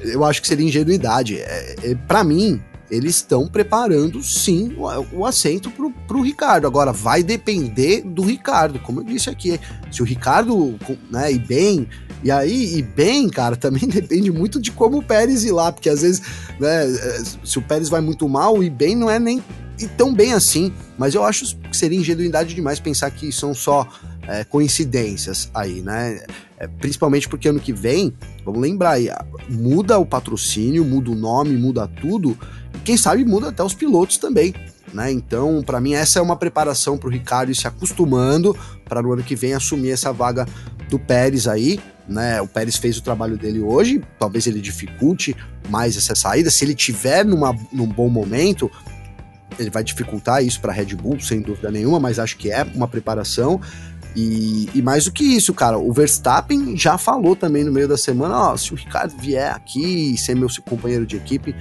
[0.04, 1.38] eu acho que seria ingenuidade.
[1.38, 6.68] É, é, para mim, eles estão preparando sim o, o assento pro, pro Ricardo.
[6.68, 9.60] Agora, vai depender do Ricardo, como eu disse aqui.
[9.92, 10.78] Se o Ricardo
[11.10, 11.88] né, ir bem,
[12.24, 15.90] e aí, e bem, cara, também depende muito de como o Pérez ir lá, porque
[15.90, 16.22] às vezes,
[16.60, 16.86] né,
[17.44, 19.42] se o Pérez vai muito mal, e bem não é nem
[19.98, 20.72] tão bem assim.
[20.98, 23.88] Mas eu acho que seria ingenuidade demais pensar que são só
[24.32, 26.24] é, coincidências aí, né?
[26.58, 28.14] É, principalmente porque ano que vem,
[28.46, 29.10] vamos lembrar aí,
[29.50, 32.38] muda o patrocínio, muda o nome, muda tudo,
[32.86, 34.54] quem sabe muda até os pilotos também.
[34.94, 35.12] Né?
[35.12, 38.56] Então, para mim, essa é uma preparação para o Ricardo se acostumando
[38.86, 40.48] para no ano que vem assumir essa vaga
[40.90, 41.80] do Pérez aí.
[42.08, 42.42] Né?
[42.42, 45.36] O Pérez fez o trabalho dele hoje, talvez ele dificulte
[45.70, 46.50] mais essa saída.
[46.50, 48.70] Se ele tiver numa, num bom momento,
[49.58, 52.88] ele vai dificultar isso para Red Bull, sem dúvida nenhuma, mas acho que é uma
[52.88, 53.62] preparação.
[54.16, 57.98] E, e, mais do que isso, cara, o Verstappen já falou também no meio da
[57.98, 61.56] semana: ó, se o Ricardo vier aqui e ser meu companheiro de equipe,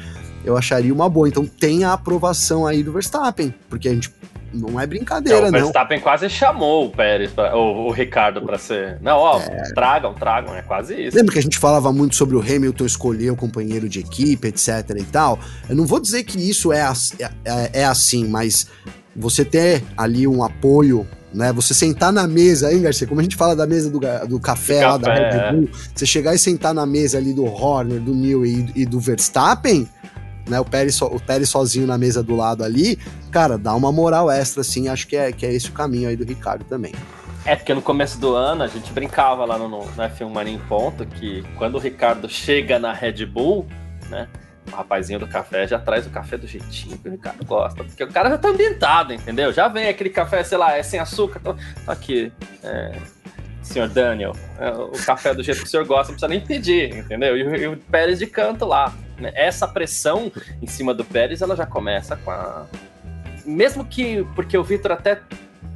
[0.44, 1.28] eu acharia uma boa.
[1.28, 4.12] Então tem a aprovação aí do Verstappen, porque a gente
[4.52, 5.60] não é brincadeira, não.
[5.60, 6.02] O Verstappen não.
[6.02, 8.98] quase chamou o Pérez, pra, o, o, Ricardo para ser.
[9.00, 9.72] Não, ó, é...
[9.72, 11.16] tragam, tragam, é quase isso.
[11.16, 14.90] Lembra que a gente falava muito sobre o Hamilton escolher o companheiro de equipe, etc
[14.98, 15.38] e tal?
[15.68, 16.82] Eu não vou dizer que isso é,
[17.44, 18.66] é, é assim, mas
[19.14, 21.52] você ter ali um apoio né?
[21.52, 23.06] Você sentar na mesa, hein, Garcia?
[23.06, 25.52] Como a gente fala da mesa do, do café, lá da Red é.
[25.52, 28.98] Bull, você chegar e sentar na mesa ali do Horner, do Neil e, e do
[28.98, 29.88] Verstappen,
[30.48, 30.60] né?
[30.60, 32.98] O Pérez, o Pérez sozinho na mesa do lado ali,
[33.30, 34.88] cara, dá uma moral extra, assim.
[34.88, 36.92] Acho que é, que é esse o caminho aí do Ricardo também.
[37.44, 40.58] É, porque no começo do ano a gente brincava lá no, no F1 Mania em
[40.58, 43.66] Ponto que quando o Ricardo chega na Red Bull,
[44.10, 44.28] né?
[44.66, 47.84] O rapazinho do café já traz o café do jeitinho que o Ricardo gosta.
[47.84, 49.52] Porque o cara já tá ambientado, entendeu?
[49.52, 51.40] Já vem aquele café, sei lá, é sem açúcar.
[51.40, 51.54] Tá,
[51.86, 52.32] aqui,
[52.62, 52.92] é,
[53.62, 56.96] senhor Daniel, é, o café do jeito que o senhor gosta, não precisa nem pedir,
[56.96, 57.36] entendeu?
[57.36, 58.92] E, e o Pérez de canto lá.
[59.18, 59.32] Né?
[59.34, 60.30] Essa pressão
[60.60, 62.66] em cima do Pérez, ela já começa com a.
[63.44, 64.24] Mesmo que.
[64.34, 65.20] Porque o Vitor até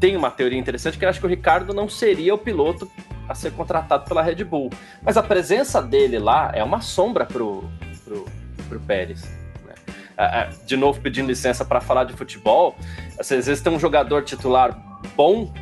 [0.00, 2.90] tem uma teoria interessante que eu acho que o Ricardo não seria o piloto
[3.28, 4.70] a ser contratado pela Red Bull.
[5.02, 7.64] Mas a presença dele lá é uma sombra pro,
[8.04, 8.24] pro
[8.64, 9.22] para o Pérez.
[9.66, 9.74] Né?
[10.16, 12.76] Ah, de novo, pedindo licença para falar de futebol,
[13.18, 14.76] às vezes tem um jogador titular
[15.16, 15.52] bom,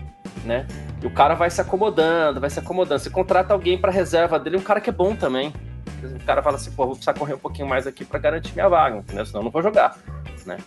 [0.44, 0.66] né?
[1.02, 3.00] E o cara vai se acomodando, vai se acomodando.
[3.00, 5.52] Você contrata alguém para reserva dele, um cara que é bom também.
[6.02, 8.68] o cara fala assim, pô, vou precisar correr um pouquinho mais aqui para garantir minha
[8.68, 9.26] vaga, entendeu?
[9.26, 9.96] Senão eu não vou jogar,
[10.46, 10.58] né?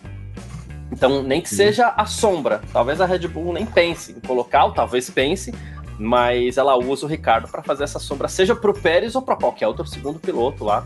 [0.92, 2.60] Então, nem que seja a sombra.
[2.72, 5.52] Talvez a Red Bull nem pense em colocar, talvez pense,
[5.98, 9.36] mas ela usa o Ricardo para fazer essa sombra, seja para o Pérez ou para
[9.36, 10.84] qualquer outro segundo piloto lá,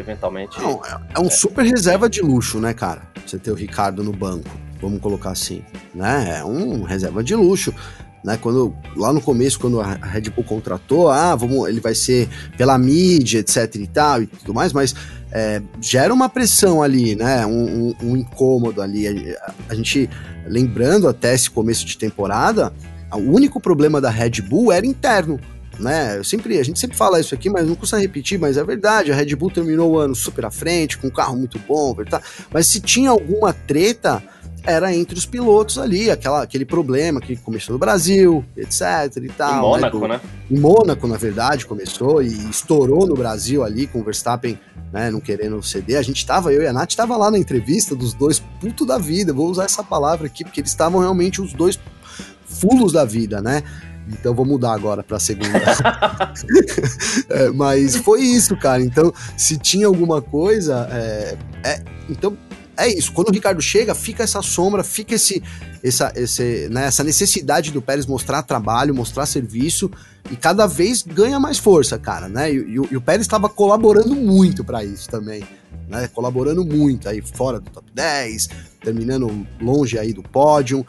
[0.00, 0.60] eventualmente.
[0.60, 3.02] Não, é, é um super reserva de luxo, né, cara?
[3.26, 4.50] Você ter o Ricardo no banco,
[4.80, 5.62] vamos colocar assim,
[5.94, 6.38] né?
[6.38, 7.74] É um reserva de luxo.
[8.24, 12.28] Né, quando lá no começo, quando a Red Bull contratou, ah, vamos, ele vai ser
[12.58, 14.96] pela mídia, etc e tal e tudo mais, mas
[15.30, 19.06] é, gera uma pressão ali, né, um, um, um incômodo ali.
[19.36, 20.10] A, a, gente
[20.44, 22.72] lembrando até esse começo de temporada,
[23.12, 25.38] o único problema da Red Bull era interno.
[25.78, 26.18] Né?
[26.18, 29.12] Eu sempre, a gente sempre fala isso aqui, mas não custa repetir, mas é verdade,
[29.12, 32.24] a Red Bull terminou o ano super à frente, com um carro muito bom, verdade?
[32.52, 34.22] mas se tinha alguma treta,
[34.64, 38.80] era entre os pilotos ali, aquela, aquele problema que começou no Brasil, etc
[39.22, 39.58] e tal.
[39.58, 40.08] Em Mônaco, né?
[40.08, 40.20] né?
[40.50, 44.58] Em Mônaco, na verdade, começou e estourou no Brasil ali, com o Verstappen
[44.92, 45.98] né, não querendo ceder.
[45.98, 48.98] A gente tava, eu e a Nath, tava lá na entrevista dos dois puto da
[48.98, 51.78] vida, vou usar essa palavra aqui, porque eles estavam realmente os dois
[52.46, 53.62] fulos da vida, né?
[54.08, 55.48] Então vou mudar agora para segunda.
[57.28, 58.82] é, mas foi isso, cara.
[58.82, 62.36] Então, se tinha alguma coisa, é, é, então
[62.76, 63.12] é isso.
[63.12, 65.42] Quando o Ricardo chega, fica essa sombra, fica esse,
[65.82, 69.90] essa, esse, né, essa necessidade do Pérez mostrar trabalho, mostrar serviço
[70.30, 72.52] e cada vez ganha mais força, cara, né?
[72.52, 75.42] E, e, e o Pérez estava colaborando muito para isso também,
[75.88, 76.08] né?
[76.08, 78.48] Colaborando muito aí fora do top 10,
[78.82, 80.86] terminando longe aí do pódio.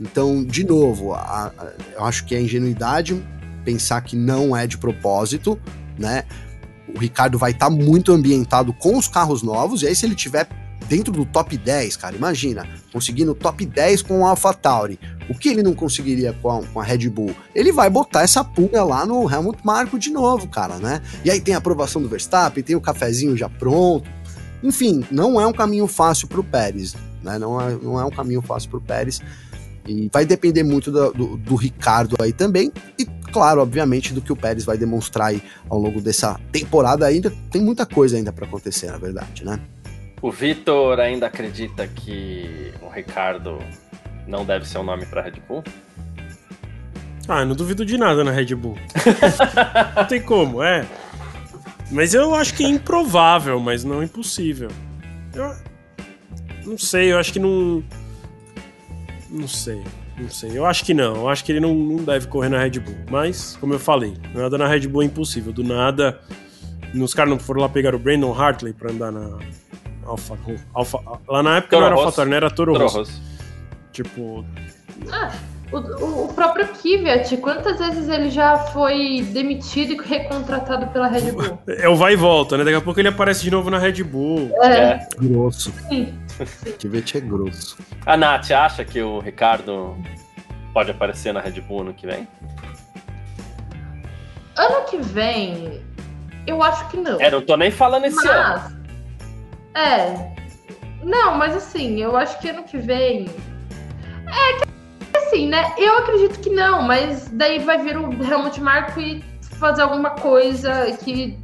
[0.00, 3.22] Então, de novo, a, a, eu acho que é ingenuidade
[3.64, 5.60] pensar que não é de propósito,
[5.98, 6.24] né?
[6.94, 10.14] O Ricardo vai estar tá muito ambientado com os carros novos, e aí se ele
[10.14, 10.48] tiver
[10.88, 14.98] dentro do top 10, cara, imagina, conseguindo top 10 com o AlphaTauri,
[15.28, 17.34] o que ele não conseguiria com a, com a, Red Bull?
[17.54, 21.00] Ele vai botar essa pulga lá no Helmut Marko de novo, cara, né?
[21.24, 24.10] E aí tem a aprovação do Verstappen, tem o cafezinho já pronto.
[24.62, 27.38] Enfim, não é um caminho fácil para o Pérez, né?
[27.38, 29.20] Não é, não é um caminho fácil para o Pérez.
[29.90, 32.72] E vai depender muito do, do, do, Ricardo aí também.
[32.96, 37.06] E, claro, obviamente, do que o Pérez vai demonstrar aí ao longo dessa temporada.
[37.06, 39.58] Ainda tem muita coisa ainda para acontecer, na verdade, né?
[40.22, 43.58] O Vitor ainda acredita que o Ricardo
[44.28, 45.64] não deve ser um nome para Red Bull?
[47.26, 48.78] Ah, não duvido de nada na Red Bull.
[49.96, 50.86] não tem como, é.
[51.90, 54.70] Mas eu acho que é improvável, mas não impossível.
[55.34, 55.52] Eu
[56.64, 57.82] não sei, eu acho que não
[59.30, 59.82] não sei.
[60.18, 60.56] Não sei.
[60.56, 61.14] Eu acho que não.
[61.16, 62.96] Eu acho que ele não, não deve correr na Red Bull.
[63.10, 65.52] Mas, como eu falei, nada na Red Bull é impossível.
[65.52, 66.20] Do nada.
[66.94, 69.38] Os caras não foram lá pegar o Brandon Hartley pra andar na
[70.04, 70.36] Alfa.
[70.74, 70.98] Alfa
[71.28, 72.98] lá na época Toro não era Alfa não era Toro, Toro Rosso.
[72.98, 73.22] Rosso.
[73.92, 74.44] Tipo.
[75.10, 75.32] Ah,
[75.72, 81.58] o, o, próprio Kvyat, quantas vezes ele já foi demitido e recontratado pela Red Bull?
[81.78, 82.64] É o vai e volta, né?
[82.64, 84.50] Daqui a pouco ele aparece de novo na Red Bull.
[84.62, 84.68] É.
[84.68, 85.08] é.
[85.16, 85.72] Grosso.
[85.88, 86.12] Sim.
[86.78, 87.78] Kvyat é grosso.
[88.06, 89.96] A Nath acha que o Ricardo
[90.72, 92.28] pode aparecer na Red Bull ano que vem?
[94.56, 95.82] Ano que vem,
[96.46, 97.20] eu acho que não.
[97.20, 98.86] É, não tô nem falando esse mas, ano.
[99.74, 100.30] É.
[101.02, 103.26] Não, mas assim, eu acho que ano que vem.
[104.26, 104.70] É que
[105.16, 105.72] assim, né?
[105.78, 109.24] Eu acredito que não, mas daí vai vir o Helmut Marko e
[109.58, 111.38] fazer alguma coisa que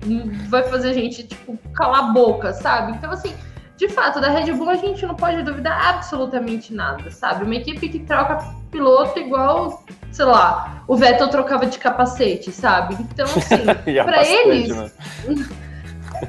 [0.49, 2.93] vai fazer a gente, tipo, calar a boca, sabe?
[2.93, 3.35] Então, assim,
[3.77, 7.45] de fato, da Red Bull a gente não pode duvidar absolutamente nada, sabe?
[7.45, 8.39] Uma equipe que troca
[8.71, 12.95] piloto igual, sei lá, o Vettel trocava de capacete, sabe?
[12.99, 13.65] Então, assim,
[14.03, 14.75] para eles.
[14.75, 14.91] Né?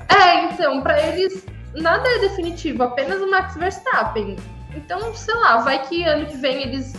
[0.10, 4.36] é, então, para eles nada é definitivo, apenas o Max Verstappen.
[4.76, 6.94] Então, sei lá, vai que ano que vem eles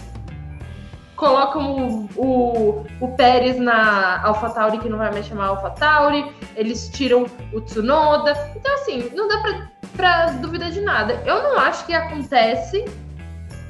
[1.14, 7.26] colocam o, o, o Pérez na AlphaTauri, que não vai mais chamar AlphaTauri, eles tiram
[7.52, 8.32] o Tsunoda.
[8.56, 11.14] Então, assim, não dá pra, pra duvidar de nada.
[11.24, 12.84] Eu não acho que acontece.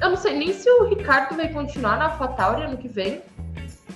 [0.01, 3.21] Eu não sei nem se o Ricardo vai continuar na AlphaTauri ano que vem.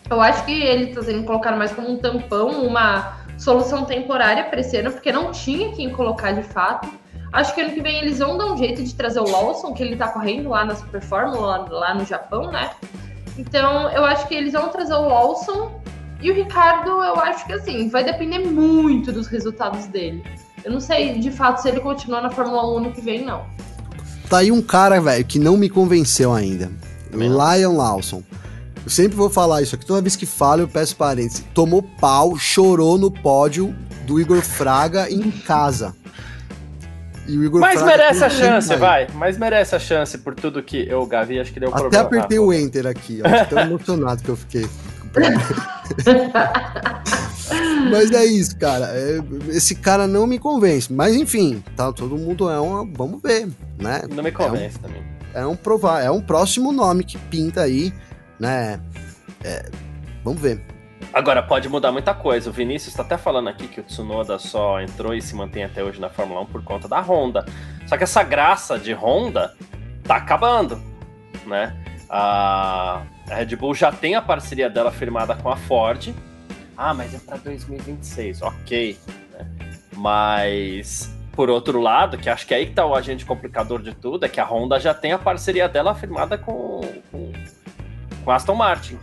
[0.09, 4.59] Eu acho que ele está sendo colocado mais como um tampão, uma solução temporária para
[4.59, 6.89] esse ano, porque não tinha quem colocar de fato.
[7.31, 9.81] Acho que ano que vem eles vão dar um jeito de trazer o Lawson, que
[9.81, 12.71] ele tá correndo lá na Super Fórmula, lá no Japão, né?
[13.37, 15.81] Então, eu acho que eles vão trazer o Lawson
[16.21, 20.23] e o Ricardo, eu acho que assim, vai depender muito dos resultados dele.
[20.63, 23.45] Eu não sei de fato se ele continua na Fórmula 1 no que vem, não.
[24.29, 26.71] Tá aí um cara, velho, que não me convenceu ainda.
[27.11, 28.23] Lion Lawson.
[28.83, 31.43] Eu sempre vou falar isso aqui, toda vez que falo eu peço parênteses.
[31.53, 33.75] Tomou pau, chorou no pódio
[34.05, 35.95] do Igor Fraga em casa.
[37.27, 39.07] E o Igor Mas Fraga merece a chance, vai.
[39.13, 42.05] Mas merece a chance por tudo que eu, Gavi, acho que deu Até problema.
[42.05, 43.45] Até apertei ah, o Enter aqui, ó.
[43.45, 44.67] tão emocionado que eu fiquei.
[47.89, 48.87] Mas é isso, cara.
[48.93, 49.19] É,
[49.49, 50.91] esse cara não me convence.
[50.91, 52.85] Mas enfim, tá, todo mundo é uma.
[52.85, 53.49] Vamos ver,
[53.79, 54.03] né?
[54.09, 55.03] Não me convence é um, também.
[55.33, 57.93] É um provar, é um próximo nome que pinta aí,
[58.39, 58.79] né?
[59.43, 59.69] É,
[60.23, 60.61] vamos ver.
[61.13, 62.49] Agora, pode mudar muita coisa.
[62.49, 65.83] O Vinícius está até falando aqui que o Tsunoda só entrou e se mantém até
[65.83, 67.45] hoje na Fórmula 1 por conta da Honda.
[67.85, 69.53] Só que essa graça de Honda
[70.03, 70.81] tá acabando,
[71.45, 71.75] né?
[72.09, 76.13] A Red Bull já tem a parceria dela firmada com a Ford.
[76.77, 78.97] Ah, mas é para 2026, ok.
[79.31, 79.47] Né?
[79.95, 83.93] Mas, por outro lado, que acho que é aí que tá o agente complicador de
[83.93, 86.81] tudo, é que a Honda já tem a parceria dela firmada com,
[87.11, 87.31] com,
[88.23, 88.97] com Aston Martin.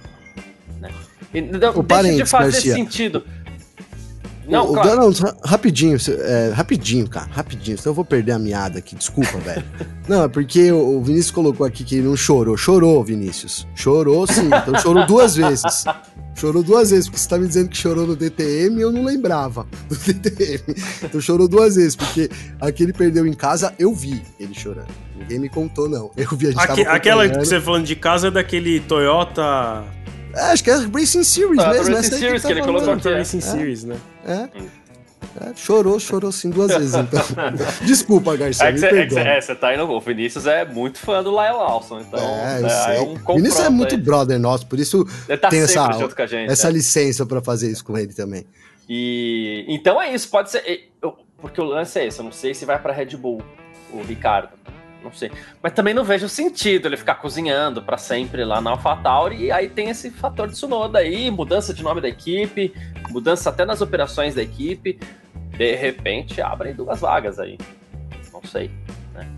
[0.80, 0.90] Né?
[1.32, 2.74] E, o deixa de fazer Garcia.
[2.74, 3.24] sentido.
[4.50, 4.96] Não, o, claro.
[4.96, 5.12] não,
[5.44, 9.64] rapidinho, é, rapidinho, cara, rapidinho, senão eu vou perder a meada aqui, desculpa, velho.
[10.08, 12.56] Não, é porque o Vinícius colocou aqui que ele não chorou.
[12.56, 13.64] Chorou, Vinícius.
[13.76, 15.84] Chorou sim, então chorou duas vezes.
[16.34, 19.04] Chorou duas vezes, porque você tá me dizendo que chorou no DTM e eu não
[19.04, 20.62] lembrava do DTM.
[21.04, 22.28] Então chorou duas vezes, porque
[22.60, 24.88] aquele perdeu em casa, eu vi ele chorando.
[25.16, 26.10] Ninguém me contou, não.
[26.16, 29.84] Eu vi a gente Aqui, Aquela que você falando de casa é daquele Toyota
[30.34, 31.94] é, acho que é Racing Series ah, mesmo.
[31.94, 33.08] Racing Series, que, que, ele colocou aqui.
[33.08, 33.40] Racing é.
[33.40, 33.96] Series, né?
[34.26, 34.48] É.
[35.40, 37.20] É, chorou, chorou sim duas vezes, então.
[37.86, 38.66] Desculpa, Garcia.
[38.66, 39.88] É que, você, é, é tá indo.
[39.88, 42.18] O Vinícius é muito fã do Lyle Lawson, então.
[42.18, 43.00] É, eu é.
[43.02, 44.00] Um Vinícius é muito aí.
[44.00, 45.04] brother nosso, por isso
[45.40, 45.92] tá tem essa,
[46.26, 46.72] gente, essa é.
[46.72, 48.44] licença para fazer isso com ele também.
[48.88, 50.90] E então é isso, pode ser.
[51.38, 53.40] Porque o lance é esse, eu não sei se vai para Red Bull,
[53.92, 54.50] o Ricardo
[55.02, 55.30] não sei.
[55.62, 59.44] Mas também não vejo sentido ele ficar cozinhando para sempre lá na AlphaTauri.
[59.44, 62.72] E aí tem esse fator de Tsunoda aí, mudança de nome da equipe,
[63.10, 64.98] mudança até nas operações da equipe.
[65.56, 67.58] De repente abrem duas vagas aí.
[68.32, 68.70] Não sei.
[69.14, 69.28] Né?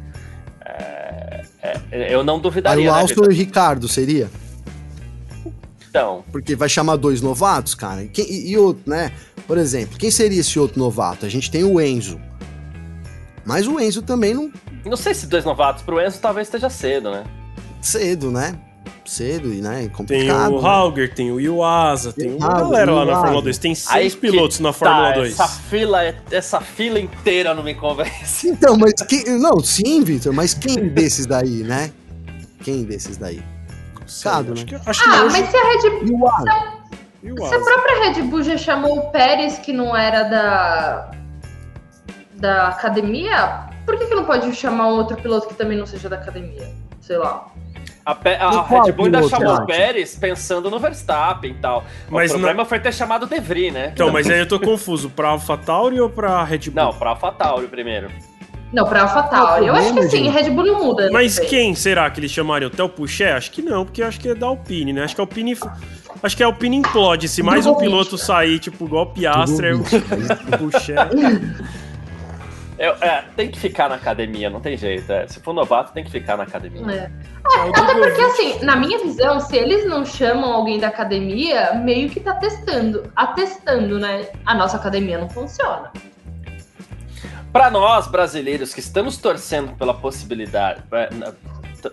[0.64, 2.82] É, é, eu não duvidaria.
[2.82, 4.30] Aí o Alston né, e o Ricardo seria?
[5.88, 6.24] Então.
[6.32, 8.06] Porque vai chamar dois novatos, cara.
[8.06, 9.12] Quem, e, e outro, né?
[9.46, 11.26] Por exemplo, quem seria esse outro novato?
[11.26, 12.18] A gente tem o Enzo.
[13.44, 14.50] Mas o Enzo também não.
[14.84, 17.24] Não sei se dois novatos pro Enzo talvez esteja cedo, né?
[17.80, 18.58] Cedo, né?
[19.04, 19.88] Cedo e, né?
[19.88, 20.50] Complicado.
[20.50, 21.14] Tem o Hauger, né?
[21.14, 23.58] tem o Iwasa, tem, tem uma galera lá na Fórmula 2.
[23.58, 25.32] Tem seis Aí pilotos na Fórmula tá, 2.
[25.32, 28.48] Essa fila, essa fila inteira não me convence.
[28.48, 29.24] Então, mas quem.
[29.38, 31.92] Não, sim, Victor, mas quem desses daí, né?
[32.62, 33.42] Quem desses daí?
[34.22, 34.64] Cado, né?
[34.64, 35.40] Que, acho ah, hoje...
[35.40, 36.28] mas se a Red Bull.
[37.22, 41.10] Se, se a própria Red Bull já chamou o Pérez, que não era da
[42.34, 46.08] da academia, por que, que não pode chamar um outro piloto que também não seja
[46.08, 46.68] da academia?
[47.00, 47.46] Sei lá.
[48.04, 51.84] A, Pe a Red Bull ainda chamou o Pérez pensando no Verstappen e tal.
[52.10, 52.64] Mas o problema não...
[52.64, 53.92] foi ter chamado o De Vries, né?
[53.94, 55.08] Então, mas aí eu tô confuso.
[55.08, 56.74] Pra AlphaTauri ou pra Red Bull?
[56.74, 58.10] Não, pra AlphaTauri primeiro.
[58.72, 59.66] Não, pra AlphaTauri.
[59.66, 61.10] Eu acho que sim, Red Bull não muda.
[61.12, 62.70] Mas quem será que eles chamariam?
[62.72, 63.32] Até o Puxé?
[63.32, 65.04] Acho que não, porque acho que é da Alpine, né?
[65.04, 65.56] Acho que a Alpine...
[66.22, 67.28] Acho que a Alpine implode.
[67.28, 69.82] Se mais um piloto sair, tipo, igual o Piastre, o
[70.58, 70.94] Puxé...
[72.82, 75.10] É, é, tem que ficar na academia, não tem jeito.
[75.12, 75.24] É.
[75.28, 76.84] Se for novato, tem que ficar na academia.
[76.92, 77.12] É.
[77.56, 82.10] É, até porque, assim, na minha visão, se eles não chamam alguém da academia, meio
[82.10, 83.08] que tá testando.
[83.14, 84.26] Atestando, né?
[84.44, 85.92] A nossa academia não funciona.
[87.52, 90.82] Para nós, brasileiros, que estamos torcendo pela possibilidade.
[90.90, 91.08] É,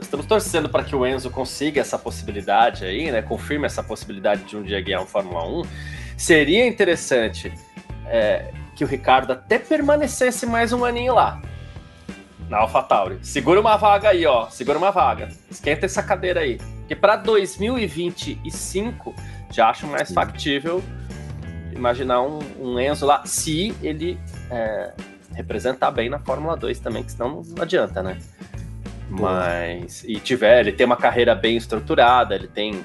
[0.01, 3.21] estamos torcendo para que o Enzo consiga essa possibilidade aí, né?
[3.21, 5.61] Confirme essa possibilidade de um dia ganhar um Fórmula 1.
[6.17, 7.53] Seria interessante
[8.07, 11.41] é, que o Ricardo até permanecesse mais um aninho lá.
[12.47, 13.19] Na AlphaTauri.
[13.21, 14.49] Segura uma vaga aí, ó.
[14.49, 15.27] Segura uma vaga.
[15.51, 16.59] Esquenta essa cadeira aí.
[16.77, 19.13] Porque para 2025
[19.51, 20.81] já acho mais factível
[21.73, 24.17] imaginar um, um, Enzo lá, se ele
[24.49, 24.93] é,
[25.33, 28.17] representar bem na Fórmula 2 também, que senão não adianta, né?
[29.09, 30.05] Mas.
[30.05, 32.81] E tiver, ele tem uma carreira bem estruturada, ele tem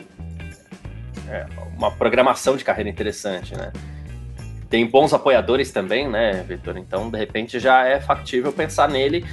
[1.29, 1.47] é,
[1.77, 3.73] uma programação de carreira interessante, né?
[4.75, 6.77] Tem bons apoiadores também, né, Vitor?
[6.77, 9.25] Então, de repente, já é factível pensar nele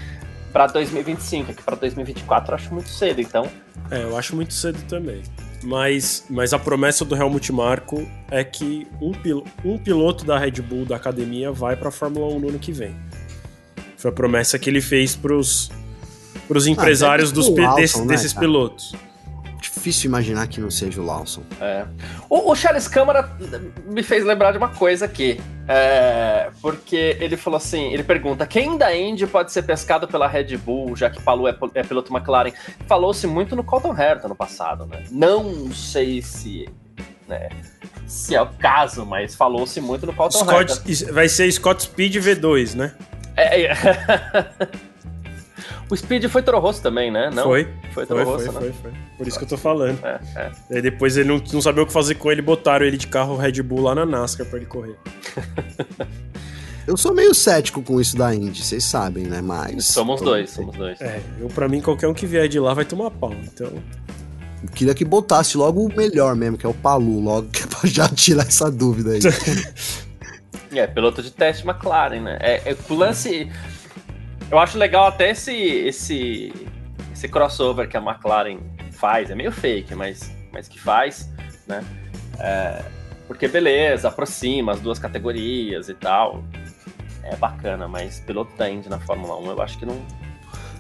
[0.53, 3.49] para 2025, que para 2024 eu acho muito cedo, então.
[3.89, 5.23] É, eu acho muito cedo também.
[5.63, 10.61] Mas, mas a promessa do Helmut Marko é que um, pil um piloto da Red
[10.61, 12.95] Bull da academia vai para a Fórmula 1 no ano que vem.
[13.97, 15.71] Foi a promessa que ele fez para os
[16.51, 18.45] ah, empresários dos, Alton, desse, né, desses cara?
[18.45, 18.95] pilotos
[19.81, 21.41] difícil imaginar que não seja o Lawson.
[21.59, 21.85] É.
[22.29, 23.35] O, o Charles Câmara
[23.85, 25.41] me fez lembrar de uma coisa aqui.
[25.67, 30.55] É, porque ele falou assim: ele pergunta quem da Indy pode ser pescado pela Red
[30.57, 32.51] Bull, já que Palu é, é piloto McLaren.
[32.87, 35.03] Falou-se muito no Colton Herta no passado, né?
[35.09, 36.69] Não sei se.
[37.27, 37.49] Né,
[38.05, 42.75] se é o caso, mas falou-se muito no Colton Scott, Vai ser Scott Speed V2,
[42.75, 42.93] né?
[43.37, 43.73] É, é.
[45.91, 47.29] O Speed foi Toro Rosso também, né?
[47.33, 47.43] Não?
[47.43, 47.67] Foi.
[47.91, 48.59] Foi Toro Foi, Rosso, foi, né?
[48.59, 48.99] foi, foi.
[49.17, 49.99] Por isso que eu tô falando.
[50.05, 50.51] É, é.
[50.75, 53.35] Aí depois ele não, não sabia o que fazer com ele, botaram ele de carro
[53.35, 54.95] Red Bull lá na NASCAR pra ele correr.
[56.87, 59.39] Eu sou meio cético com isso da Indy, vocês sabem, né?
[59.39, 59.85] Mas.
[59.85, 60.99] Somos dois, somos dois.
[60.99, 63.31] É, eu pra mim, qualquer um que vier de lá vai tomar pau.
[63.43, 63.71] Então,
[64.63, 67.67] Eu queria que botasse logo o melhor mesmo, que é o Palu, logo, que é
[67.67, 69.19] pra já tirar essa dúvida aí.
[70.73, 72.37] É, piloto de teste McLaren, né?
[72.39, 73.51] É, é, o lance.
[74.51, 76.53] Eu acho legal até esse, esse,
[77.13, 78.59] esse crossover que a McLaren
[78.91, 79.29] faz.
[79.29, 81.29] É meio fake, mas, mas que faz,
[81.65, 81.83] né?
[82.37, 82.83] É,
[83.27, 86.43] porque beleza, aproxima as duas categorias e tal.
[87.23, 90.01] É bacana, mas piloto da Indy na Fórmula 1 eu acho que não,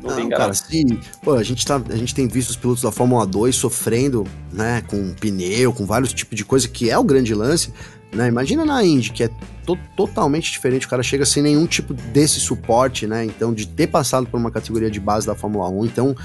[0.03, 0.83] não, Não, cara, se.
[1.23, 4.83] Pô, a gente, tá, a gente tem visto os pilotos da Fórmula 2 sofrendo, né,
[4.87, 7.71] com pneu, com vários tipos de coisa, que é o grande lance,
[8.13, 8.27] né?
[8.27, 9.29] Imagina na Indy, que é
[9.65, 13.23] to- totalmente diferente, o cara chega sem nenhum tipo desse suporte, né?
[13.25, 16.15] Então, de ter passado por uma categoria de base da Fórmula 1, então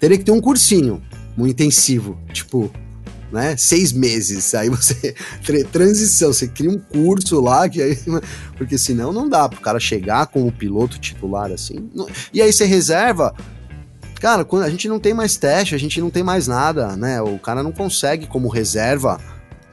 [0.00, 1.02] teria que ter um cursinho
[1.36, 2.70] muito intensivo, tipo,
[3.32, 3.56] né?
[3.56, 4.54] Seis meses.
[4.54, 5.14] Aí você.
[5.44, 7.98] tra- Transição, você cria um curso lá, que aí.
[8.56, 11.90] Porque senão não dá pro cara chegar como piloto titular assim.
[11.94, 13.34] Não- E aí você reserva.
[14.20, 17.20] Cara, quando a gente não tem mais teste, a gente não tem mais nada, né?
[17.20, 19.20] O cara não consegue, como reserva,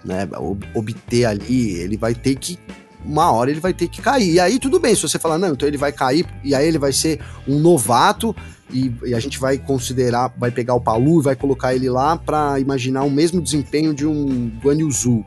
[0.03, 2.57] né, ob- obter ali, ele vai ter que.
[3.03, 4.33] Uma hora ele vai ter que cair.
[4.33, 6.77] E aí tudo bem, se você falar, não, então ele vai cair, e aí ele
[6.77, 8.35] vai ser um novato,
[8.71, 12.15] e, e a gente vai considerar, vai pegar o Palu e vai colocar ele lá
[12.15, 14.77] pra imaginar o mesmo desempenho de um Guan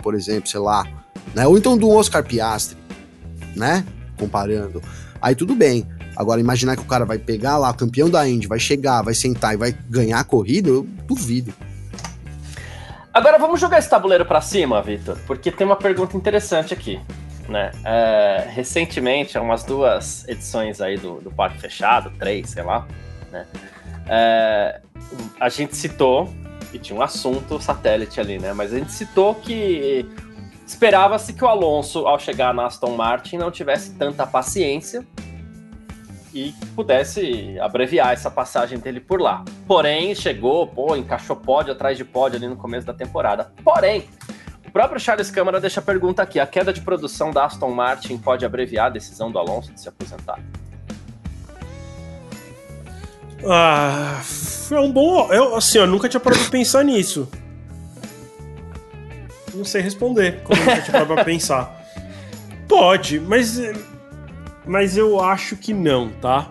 [0.02, 0.86] por exemplo, sei lá.
[1.34, 1.46] Né?
[1.46, 2.76] Ou então do Oscar Piastri,
[3.56, 3.84] né?
[4.18, 4.80] Comparando.
[5.20, 5.86] Aí tudo bem.
[6.16, 9.54] Agora, imaginar que o cara vai pegar lá, campeão da Indy, vai chegar, vai sentar
[9.54, 11.52] e vai ganhar a corrida, eu duvido.
[13.14, 17.00] Agora vamos jogar esse tabuleiro pra cima, Vitor, porque tem uma pergunta interessante aqui.
[17.48, 17.70] Né?
[17.84, 22.88] É, recentemente, há umas duas edições aí do, do Parque Fechado, três, sei lá,
[23.30, 23.46] né?
[24.08, 24.80] É,
[25.38, 26.28] a gente citou,
[26.72, 28.52] e tinha um assunto satélite ali, né?
[28.52, 30.04] Mas a gente citou que
[30.66, 35.06] esperava-se que o Alonso, ao chegar na Aston Martin, não tivesse tanta paciência
[36.34, 39.44] e pudesse abreviar essa passagem dele por lá.
[39.66, 43.52] Porém, chegou, pô, encaixou pódio atrás de pódio ali no começo da temporada.
[43.62, 44.08] Porém,
[44.66, 48.18] o próprio Charles Câmara deixa a pergunta aqui: a queda de produção da Aston Martin
[48.18, 50.40] pode abreviar a decisão do Alonso de se aposentar?
[53.46, 55.32] Ah, foi um bom.
[55.32, 57.28] Eu, assim, eu nunca tinha parado pra pensar nisso.
[59.52, 61.84] Não sei responder, como eu tinha parado pra pensar.
[62.66, 63.60] Pode, mas.
[64.66, 66.50] Mas eu acho que não, tá?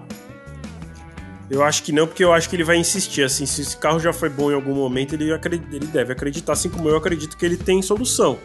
[1.50, 3.24] Eu acho que não, porque eu acho que ele vai insistir.
[3.24, 6.70] Assim, se esse carro já foi bom em algum momento, ele, ele deve acreditar, assim
[6.70, 8.38] como eu acredito que ele tem solução.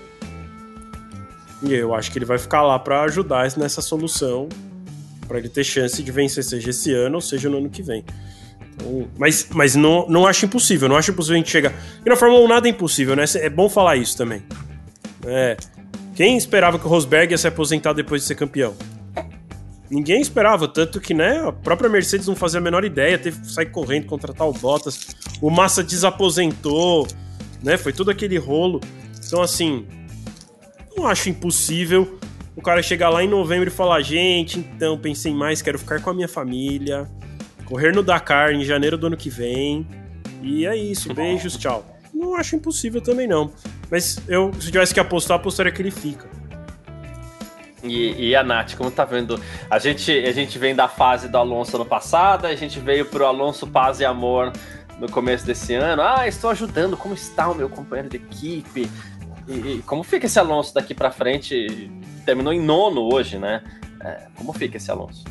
[1.62, 4.49] E eu acho que ele vai ficar lá pra ajudar nessa solução,
[5.27, 8.03] Pra ele ter chance de vencer, seja esse ano ou seja no ano que vem.
[8.74, 11.74] Então, mas mas não, não acho impossível, não acho impossível a gente chegar.
[12.05, 13.24] E na Fórmula 1 nada é impossível, né?
[13.35, 14.43] É bom falar isso também.
[15.27, 15.55] É.
[16.15, 18.74] Quem esperava que o Rosberg ia se aposentar depois de ser campeão?
[19.90, 23.51] Ninguém esperava, tanto que né, a própria Mercedes não fazia a menor ideia, teve que
[23.51, 25.09] sair correndo, contratar o Bottas.
[25.40, 27.09] O Massa desaposentou,
[27.62, 27.77] né?
[27.78, 28.81] Foi todo aquele rolo.
[29.27, 29.86] Então, assim,
[30.97, 32.19] não acho impossível
[32.55, 36.10] o cara chegar lá em novembro e falar: gente, então pensei mais, quero ficar com
[36.10, 37.09] a minha família,
[37.65, 39.86] correr no Dakar em janeiro do ano que vem.
[40.43, 41.85] E é isso, beijos, tchau.
[42.12, 43.52] Não acho impossível também, não.
[43.90, 46.28] Mas eu, se tivesse que apostar, apostaria que ele fica.
[47.83, 49.41] E, e a Nath, como tá vendo?
[49.71, 53.25] A gente, a gente vem da fase do Alonso ano passado, a gente veio pro
[53.25, 54.53] Alonso Paz e Amor
[54.99, 56.03] no começo desse ano.
[56.03, 58.91] Ah, estou ajudando, como está o meu companheiro de equipe?
[59.47, 61.91] E, e como fica esse Alonso daqui pra frente?
[62.25, 63.63] Terminou em nono hoje, né?
[64.03, 65.25] É, como fica esse Alonso?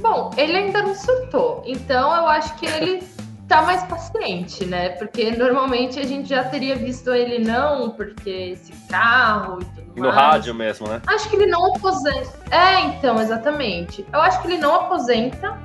[0.00, 3.02] Bom, ele ainda não surtou, então eu acho que ele
[3.50, 4.90] tá mais paciente, né?
[4.90, 10.00] Porque normalmente a gente já teria visto ele não, porque esse carro e tudo E
[10.00, 10.14] no mais.
[10.18, 11.02] rádio mesmo, né?
[11.06, 12.30] Acho que ele não aposenta.
[12.50, 14.06] É, então, exatamente.
[14.12, 15.58] Eu acho que ele não aposenta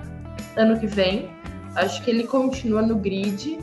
[0.57, 1.29] ano que vem.
[1.75, 3.59] Acho que ele continua no grid.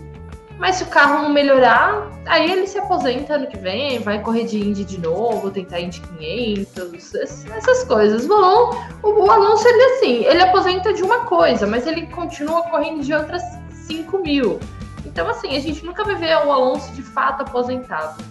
[0.58, 4.44] Mas se o carro não melhorar, aí ele se aposenta ano que vem, vai correr
[4.44, 8.28] de Indy de novo, tentar Indy 500, es- essas coisas.
[8.30, 8.70] O,
[9.02, 13.42] o Alonso, ele assim, ele aposenta de uma coisa, mas ele continua correndo de outras
[13.86, 14.58] 5 mil.
[15.04, 18.22] Então, assim, a gente nunca vai ver o Alonso de fato aposentado.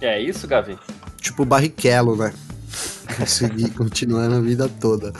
[0.00, 0.78] É isso, Gavi?
[1.20, 2.32] Tipo o Barrichello, né?
[3.16, 5.12] Conseguir continuar na vida toda.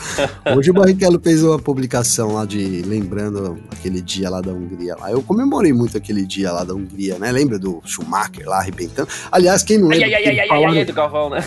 [0.56, 4.96] Hoje o Barrichello fez uma publicação lá de lembrando aquele dia lá da Hungria.
[4.96, 5.10] Lá.
[5.10, 7.30] Eu comemorei muito aquele dia lá da Hungria, né?
[7.32, 9.08] Lembra do Schumacher lá arrebentando?
[9.30, 11.38] Aliás, quem não lembra, ai, ai, ai, ai, ai, falaram- ai, do Galvão, né?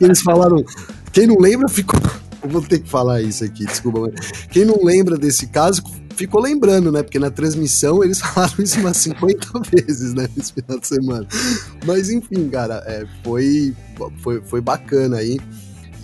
[0.00, 0.64] eles falaram.
[1.12, 2.00] Quem não lembra ficou,
[2.42, 4.00] vou ter que falar isso aqui, desculpa.
[4.00, 5.82] Mas quem não lembra desse caso
[6.12, 7.02] ficou lembrando, né?
[7.02, 10.28] Porque na transmissão eles falaram isso umas 50 vezes, né?
[10.36, 11.26] Nesse final de semana.
[11.84, 13.74] Mas enfim, cara, é, foi,
[14.18, 15.38] foi, foi bacana aí.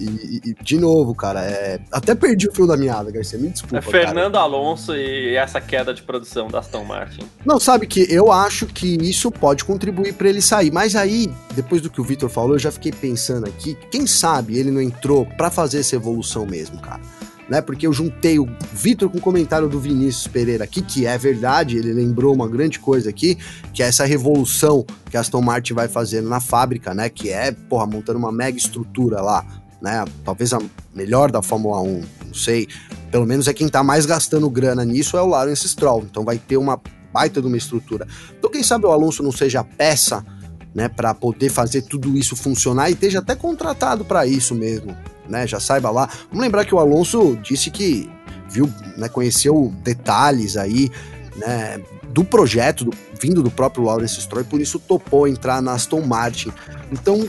[0.00, 1.80] E, e, de novo, cara, é...
[1.90, 3.78] até perdi o fio da meada, Garcia, me desculpa.
[3.78, 4.44] É Fernando cara.
[4.44, 7.28] Alonso e essa queda de produção da Aston Martin.
[7.44, 11.82] Não, sabe que eu acho que isso pode contribuir para ele sair, mas aí, depois
[11.82, 15.26] do que o Vitor falou, eu já fiquei pensando aqui, quem sabe ele não entrou
[15.26, 17.00] para fazer essa evolução mesmo, cara.
[17.48, 21.16] Né, porque eu juntei o Vitor com o comentário do Vinícius Pereira aqui, que é
[21.16, 23.38] verdade, ele lembrou uma grande coisa aqui,
[23.72, 27.08] que é essa revolução que a Aston Martin vai fazendo na fábrica, né?
[27.08, 29.46] Que é, porra, montando uma mega estrutura lá
[29.80, 30.04] né?
[30.24, 30.58] Talvez a
[30.94, 32.68] melhor da Fórmula 1, não sei.
[33.10, 36.04] Pelo menos é quem tá mais gastando grana nisso é o Lawrence Stroll.
[36.10, 36.80] Então vai ter uma
[37.12, 38.06] baita de uma estrutura.
[38.36, 40.24] Então quem sabe o Alonso não seja peça,
[40.74, 44.96] né, para poder fazer tudo isso funcionar e esteja até contratado para isso mesmo,
[45.28, 45.46] né?
[45.46, 46.08] Já saiba lá.
[46.28, 48.10] Vamos lembrar que o Alonso disse que
[48.48, 50.90] viu, né, conheceu detalhes aí,
[51.36, 51.80] né,
[52.10, 56.52] do projeto do, vindo do próprio Lawrence Stroll por isso topou entrar na Aston Martin.
[56.90, 57.28] Então,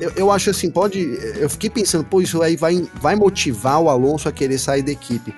[0.00, 1.00] eu, eu acho assim, pode.
[1.36, 4.92] Eu fiquei pensando, pô, isso aí vai, vai motivar o Alonso a querer sair da
[4.92, 5.34] equipe.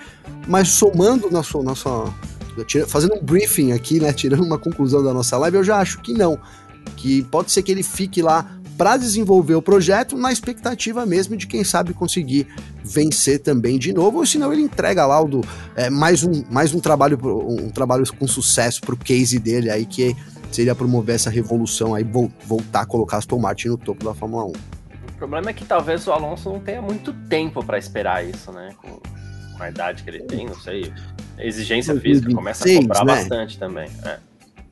[0.47, 2.13] Mas somando na sua, na sua,
[2.89, 4.13] fazendo um briefing aqui, né?
[4.13, 6.39] Tirando uma conclusão da nossa live, eu já acho que não.
[6.97, 11.49] Que pode ser que ele fique lá para desenvolver o projeto na expectativa mesmo de
[11.49, 12.47] quem sabe conseguir
[12.85, 15.41] vencer também de novo, ou senão ele entrega lá o do,
[15.75, 20.17] é, mais, um, mais um trabalho um trabalho com sucesso pro case dele aí que
[20.53, 24.49] seria promover essa revolução aí, voltar a colocar Aston Martin no topo da Fórmula 1.
[24.49, 24.53] O
[25.19, 28.71] problema é que talvez o Alonso não tenha muito tempo para esperar isso, né?
[28.81, 29.01] Com,
[29.57, 30.93] com, a idade que ele tem, não sei.
[31.37, 33.15] A exigência 2026, física começa a cobrar né?
[33.17, 33.91] bastante também.
[34.05, 34.19] É.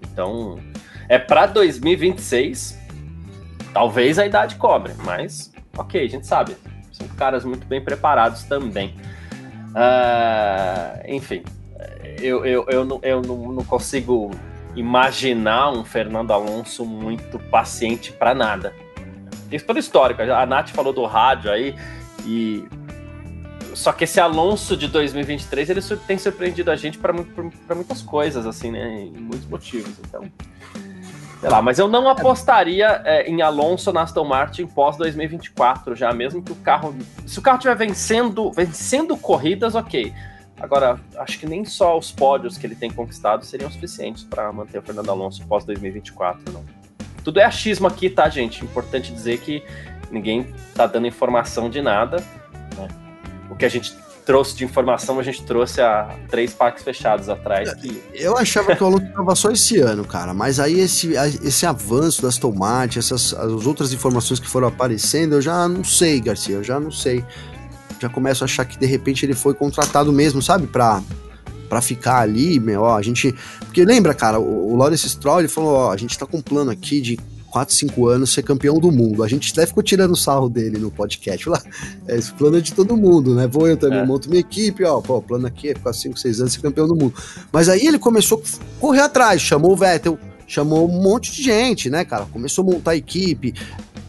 [0.02, 0.58] Então,
[1.08, 2.78] é para 2026.
[3.72, 6.56] Talvez a idade cobre, mas ok, a gente sabe.
[6.92, 8.94] São caras muito bem preparados também.
[9.70, 11.42] Uh, enfim,
[12.20, 14.30] eu, eu, eu, não, eu não, consigo
[14.74, 18.72] imaginar um Fernando Alonso muito paciente para nada.
[19.52, 20.22] Isso pelo histórico.
[20.22, 21.74] A Nath falou do rádio aí
[22.24, 22.64] e
[23.74, 28.70] só que esse Alonso de 2023 ele tem surpreendido a gente para muitas coisas assim,
[28.70, 29.02] né?
[29.02, 29.92] Em muitos motivos.
[30.00, 30.24] Então,
[31.40, 36.12] sei lá, mas eu não apostaria é, em Alonso na Aston Martin pós 2024 já,
[36.12, 36.94] mesmo que o carro,
[37.26, 40.12] se o carro estiver vencendo, vencendo corridas, ok.
[40.58, 44.78] Agora, acho que nem só os pódios que ele tem conquistado seriam suficientes para manter
[44.78, 46.64] o Fernando Alonso pós 2024, não.
[47.22, 48.64] Tudo é achismo aqui, tá, gente?
[48.64, 49.62] Importante dizer que
[50.10, 52.18] ninguém tá dando informação de nada.
[52.76, 52.88] Né?
[53.50, 53.94] O que a gente
[54.26, 57.72] trouxe de informação, a gente trouxe a três parques fechados atrás.
[57.74, 58.02] Que...
[58.12, 62.20] Eu achava que o Alonso estava só esse ano, cara, mas aí esse, esse avanço
[62.20, 66.64] das tomates, essas as outras informações que foram aparecendo, eu já não sei, Garcia, eu
[66.64, 67.24] já não sei
[68.00, 70.66] já começo a achar que de repente ele foi contratado mesmo, sabe?
[70.66, 71.02] Pra,
[71.68, 73.34] pra ficar ali, meu, ó, a gente.
[73.60, 76.42] Porque lembra, cara, o, o Lawrence Stroll ele falou: ó, a gente tá com um
[76.42, 77.18] plano aqui de
[77.56, 79.22] 4, 5 anos ser campeão do mundo.
[79.24, 81.48] A gente até ficou tirando o sarro dele no podcast.
[81.48, 81.62] Lá,
[82.06, 83.46] é, esse plano é de todo mundo, né?
[83.46, 84.04] Vou eu também, é.
[84.04, 86.86] monto minha equipe, ó, pô, o plano aqui é ficar 5, 6 anos ser campeão
[86.86, 87.14] do mundo.
[87.50, 91.88] Mas aí ele começou a correr atrás, chamou o Vettel, chamou um monte de gente,
[91.88, 92.26] né, cara?
[92.26, 93.54] Começou a montar a equipe,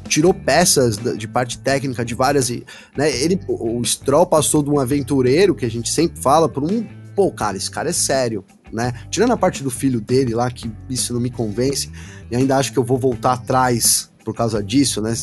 [0.09, 2.49] tirou peças de parte técnica de várias.
[2.97, 3.09] Né?
[3.15, 6.85] Ele, o Stroll passou de um aventureiro, que a gente sempre fala, por um.
[7.15, 8.43] Pô, cara, esse cara é sério.
[8.73, 8.91] Né?
[9.09, 11.89] Tirando a parte do filho dele lá, que isso não me convence,
[12.29, 15.15] e ainda acho que eu vou voltar atrás por causa disso, né?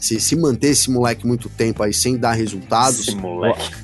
[0.00, 3.08] Se, se manter esse moleque muito tempo aí sem dar resultados.
[3.08, 3.70] Esse moleque.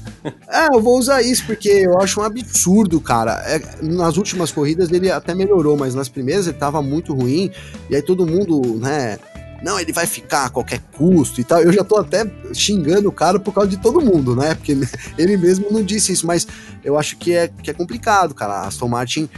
[0.49, 3.41] É, eu vou usar isso porque eu acho um absurdo, cara.
[3.47, 7.51] É, nas últimas corridas ele até melhorou, mas nas primeiras ele tava muito ruim.
[7.89, 9.17] E aí todo mundo, né?
[9.63, 11.61] não, ele vai ficar a qualquer custo e tal.
[11.61, 12.25] Eu já tô até
[12.55, 14.55] xingando o cara por causa de todo mundo, né?
[14.55, 14.77] Porque
[15.19, 16.47] ele mesmo não disse isso, mas
[16.85, 18.55] eu acho que é, que é complicado, cara.
[18.55, 19.29] A Aston Martin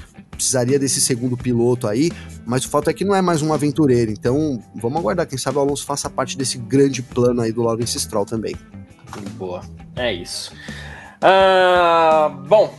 [0.40, 2.10] precisaria desse segundo piloto aí,
[2.46, 4.10] mas o fato é que não é mais um aventureiro.
[4.10, 5.26] Então, vamos aguardar.
[5.26, 8.56] Quem sabe o Alonso faça parte desse grande plano aí do Lawrence Stroll também.
[9.36, 9.60] Boa.
[9.96, 10.52] É isso.
[11.22, 12.74] Uh, bom,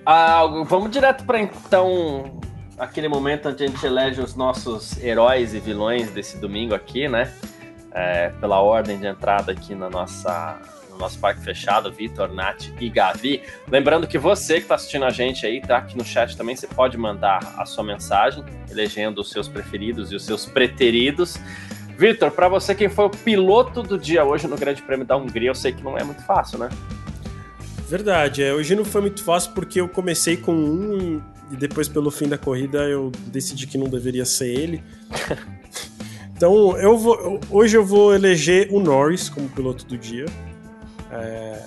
[0.00, 2.40] uh, vamos direto para então
[2.76, 7.32] aquele momento onde a gente elege os nossos heróis e vilões desse domingo aqui, né?
[7.92, 10.60] É, pela ordem de entrada aqui na nossa,
[10.94, 13.42] no nosso parque fechado, Vitor, Nath e Gavi.
[13.70, 16.66] Lembrando que você que está assistindo a gente aí, tá aqui no chat também, você
[16.66, 21.36] pode mandar a sua mensagem, elegendo os seus preferidos e os seus preteridos.
[21.98, 25.50] Vitor, para você, quem foi o piloto do dia hoje no Grande Prêmio da Hungria,
[25.50, 26.68] eu sei que não é muito fácil, né?
[27.88, 32.10] Verdade, é, hoje não foi muito fácil porque eu comecei com um e depois, pelo
[32.10, 34.82] fim da corrida, eu decidi que não deveria ser ele.
[36.34, 40.26] então, eu vou, hoje eu vou eleger o Norris como piloto do dia.
[41.10, 41.62] É,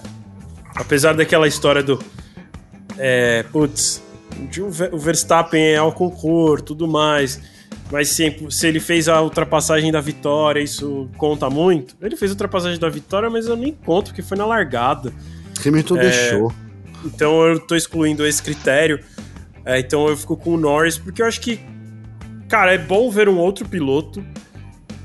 [0.75, 1.99] apesar daquela história do.
[2.97, 4.01] É, putz,
[4.91, 7.39] o Verstappen é ao concurso, tudo mais.
[7.91, 11.95] Mas se, se ele fez a ultrapassagem da vitória, isso conta muito?
[12.01, 15.13] Ele fez a ultrapassagem da vitória, mas eu nem conto, porque foi na largada.
[15.65, 16.53] Hamilton é, deixou.
[17.05, 18.99] Então eu tô excluindo esse critério.
[19.63, 21.59] É, então eu fico com o Norris, porque eu acho que,
[22.49, 24.23] cara, é bom ver um outro piloto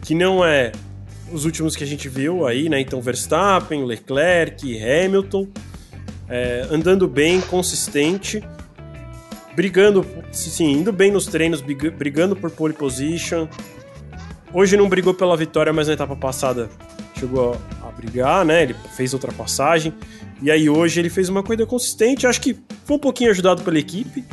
[0.03, 0.73] que não é
[1.33, 2.81] os últimos que a gente viu aí, né?
[2.81, 5.49] Então Verstappen, Leclerc, Hamilton,
[6.29, 8.43] é, andando bem, consistente
[9.55, 13.47] brigando, sim, indo bem nos treinos, brigando por pole position.
[14.53, 16.69] Hoje não brigou pela vitória, mas na etapa passada
[17.19, 18.63] chegou a, brigar, né?
[18.63, 19.95] Ele fez ultrapassagem.
[20.41, 22.27] E aí hoje ele fez uma corrida consistente.
[22.27, 24.25] Acho que foi um pouquinho ajudado pela equipe,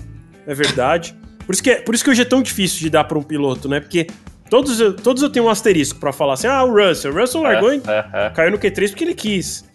[0.48, 1.16] é verdade.
[1.46, 3.24] Por isso que, é, por isso que hoje é tão difícil de dar para um
[3.24, 3.80] piloto, né?
[3.80, 4.08] Porque
[4.50, 7.12] todos, todos eu tenho um asterisco para falar assim: ah, o Russell.
[7.12, 8.30] O Russell largou, é, é, é.
[8.32, 9.66] caiu no Q3 porque ele quis.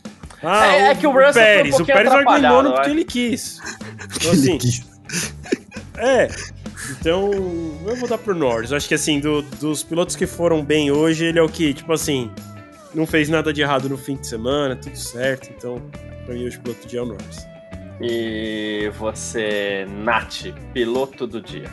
[0.43, 1.75] Ah, é, é que o, Russell o Pérez.
[1.75, 3.61] Um o Pérez largou em nono porque ele quis.
[4.17, 4.59] Então, assim,
[5.97, 6.29] é.
[6.91, 7.31] Então,
[7.87, 8.71] eu vou dar pro Norris.
[8.71, 11.73] Eu acho que assim, do, dos pilotos que foram bem hoje, ele é o que,
[11.73, 12.31] tipo assim,
[12.95, 15.51] não fez nada de errado no fim de semana, tudo certo.
[15.57, 15.83] Então,
[16.25, 17.47] pra mim, hoje o piloto do dia é o Norris.
[18.01, 21.71] E você, Nath, piloto do dia.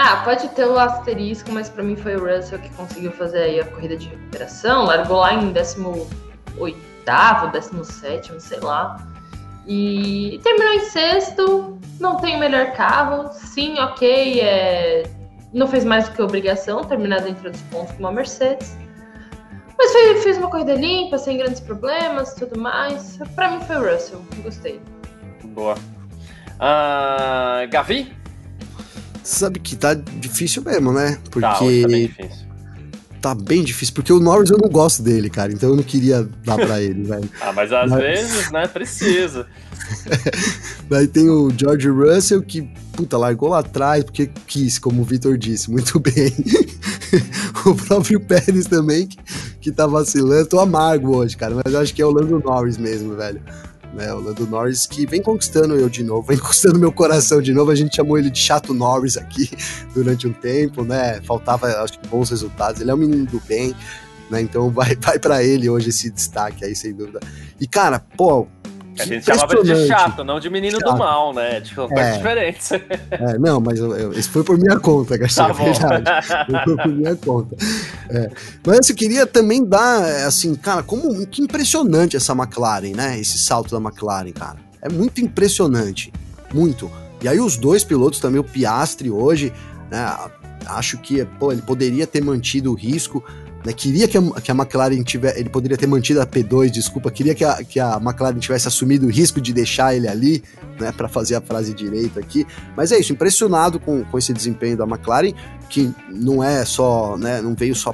[0.00, 3.58] Ah, pode ter o asterisco, mas para mim foi o Russell que conseguiu fazer aí
[3.58, 4.84] a corrida de recuperação.
[4.84, 6.08] Largou lá em 18
[7.50, 8.96] 17 sei lá.
[9.66, 13.28] E terminou em sexto, não tem o melhor carro.
[13.32, 15.10] Sim, ok, é...
[15.52, 18.76] não fez mais do que obrigação, terminar dentro dos pontos com uma Mercedes.
[19.76, 23.18] Mas fez, fez uma corrida limpa, sem grandes problemas tudo mais.
[23.34, 24.80] Para mim foi o Russell, gostei.
[25.42, 25.74] Boa.
[26.54, 28.16] Uh, Gavi?
[29.28, 31.18] Sabe que tá difícil mesmo, né?
[31.30, 31.42] Porque.
[31.42, 32.48] Tá, tá bem difícil
[33.20, 36.28] tá bem difícil, porque o Norris eu não gosto dele, cara, então eu não queria
[36.44, 37.28] dar pra ele, velho.
[37.42, 38.00] ah, mas às mas...
[38.00, 39.44] vezes, né, precisa.
[40.88, 45.36] Daí tem o George Russell que, puta, largou lá atrás porque quis, como o Vitor
[45.36, 46.32] disse, muito bem.
[47.66, 49.18] o próprio Pérez também, que,
[49.60, 50.46] que tá vacilando.
[50.46, 53.42] Tô amargo hoje, cara, mas eu acho que é o Lando Norris mesmo, velho.
[53.94, 57.52] Né, o Lando Norris que vem conquistando eu de novo, vem conquistando meu coração de
[57.52, 57.70] novo.
[57.70, 59.50] A gente chamou ele de chato Norris aqui
[59.94, 61.20] durante um tempo, né?
[61.22, 62.80] Faltava, acho que, bons resultados.
[62.80, 63.74] Ele é um menino do bem,
[64.30, 64.40] né?
[64.40, 67.20] Então vai, vai para ele hoje esse destaque aí, sem dúvida.
[67.60, 68.46] E, cara, pô,
[68.98, 70.92] a gente chamava de chato, não de menino chato.
[70.92, 71.60] do mal, né?
[71.60, 72.72] De coisas é, diferentes.
[72.72, 76.10] É, não, mas eu, eu, esse foi por minha conta, Garcia, tá verdade.
[76.64, 77.56] foi por minha conta.
[78.10, 78.30] É.
[78.66, 83.18] Mas eu queria também dar, assim, cara, como que impressionante essa McLaren, né?
[83.18, 84.56] Esse salto da McLaren, cara.
[84.80, 86.12] É muito impressionante.
[86.52, 86.90] Muito.
[87.22, 89.52] E aí os dois pilotos também, o Piastri hoje,
[89.90, 90.16] né?
[90.66, 93.24] Acho que, pô, ele poderia ter mantido o risco
[93.68, 95.38] né, queria que a, que a McLaren tivesse.
[95.38, 97.10] Ele poderia ter mantido a P2, desculpa.
[97.10, 100.42] Queria que a, que a McLaren tivesse assumido o risco de deixar ele ali,
[100.80, 100.90] né?
[100.90, 102.46] Para fazer a frase direita aqui.
[102.76, 105.32] Mas é isso, impressionado com, com esse desempenho da McLaren,
[105.68, 107.16] que não é só.
[107.18, 107.92] Né, não veio só.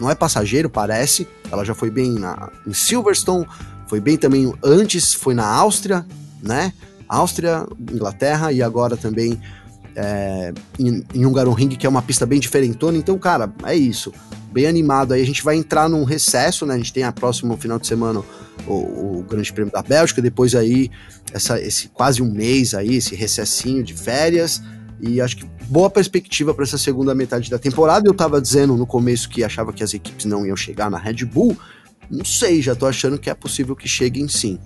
[0.00, 1.26] Não é passageiro, parece.
[1.50, 3.46] Ela já foi bem na, em Silverstone,
[3.86, 6.04] foi bem também antes, foi na Áustria,
[6.42, 6.72] né?
[7.08, 9.40] Áustria, Inglaterra e agora também
[9.94, 12.98] é, em, em Hungaroring, que é uma pista bem diferentona.
[12.98, 14.12] Então, cara, é isso.
[14.56, 15.12] Bem animado.
[15.12, 16.72] Aí a gente vai entrar num recesso, né?
[16.72, 18.22] A gente tem a próximo final de semana
[18.66, 20.90] o, o Grande Prêmio da Bélgica, depois aí
[21.30, 24.62] essa, esse quase um mês aí, esse recessinho de férias.
[24.98, 28.08] E acho que boa perspectiva para essa segunda metade da temporada.
[28.08, 31.26] Eu tava dizendo no começo que achava que as equipes não iam chegar na Red
[31.26, 31.54] Bull.
[32.10, 34.58] Não sei, já tô achando que é possível que cheguem sim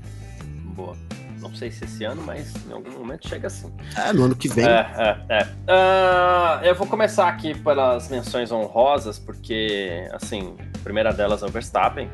[1.61, 3.71] sei se esse ano, mas em algum momento chega assim.
[3.95, 4.65] É, no ano que vem.
[4.65, 4.87] É,
[5.29, 5.43] é, é.
[5.43, 11.51] Uh, eu vou começar aqui pelas menções honrosas, porque, assim, a primeira delas é o
[11.51, 12.11] Verstappen.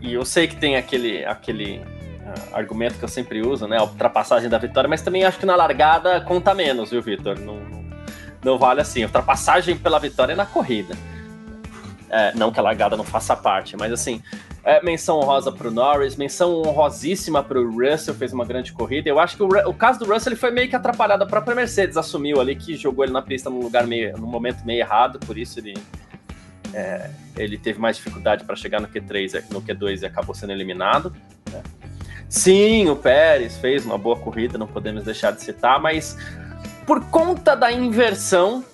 [0.00, 3.76] E eu sei que tem aquele, aquele uh, argumento que eu sempre uso, né?
[3.76, 7.38] A ultrapassagem da vitória, mas também acho que na largada conta menos, viu, Vitor?
[7.38, 7.60] Não,
[8.42, 9.04] não, vale assim.
[9.04, 10.96] Ultrapassagem pela vitória é na corrida.
[12.08, 14.22] É, não que a largada não faça parte, mas assim,
[14.66, 19.08] é, menção honrosa para o Norris, menção honrosíssima para o Russell, fez uma grande corrida.
[19.08, 21.22] Eu acho que o, o, caso do Russell ele foi meio que atrapalhado.
[21.22, 24.66] A própria Mercedes assumiu ali que jogou ele na pista num lugar meio, num momento
[24.66, 25.78] meio errado, por isso ele,
[26.74, 31.14] é, ele teve mais dificuldade para chegar no Q3, no Q2 e acabou sendo eliminado.
[31.52, 31.62] Né?
[32.28, 36.18] Sim, o Pérez fez uma boa corrida, não podemos deixar de citar, mas
[36.84, 38.64] por conta da inversão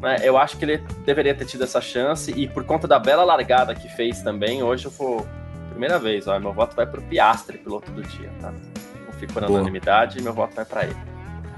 [0.00, 3.24] né, eu acho que ele deveria ter tido essa chance e por conta da bela
[3.24, 5.26] largada que fez também, hoje eu vou.
[5.70, 8.52] Primeira vez, ó, meu voto vai pro Piastre, piloto do dia, tá?
[8.52, 10.96] Não fico na unanimidade, meu voto vai para ele.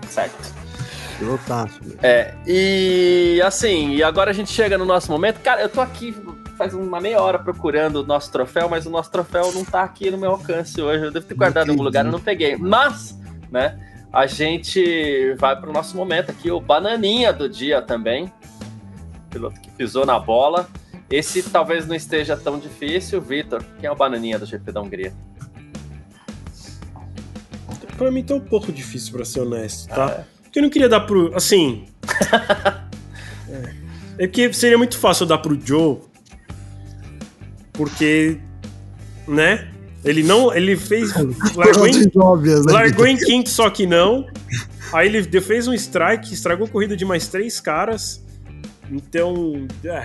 [0.08, 0.54] Certo.
[1.18, 1.80] Pilotaço.
[2.02, 5.40] É, e assim, e agora a gente chega no nosso momento.
[5.40, 6.14] Cara, eu tô aqui
[6.56, 10.10] faz uma meia hora procurando o nosso troféu, mas o nosso troféu não tá aqui
[10.10, 11.04] no meu alcance hoje.
[11.04, 12.56] Eu devo ter guardado em algum lugar e não peguei.
[12.56, 13.18] Mas,
[13.50, 13.78] né,
[14.12, 18.24] a gente vai pro nosso momento aqui, o bananinha do dia também.
[18.24, 20.68] O piloto que pisou na bola.
[21.10, 23.20] Esse talvez não esteja tão difícil.
[23.20, 25.12] Vitor, quem é o bananinha do GP da Hungria?
[27.96, 30.06] Pra mim tá um pouco difícil, pra ser honesto, tá?
[30.06, 30.24] Ah, é.
[30.42, 31.34] Porque eu não queria dar pro.
[31.34, 31.86] Assim.
[33.48, 34.24] é.
[34.24, 35.98] é porque seria muito fácil eu dar pro Joe.
[37.72, 38.38] Porque.
[39.26, 39.70] Né?
[40.06, 40.54] Ele não.
[40.54, 41.12] Ele fez.
[41.54, 42.72] Largou em, óbvias, né?
[42.72, 44.26] largou em quinto, só que não.
[44.92, 48.24] Aí ele fez um strike, estragou a corrida de mais três caras.
[48.90, 49.66] Então.
[49.84, 50.04] É.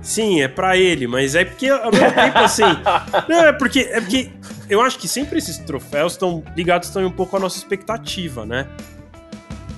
[0.00, 2.62] Sim, é para ele, mas é porque ao mesmo tempo assim.
[3.28, 4.30] não, é porque, é porque
[4.70, 8.68] eu acho que sempre esses troféus estão ligados também um pouco à nossa expectativa, né?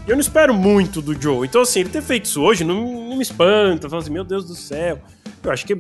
[0.06, 1.46] Eu não espero muito do Joe.
[1.46, 3.88] Então, assim, ele ter feito isso hoje não, não me espanta.
[3.88, 4.98] Falo assim, meu Deus do céu.
[5.42, 5.76] Eu acho que.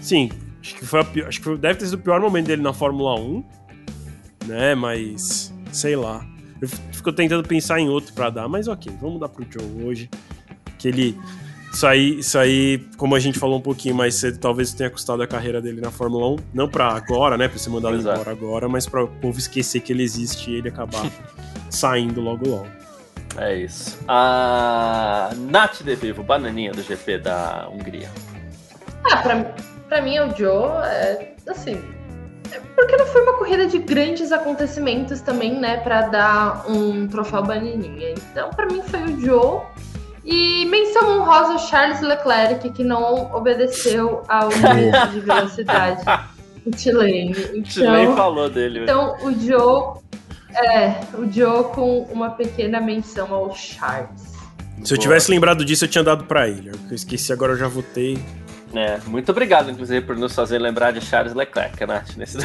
[0.00, 0.30] Sim,
[0.64, 3.20] acho que foi a, acho que deve ter sido o pior momento dele na Fórmula
[3.20, 3.44] 1.
[4.46, 4.74] Né?
[4.74, 5.52] Mas.
[5.70, 6.24] Sei lá.
[6.60, 10.08] Eu fico tentando pensar em outro para dar, mas ok, vamos dar pro Joe hoje.
[10.78, 11.18] Que ele
[11.74, 15.20] isso aí, isso aí, como a gente falou um pouquinho mais cedo, talvez tenha custado
[15.24, 16.36] a carreira dele na Fórmula 1.
[16.54, 17.48] Não pra agora, né?
[17.48, 18.20] Pra ser mandado Exato.
[18.20, 21.04] embora agora, mas pra o povo esquecer que ele existe e ele acabar
[21.68, 22.68] saindo logo logo.
[23.36, 23.98] É isso.
[24.06, 28.08] A Nath De Vivo, bananinha do GP da Hungria.
[29.10, 29.54] Ah, pra,
[29.94, 31.80] pra mim o Joe é assim.
[32.50, 35.76] É porque não foi uma corrida de grandes acontecimentos também, né?
[35.78, 38.10] Pra dar um troféu bananinha.
[38.10, 39.60] Então, pra mim foi o Joe.
[40.24, 46.02] E menção honrosa Charles Leclerc, que não obedeceu ao limite de velocidade.
[46.66, 47.36] O Chilene.
[47.52, 48.84] Então, falou dele.
[48.84, 49.98] Então, o Joe.
[50.50, 54.32] É, o Joe com uma pequena menção ao Charles.
[54.82, 56.70] Se eu tivesse lembrado disso, eu tinha dado para ele.
[56.70, 58.18] Eu esqueci, agora eu já votei.
[58.74, 62.38] É, muito obrigado, inclusive, por nos fazer lembrar de Charles Leclerc, Nath, nesse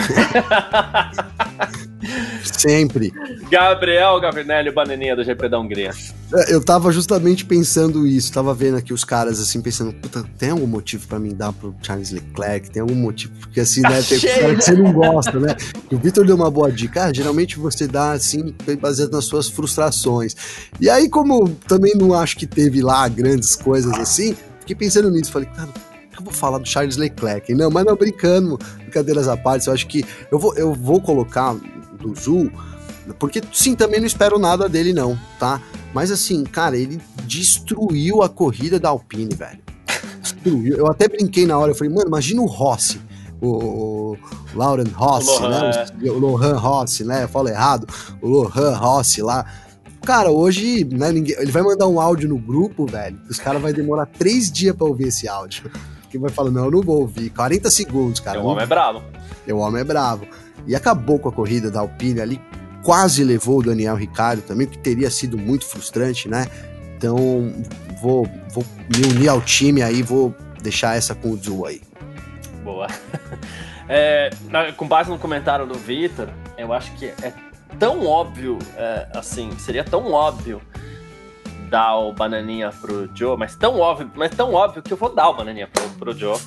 [2.44, 3.12] Sempre.
[3.50, 5.92] Gabriel Gavrinelli, bananinha do GP da Hungria.
[6.34, 10.52] É, eu tava justamente pensando isso, tava vendo aqui os caras assim, pensando, puta, tem
[10.52, 12.70] algum motivo para mim dar pro Charles Leclerc?
[12.70, 13.34] Tem algum motivo?
[13.40, 15.56] Porque assim, né, tem cara que você não gosta, né?
[15.92, 20.36] O Victor deu uma boa dica, ah, geralmente você dá assim, baseado nas suas frustrações.
[20.80, 25.32] E aí, como também não acho que teve lá grandes coisas assim, fiquei pensando nisso,
[25.32, 25.70] falei, cara,
[26.20, 27.54] eu vou falar do Charles Leclerc.
[27.54, 31.56] Não, mas não, brincando, brincadeiras à parte, eu acho que eu vou, eu vou colocar
[32.00, 32.52] do Zul,
[33.18, 35.62] porque sim, também não espero nada dele, não, tá?
[35.94, 39.60] Mas assim, cara, ele destruiu a corrida da Alpine, velho.
[40.22, 40.78] Destruiu.
[40.78, 43.02] Eu até brinquei na hora, eu falei, mano, imagina o Rossi.
[43.42, 44.18] O,
[44.54, 45.86] Lauren Rossi, o né?
[46.04, 47.24] O, o Lohan Rossi, né?
[47.24, 47.88] Eu falo errado.
[48.22, 49.46] O Lohan Rossi lá.
[50.02, 53.20] Cara, hoje, né, ninguém, ele vai mandar um áudio no grupo, velho.
[53.30, 55.72] Os caras vai demorar três dias pra ouvir esse áudio
[56.10, 57.30] que vai falar, não, eu não vou ouvir.
[57.30, 58.40] 40 segundos, cara.
[58.40, 59.04] O homem é bravo.
[59.48, 60.26] O homem é bravo.
[60.68, 62.42] E acabou com a corrida da Alpine ali,
[62.84, 66.48] quase levou o Daniel Ricciardo também, que teria sido muito frustrante, né?
[66.98, 67.16] Então,
[68.02, 71.82] vou, vou me unir ao time aí, vou deixar essa com o Zu aí.
[72.64, 72.88] Boa.
[73.92, 74.30] É,
[74.78, 77.34] com base no comentário do Victor, eu acho que é
[77.80, 80.62] tão óbvio, é, assim, seria tão óbvio
[81.70, 85.30] dar o bananinha pro Joe, mas tão óbvio, mas tão óbvio que eu vou dar
[85.30, 86.38] o bananinha pro, pro Joe.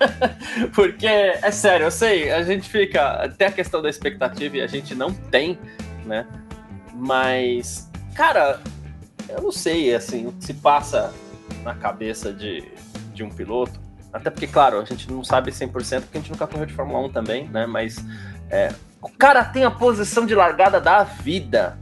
[0.74, 3.28] Porque, é sério, eu sei, a gente fica.
[3.36, 5.58] Tem a questão da expectativa e a gente não tem,
[6.04, 6.26] né?
[6.94, 8.60] Mas, cara,
[9.28, 11.12] eu não sei, assim, o que se passa
[11.62, 12.64] na cabeça de,
[13.14, 13.80] de um piloto.
[14.12, 17.06] Até porque, claro, a gente não sabe 100% porque a gente nunca correu de Fórmula
[17.06, 17.64] 1 também, né?
[17.66, 18.04] Mas
[18.50, 21.78] é, o cara tem a posição de largada da vida.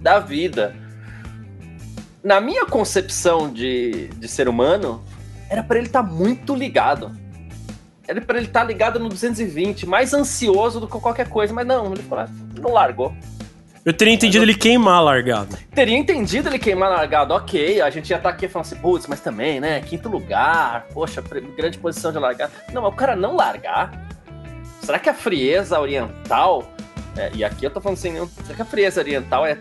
[0.00, 0.85] Da vida
[2.26, 5.00] na minha concepção de, de ser humano,
[5.48, 7.16] era para ele estar tá muito ligado.
[8.08, 11.64] Era para ele estar tá ligado no 220, mais ansioso do que qualquer coisa, mas
[11.64, 12.26] não, ele falou,
[12.60, 13.14] não largou.
[13.84, 15.56] Eu teria entendido ele queimar a largada.
[15.72, 17.80] Teria entendido ele queimar a largada, ok.
[17.80, 19.80] A gente ia estar tá aqui falando assim, putz, mas também, né?
[19.82, 21.22] Quinto lugar, poxa,
[21.56, 22.50] grande posição de largada.
[22.72, 24.04] Não, mas o cara não largar.
[24.82, 26.72] Será que a frieza oriental.
[27.16, 29.56] É, e aqui eu tô falando assim, será que a frieza oriental é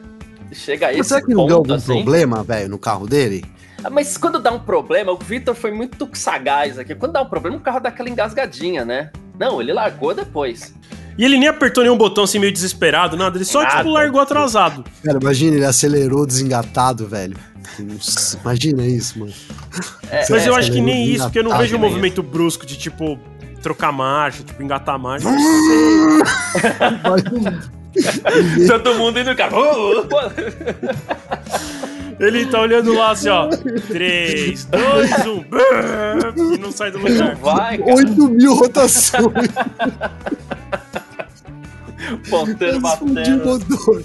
[0.51, 1.93] chega a esse Mas será que não deu algum assim?
[1.93, 3.43] problema, velho, no carro dele?
[3.83, 6.95] Ah, mas quando dá um problema, o Victor foi muito sagaz aqui.
[6.95, 9.11] Quando dá um problema, o carro dá aquela engasgadinha, né?
[9.37, 10.73] Não, ele largou depois.
[11.17, 13.37] E ele nem apertou nenhum botão assim meio desesperado, nada.
[13.37, 13.77] Ele só, nada.
[13.77, 14.83] tipo, largou atrasado.
[15.03, 17.37] Cara, imagina, ele acelerou desengatado, velho.
[18.41, 19.33] imagina isso, mano.
[20.09, 22.77] É, mas eu acho que nem isso, porque eu não vejo um movimento brusco de,
[22.77, 23.17] tipo,
[23.61, 25.29] trocar marcha, tipo, engatar marcha.
[25.29, 26.23] Não sei.
[28.67, 29.61] Todo mundo indo carro.
[32.19, 33.49] Ele tá olhando lá assim, ó.
[33.49, 35.11] 3, 2,
[36.37, 36.53] 1.
[36.53, 37.35] E não sai do lugar.
[37.35, 37.93] Vai, cara.
[37.95, 39.21] 8 mil rotações.
[42.29, 43.45] Ponteiro Explodiu o batendo.
[43.45, 44.03] motor.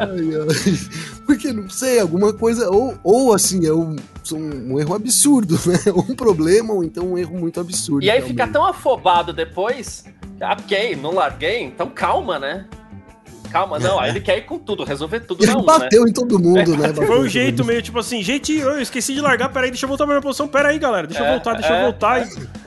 [0.00, 0.78] Ai, ai.
[1.26, 2.70] Porque não sei, alguma coisa.
[2.70, 3.96] Ou, ou assim, é um,
[4.32, 5.78] um, um erro absurdo, né?
[5.92, 8.04] Ou um problema, ou então um erro muito absurdo.
[8.04, 8.30] E aí realmente.
[8.30, 10.04] fica tão afobado depois.
[10.40, 12.66] Ah, ok, não larguei, então calma, né?
[13.52, 14.00] Calma, não.
[14.00, 15.66] Aí ele quer ir com tudo, resolver tudo na Ele um, né?
[15.78, 16.92] bateu em todo mundo, né?
[16.94, 20.04] Foi um jeito meio tipo assim, gente, eu esqueci de largar, peraí, deixa eu voltar
[20.04, 22.26] pra minha posição, peraí, galera, deixa eu É, voltar, deixa é, eu voltar.
[22.26, 22.62] E-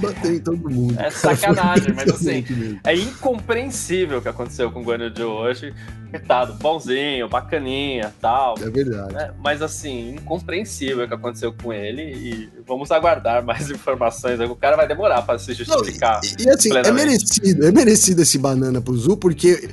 [0.00, 0.98] Bateu em todo mundo.
[0.98, 2.44] É sacanagem, mas assim.
[2.84, 5.74] É incompreensível o que aconteceu com o Guanyu Joe hoje.
[6.10, 8.56] Coitado, bonzinho, bacaninha tal.
[8.60, 9.14] É verdade.
[9.14, 9.32] né?
[9.42, 14.40] Mas assim, incompreensível o que aconteceu com ele e vamos aguardar mais informações.
[14.40, 16.20] O cara vai demorar para se Não, justificar.
[16.24, 19.68] e, e assim, é merecido, é merecido esse banana pro Zul, porque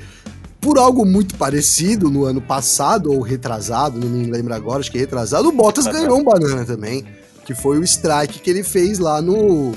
[0.62, 4.98] por algo muito parecido no ano passado, ou retrasado, não me lembro agora, acho que
[4.98, 6.10] retrasado, o Bottas Retrasado.
[6.14, 7.06] ganhou um banana também.
[7.46, 9.72] Que foi o strike que ele fez lá no,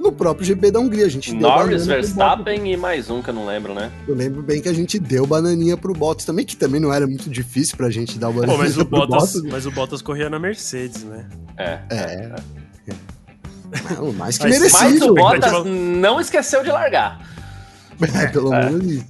[0.00, 1.06] no próprio GP da Hungria.
[1.06, 1.86] A gente deu Norris, Bottas.
[1.86, 3.90] Verstappen e mais um que eu não lembro, né?
[4.06, 7.06] Eu lembro bem que a gente deu bananinha pro Bottas também, que também não era
[7.06, 10.02] muito difícil pra gente dar o Pô, bananinha mas o, pro Bottas, mas o Bottas
[10.02, 11.26] corria na Mercedes, né?
[11.56, 11.78] É.
[11.90, 12.34] É.
[13.96, 14.82] Não, mais que Mas- merecido.
[14.82, 17.20] Mas o Bottas- Bottas não esqueceu de largar.
[18.14, 19.06] É, pelo menos isso.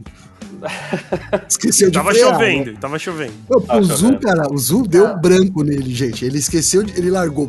[1.48, 2.34] Esqueceu de Tava frear, né?
[2.34, 3.32] chovendo, tava chovendo.
[3.66, 4.20] Tá o Zul, chovendo.
[4.20, 6.24] cara, o Zul deu branco nele, gente.
[6.24, 7.48] Ele esqueceu, de, ele largou.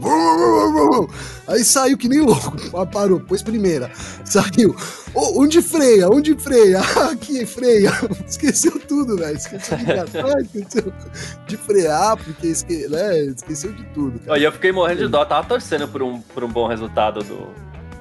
[1.48, 2.56] Aí saiu que nem louco.
[2.78, 3.90] Ah, Parou, pôs primeira.
[4.26, 4.76] Saiu.
[5.14, 6.10] Ô, onde freia?
[6.10, 6.82] Onde freia?
[6.98, 7.92] Ah, Aqui, freia.
[8.28, 9.38] Esqueceu tudo, velho.
[9.38, 10.94] Esqueceu de gastar, esqueceu
[11.48, 13.26] de frear, porque esque, né?
[13.26, 14.40] esqueceu de tudo, cara.
[14.40, 17.48] Eu fiquei morrendo de dó, tava torcendo por um, por um bom resultado do,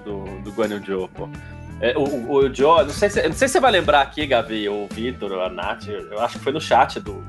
[0.04, 1.28] do, do Guanyu Joe, pô.
[1.80, 4.26] É, o, o, o Joe, não sei, se, não sei se você vai lembrar aqui,
[4.26, 7.22] Gavi, ou o Vitor, ou a Nath, eu, acho que foi no chat do,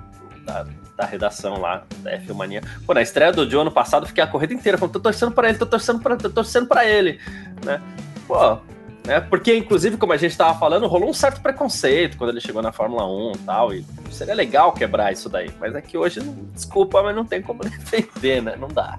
[0.45, 0.65] da,
[0.95, 2.61] da redação lá, da F Mania.
[2.85, 5.31] Pô, na estreia do Joe ano passado, eu fiquei a corrida inteira falando, tô torcendo
[5.33, 7.19] pra ele, tô torcendo pra, tô torcendo pra ele,
[7.65, 7.81] né?
[8.25, 8.57] Pô,
[9.05, 9.19] né?
[9.19, 12.71] Porque, inclusive, como a gente tava falando, rolou um certo preconceito quando ele chegou na
[12.71, 16.21] Fórmula 1 e tal, e seria legal quebrar isso daí, mas é que hoje,
[16.53, 18.55] desculpa, mas não tem como defender, né?
[18.57, 18.97] Não dá.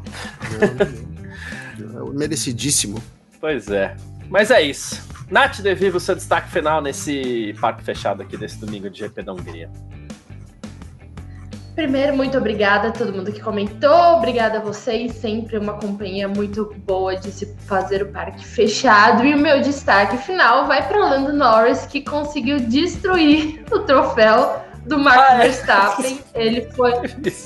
[1.79, 2.13] Não, não.
[2.13, 3.03] Merecidíssimo.
[3.41, 3.97] Pois é.
[4.29, 5.07] Mas é isso.
[5.31, 9.33] Nath De Vivo, seu destaque final nesse parque fechado aqui desse domingo de GP da
[9.33, 9.71] Hungria.
[11.75, 14.17] Primeiro, muito obrigada a todo mundo que comentou.
[14.17, 15.13] Obrigada a vocês.
[15.13, 19.25] Sempre uma companhia muito boa de se fazer o parque fechado.
[19.25, 24.99] E o meu destaque final vai para Lando Norris, que conseguiu destruir o troféu do
[24.99, 25.39] Max Ah, é.
[25.43, 26.21] Verstappen.
[26.35, 26.93] Ele foi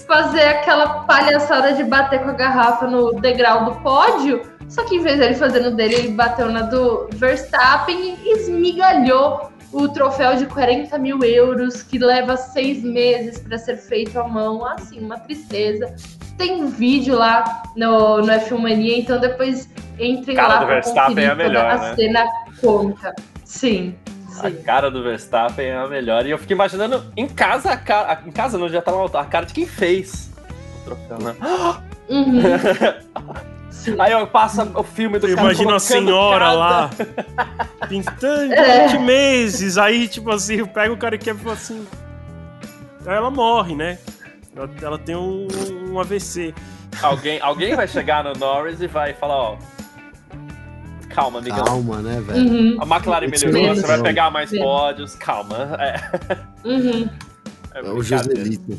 [0.07, 4.41] fazer aquela palhaçada de bater com a garrafa no degrau do pódio.
[4.73, 9.53] Só que em vez dele fazer no dele, ele bateu na do Verstappen e esmigalhou
[9.71, 14.65] o troféu de 40 mil euros, que leva seis meses para ser feito à mão.
[14.65, 15.95] Assim, uma tristeza.
[16.39, 19.69] Tem vídeo lá no, no F1 Mania, então depois
[19.99, 21.95] entrem Cara lá do Verstappen é a melhor, a né?
[21.95, 22.25] cena
[22.59, 23.15] cômica.
[23.45, 23.95] Sim,
[24.41, 24.63] A sim.
[24.63, 26.25] cara do Verstappen é a melhor.
[26.25, 29.23] E eu fiquei imaginando em casa, a cara, em casa não, já tá no altar,
[29.23, 30.33] a cara de quem fez
[30.81, 31.37] o troféu, né?
[32.09, 32.41] Uhum.
[33.73, 33.97] Sim.
[33.99, 36.91] Aí eu passo o filme do Eu cara imagino a senhora cada- lá,
[37.89, 38.87] pintando É.
[38.89, 41.87] 20 meses, aí, tipo assim, pega o cara e quebra e fala assim.
[43.07, 43.99] Aí ela morre, né?
[44.55, 45.49] Ela, ela tem um,
[45.91, 46.55] um AVC.
[47.03, 49.57] Alguém, alguém vai chegar no Norris e vai falar, ó...
[51.09, 51.65] Calma, amigão.
[51.65, 52.49] Calma, né, velho?
[52.49, 52.77] Uhum.
[52.81, 54.59] A McLaren melhorou, você vai pegar mais Sim.
[54.59, 55.77] pódios, calma.
[55.79, 56.01] É,
[56.65, 57.09] Uhum.
[57.75, 58.03] é É o.
[58.03, 58.79] Joselito.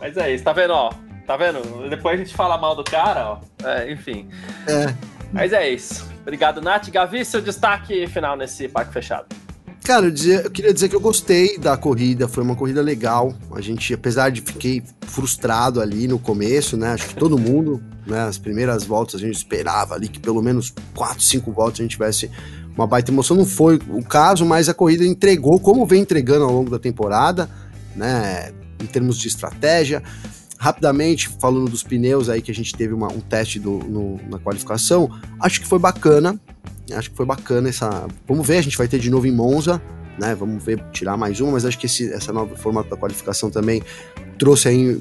[0.00, 0.90] Mas é isso, tá vendo, ó?
[1.26, 1.88] Tá vendo?
[1.88, 3.40] Depois a gente fala mal do cara, ó.
[3.66, 4.28] É, enfim.
[4.68, 4.94] É.
[5.32, 6.06] Mas é isso.
[6.22, 6.90] Obrigado, Nath.
[6.90, 9.26] Gavi, seu destaque final nesse parque fechado.
[9.84, 13.34] Cara, eu, eu queria dizer que eu gostei da corrida, foi uma corrida legal.
[13.54, 16.92] A gente, apesar de fiquei frustrado ali no começo, né?
[16.92, 18.22] Acho que todo mundo, né?
[18.22, 21.92] As primeiras voltas a gente esperava ali que pelo menos 4, 5 voltas a gente
[21.92, 22.30] tivesse
[22.74, 23.36] uma baita emoção.
[23.36, 27.50] Não foi o caso, mas a corrida entregou, como vem entregando ao longo da temporada,
[27.94, 28.52] né?
[28.82, 30.02] Em termos de estratégia.
[30.64, 34.38] Rapidamente, falando dos pneus aí que a gente teve uma- um teste do- no- na
[34.38, 36.40] qualificação, acho que foi bacana.
[36.90, 38.06] Acho que foi bacana essa.
[38.26, 39.78] Vamos ver, a gente vai ter de novo em Monza,
[40.18, 40.34] né?
[40.34, 43.82] Vamos ver, tirar mais uma, mas acho que esse, essa nova formato da qualificação também
[44.38, 44.98] trouxe aí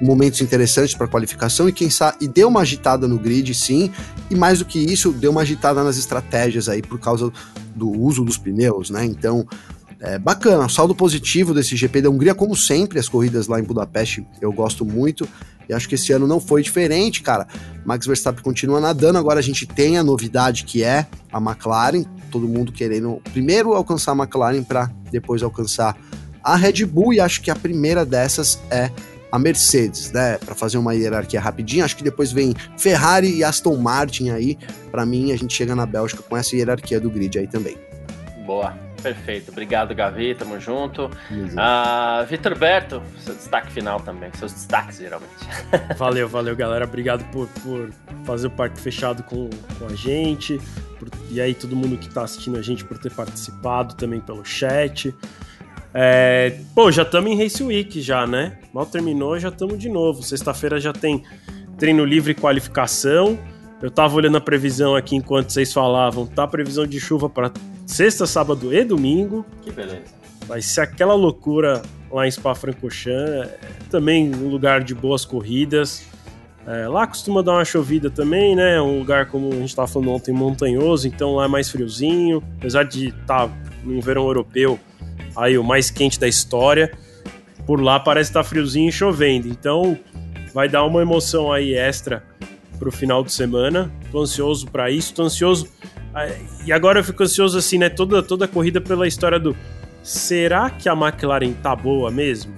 [0.00, 3.90] momentos interessantes para qualificação e quem sabe e deu uma agitada no grid, sim,
[4.30, 7.32] e mais do que isso, deu uma agitada nas estratégias aí por causa
[7.74, 9.04] do uso dos pneus, né?
[9.04, 9.44] Então,
[10.00, 14.26] é bacana, saldo positivo desse GP da Hungria, como sempre, as corridas lá em Budapeste
[14.40, 15.28] eu gosto muito.
[15.68, 17.46] E acho que esse ano não foi diferente, cara.
[17.84, 19.18] Max Verstappen continua nadando.
[19.18, 22.02] Agora a gente tem a novidade que é a McLaren.
[22.28, 25.96] Todo mundo querendo primeiro alcançar a McLaren para depois alcançar
[26.42, 27.12] a Red Bull.
[27.12, 28.90] E acho que a primeira dessas é
[29.30, 30.38] a Mercedes, né?
[30.38, 31.84] Para fazer uma hierarquia rapidinha.
[31.84, 34.58] Acho que depois vem Ferrari e Aston Martin aí.
[34.90, 37.76] Para mim, a gente chega na Bélgica com essa hierarquia do grid aí também.
[38.44, 39.50] Boa, perfeito.
[39.50, 40.34] Obrigado, Gavi.
[40.34, 41.06] Tamo junto.
[41.06, 44.30] Uh, Vitor Berto, seu destaque final também.
[44.34, 45.30] Seus destaques, geralmente.
[45.96, 46.84] Valeu, valeu, galera.
[46.84, 47.90] Obrigado por, por
[48.24, 49.48] fazer o parque fechado com,
[49.78, 50.60] com a gente.
[50.98, 54.44] Por, e aí, todo mundo que tá assistindo a gente por ter participado também pelo
[54.44, 55.14] chat.
[55.92, 58.58] É, pô, já estamos em Race Week já, né?
[58.72, 60.22] Mal terminou, já estamos de novo.
[60.22, 61.24] Sexta-feira já tem
[61.78, 63.38] treino livre e qualificação.
[63.82, 66.26] Eu tava olhando a previsão aqui enquanto vocês falavam.
[66.26, 67.50] Tá previsão de chuva para
[67.86, 69.44] sexta, sábado e domingo.
[69.62, 70.02] Que beleza.
[70.46, 71.80] Vai ser aquela loucura
[72.10, 73.08] lá em Spa-Francorchamps.
[73.10, 73.58] É,
[73.88, 76.04] também um lugar de boas corridas.
[76.66, 78.80] É, lá costuma dar uma chovida também, né?
[78.82, 82.42] Um lugar, como a gente estava falando ontem, montanhoso, então lá é mais friozinho.
[82.58, 84.78] Apesar de estar tá no verão europeu,
[85.34, 86.92] aí o mais quente da história.
[87.66, 89.48] Por lá parece estar tá friozinho e chovendo.
[89.48, 89.98] Então
[90.52, 92.22] vai dar uma emoção aí extra
[92.80, 93.92] pro final de semana.
[94.10, 95.68] Tô ansioso para isso, tô ansioso.
[96.64, 97.90] E agora eu fico ansioso assim, né?
[97.90, 99.54] Toda, toda a corrida pela história do.
[100.02, 102.54] Será que a McLaren tá boa mesmo?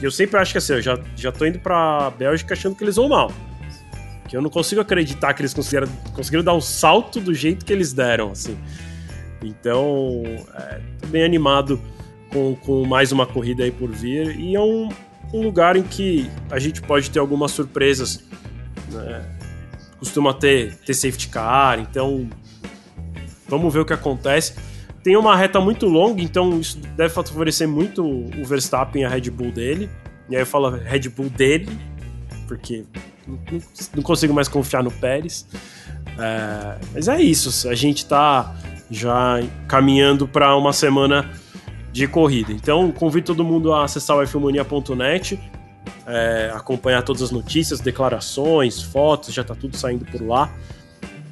[0.00, 2.96] Eu sempre acho que assim, eu já, já tô indo pra Bélgica achando que eles
[2.96, 3.32] vão mal.
[4.28, 7.72] Que eu não consigo acreditar que eles conseguiram, conseguiram dar um salto do jeito que
[7.72, 8.56] eles deram, assim.
[9.42, 10.22] Então,
[10.54, 11.80] é, tô bem animado
[12.30, 14.38] com, com mais uma corrida aí por vir.
[14.38, 14.90] E é um,
[15.32, 18.22] um lugar em que a gente pode ter algumas surpresas.
[18.90, 19.37] Né?
[19.98, 22.28] Costuma ter, ter safety car, então
[23.48, 24.54] vamos ver o que acontece.
[25.02, 29.30] Tem uma reta muito longa, então isso deve favorecer muito o Verstappen e a Red
[29.30, 29.90] Bull dele.
[30.28, 31.68] E aí eu falo Red Bull dele,
[32.46, 32.84] porque
[33.94, 35.46] não consigo mais confiar no Pérez.
[36.18, 38.54] É, mas é isso, a gente tá
[38.90, 41.30] já caminhando para uma semana
[41.92, 42.52] de corrida.
[42.52, 44.38] Então, convido todo mundo a acessar o f
[46.06, 50.52] é, acompanhar todas as notícias, declarações, fotos, já está tudo saindo por lá.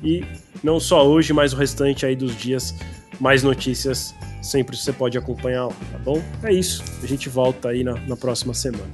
[0.02, 0.24] E
[0.62, 2.74] não só hoje, mas o restante aí dos dias,
[3.20, 6.22] mais notícias sempre você pode acompanhar, tá bom?
[6.42, 8.84] É isso, a gente volta aí na, na próxima semana.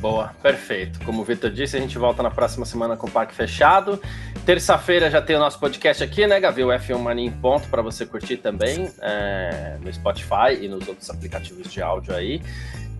[0.00, 0.98] Boa, perfeito.
[1.04, 4.02] Como o Vitor disse, a gente volta na próxima semana com o parque fechado.
[4.44, 6.64] Terça-feira já tem o nosso podcast aqui, né, Gavi?
[6.64, 11.08] O F1 Mania em ponto para você curtir também é, no Spotify e nos outros
[11.08, 12.42] aplicativos de áudio aí.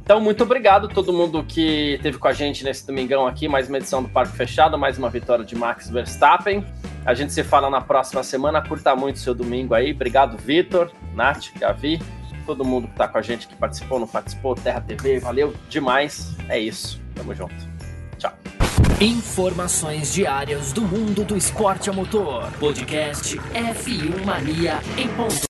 [0.04, 3.68] Então, muito obrigado a todo mundo que esteve com a gente nesse domingão aqui, mais
[3.68, 6.66] uma edição do Parque Fechado, mais uma vitória de Max Verstappen.
[7.06, 8.60] A gente se fala na próxima semana.
[8.60, 9.92] Curta muito seu domingo aí.
[9.92, 12.00] Obrigado, Vitor, Nath, Gavi
[12.42, 16.36] todo mundo que tá com a gente, que participou, não participou, Terra TV, valeu demais.
[16.48, 17.00] É isso.
[17.14, 17.54] Tamo junto.
[18.18, 18.32] Tchau.
[19.00, 22.50] Informações diárias do mundo do esporte a motor.
[22.58, 25.34] Podcast F1 Mania em ponto.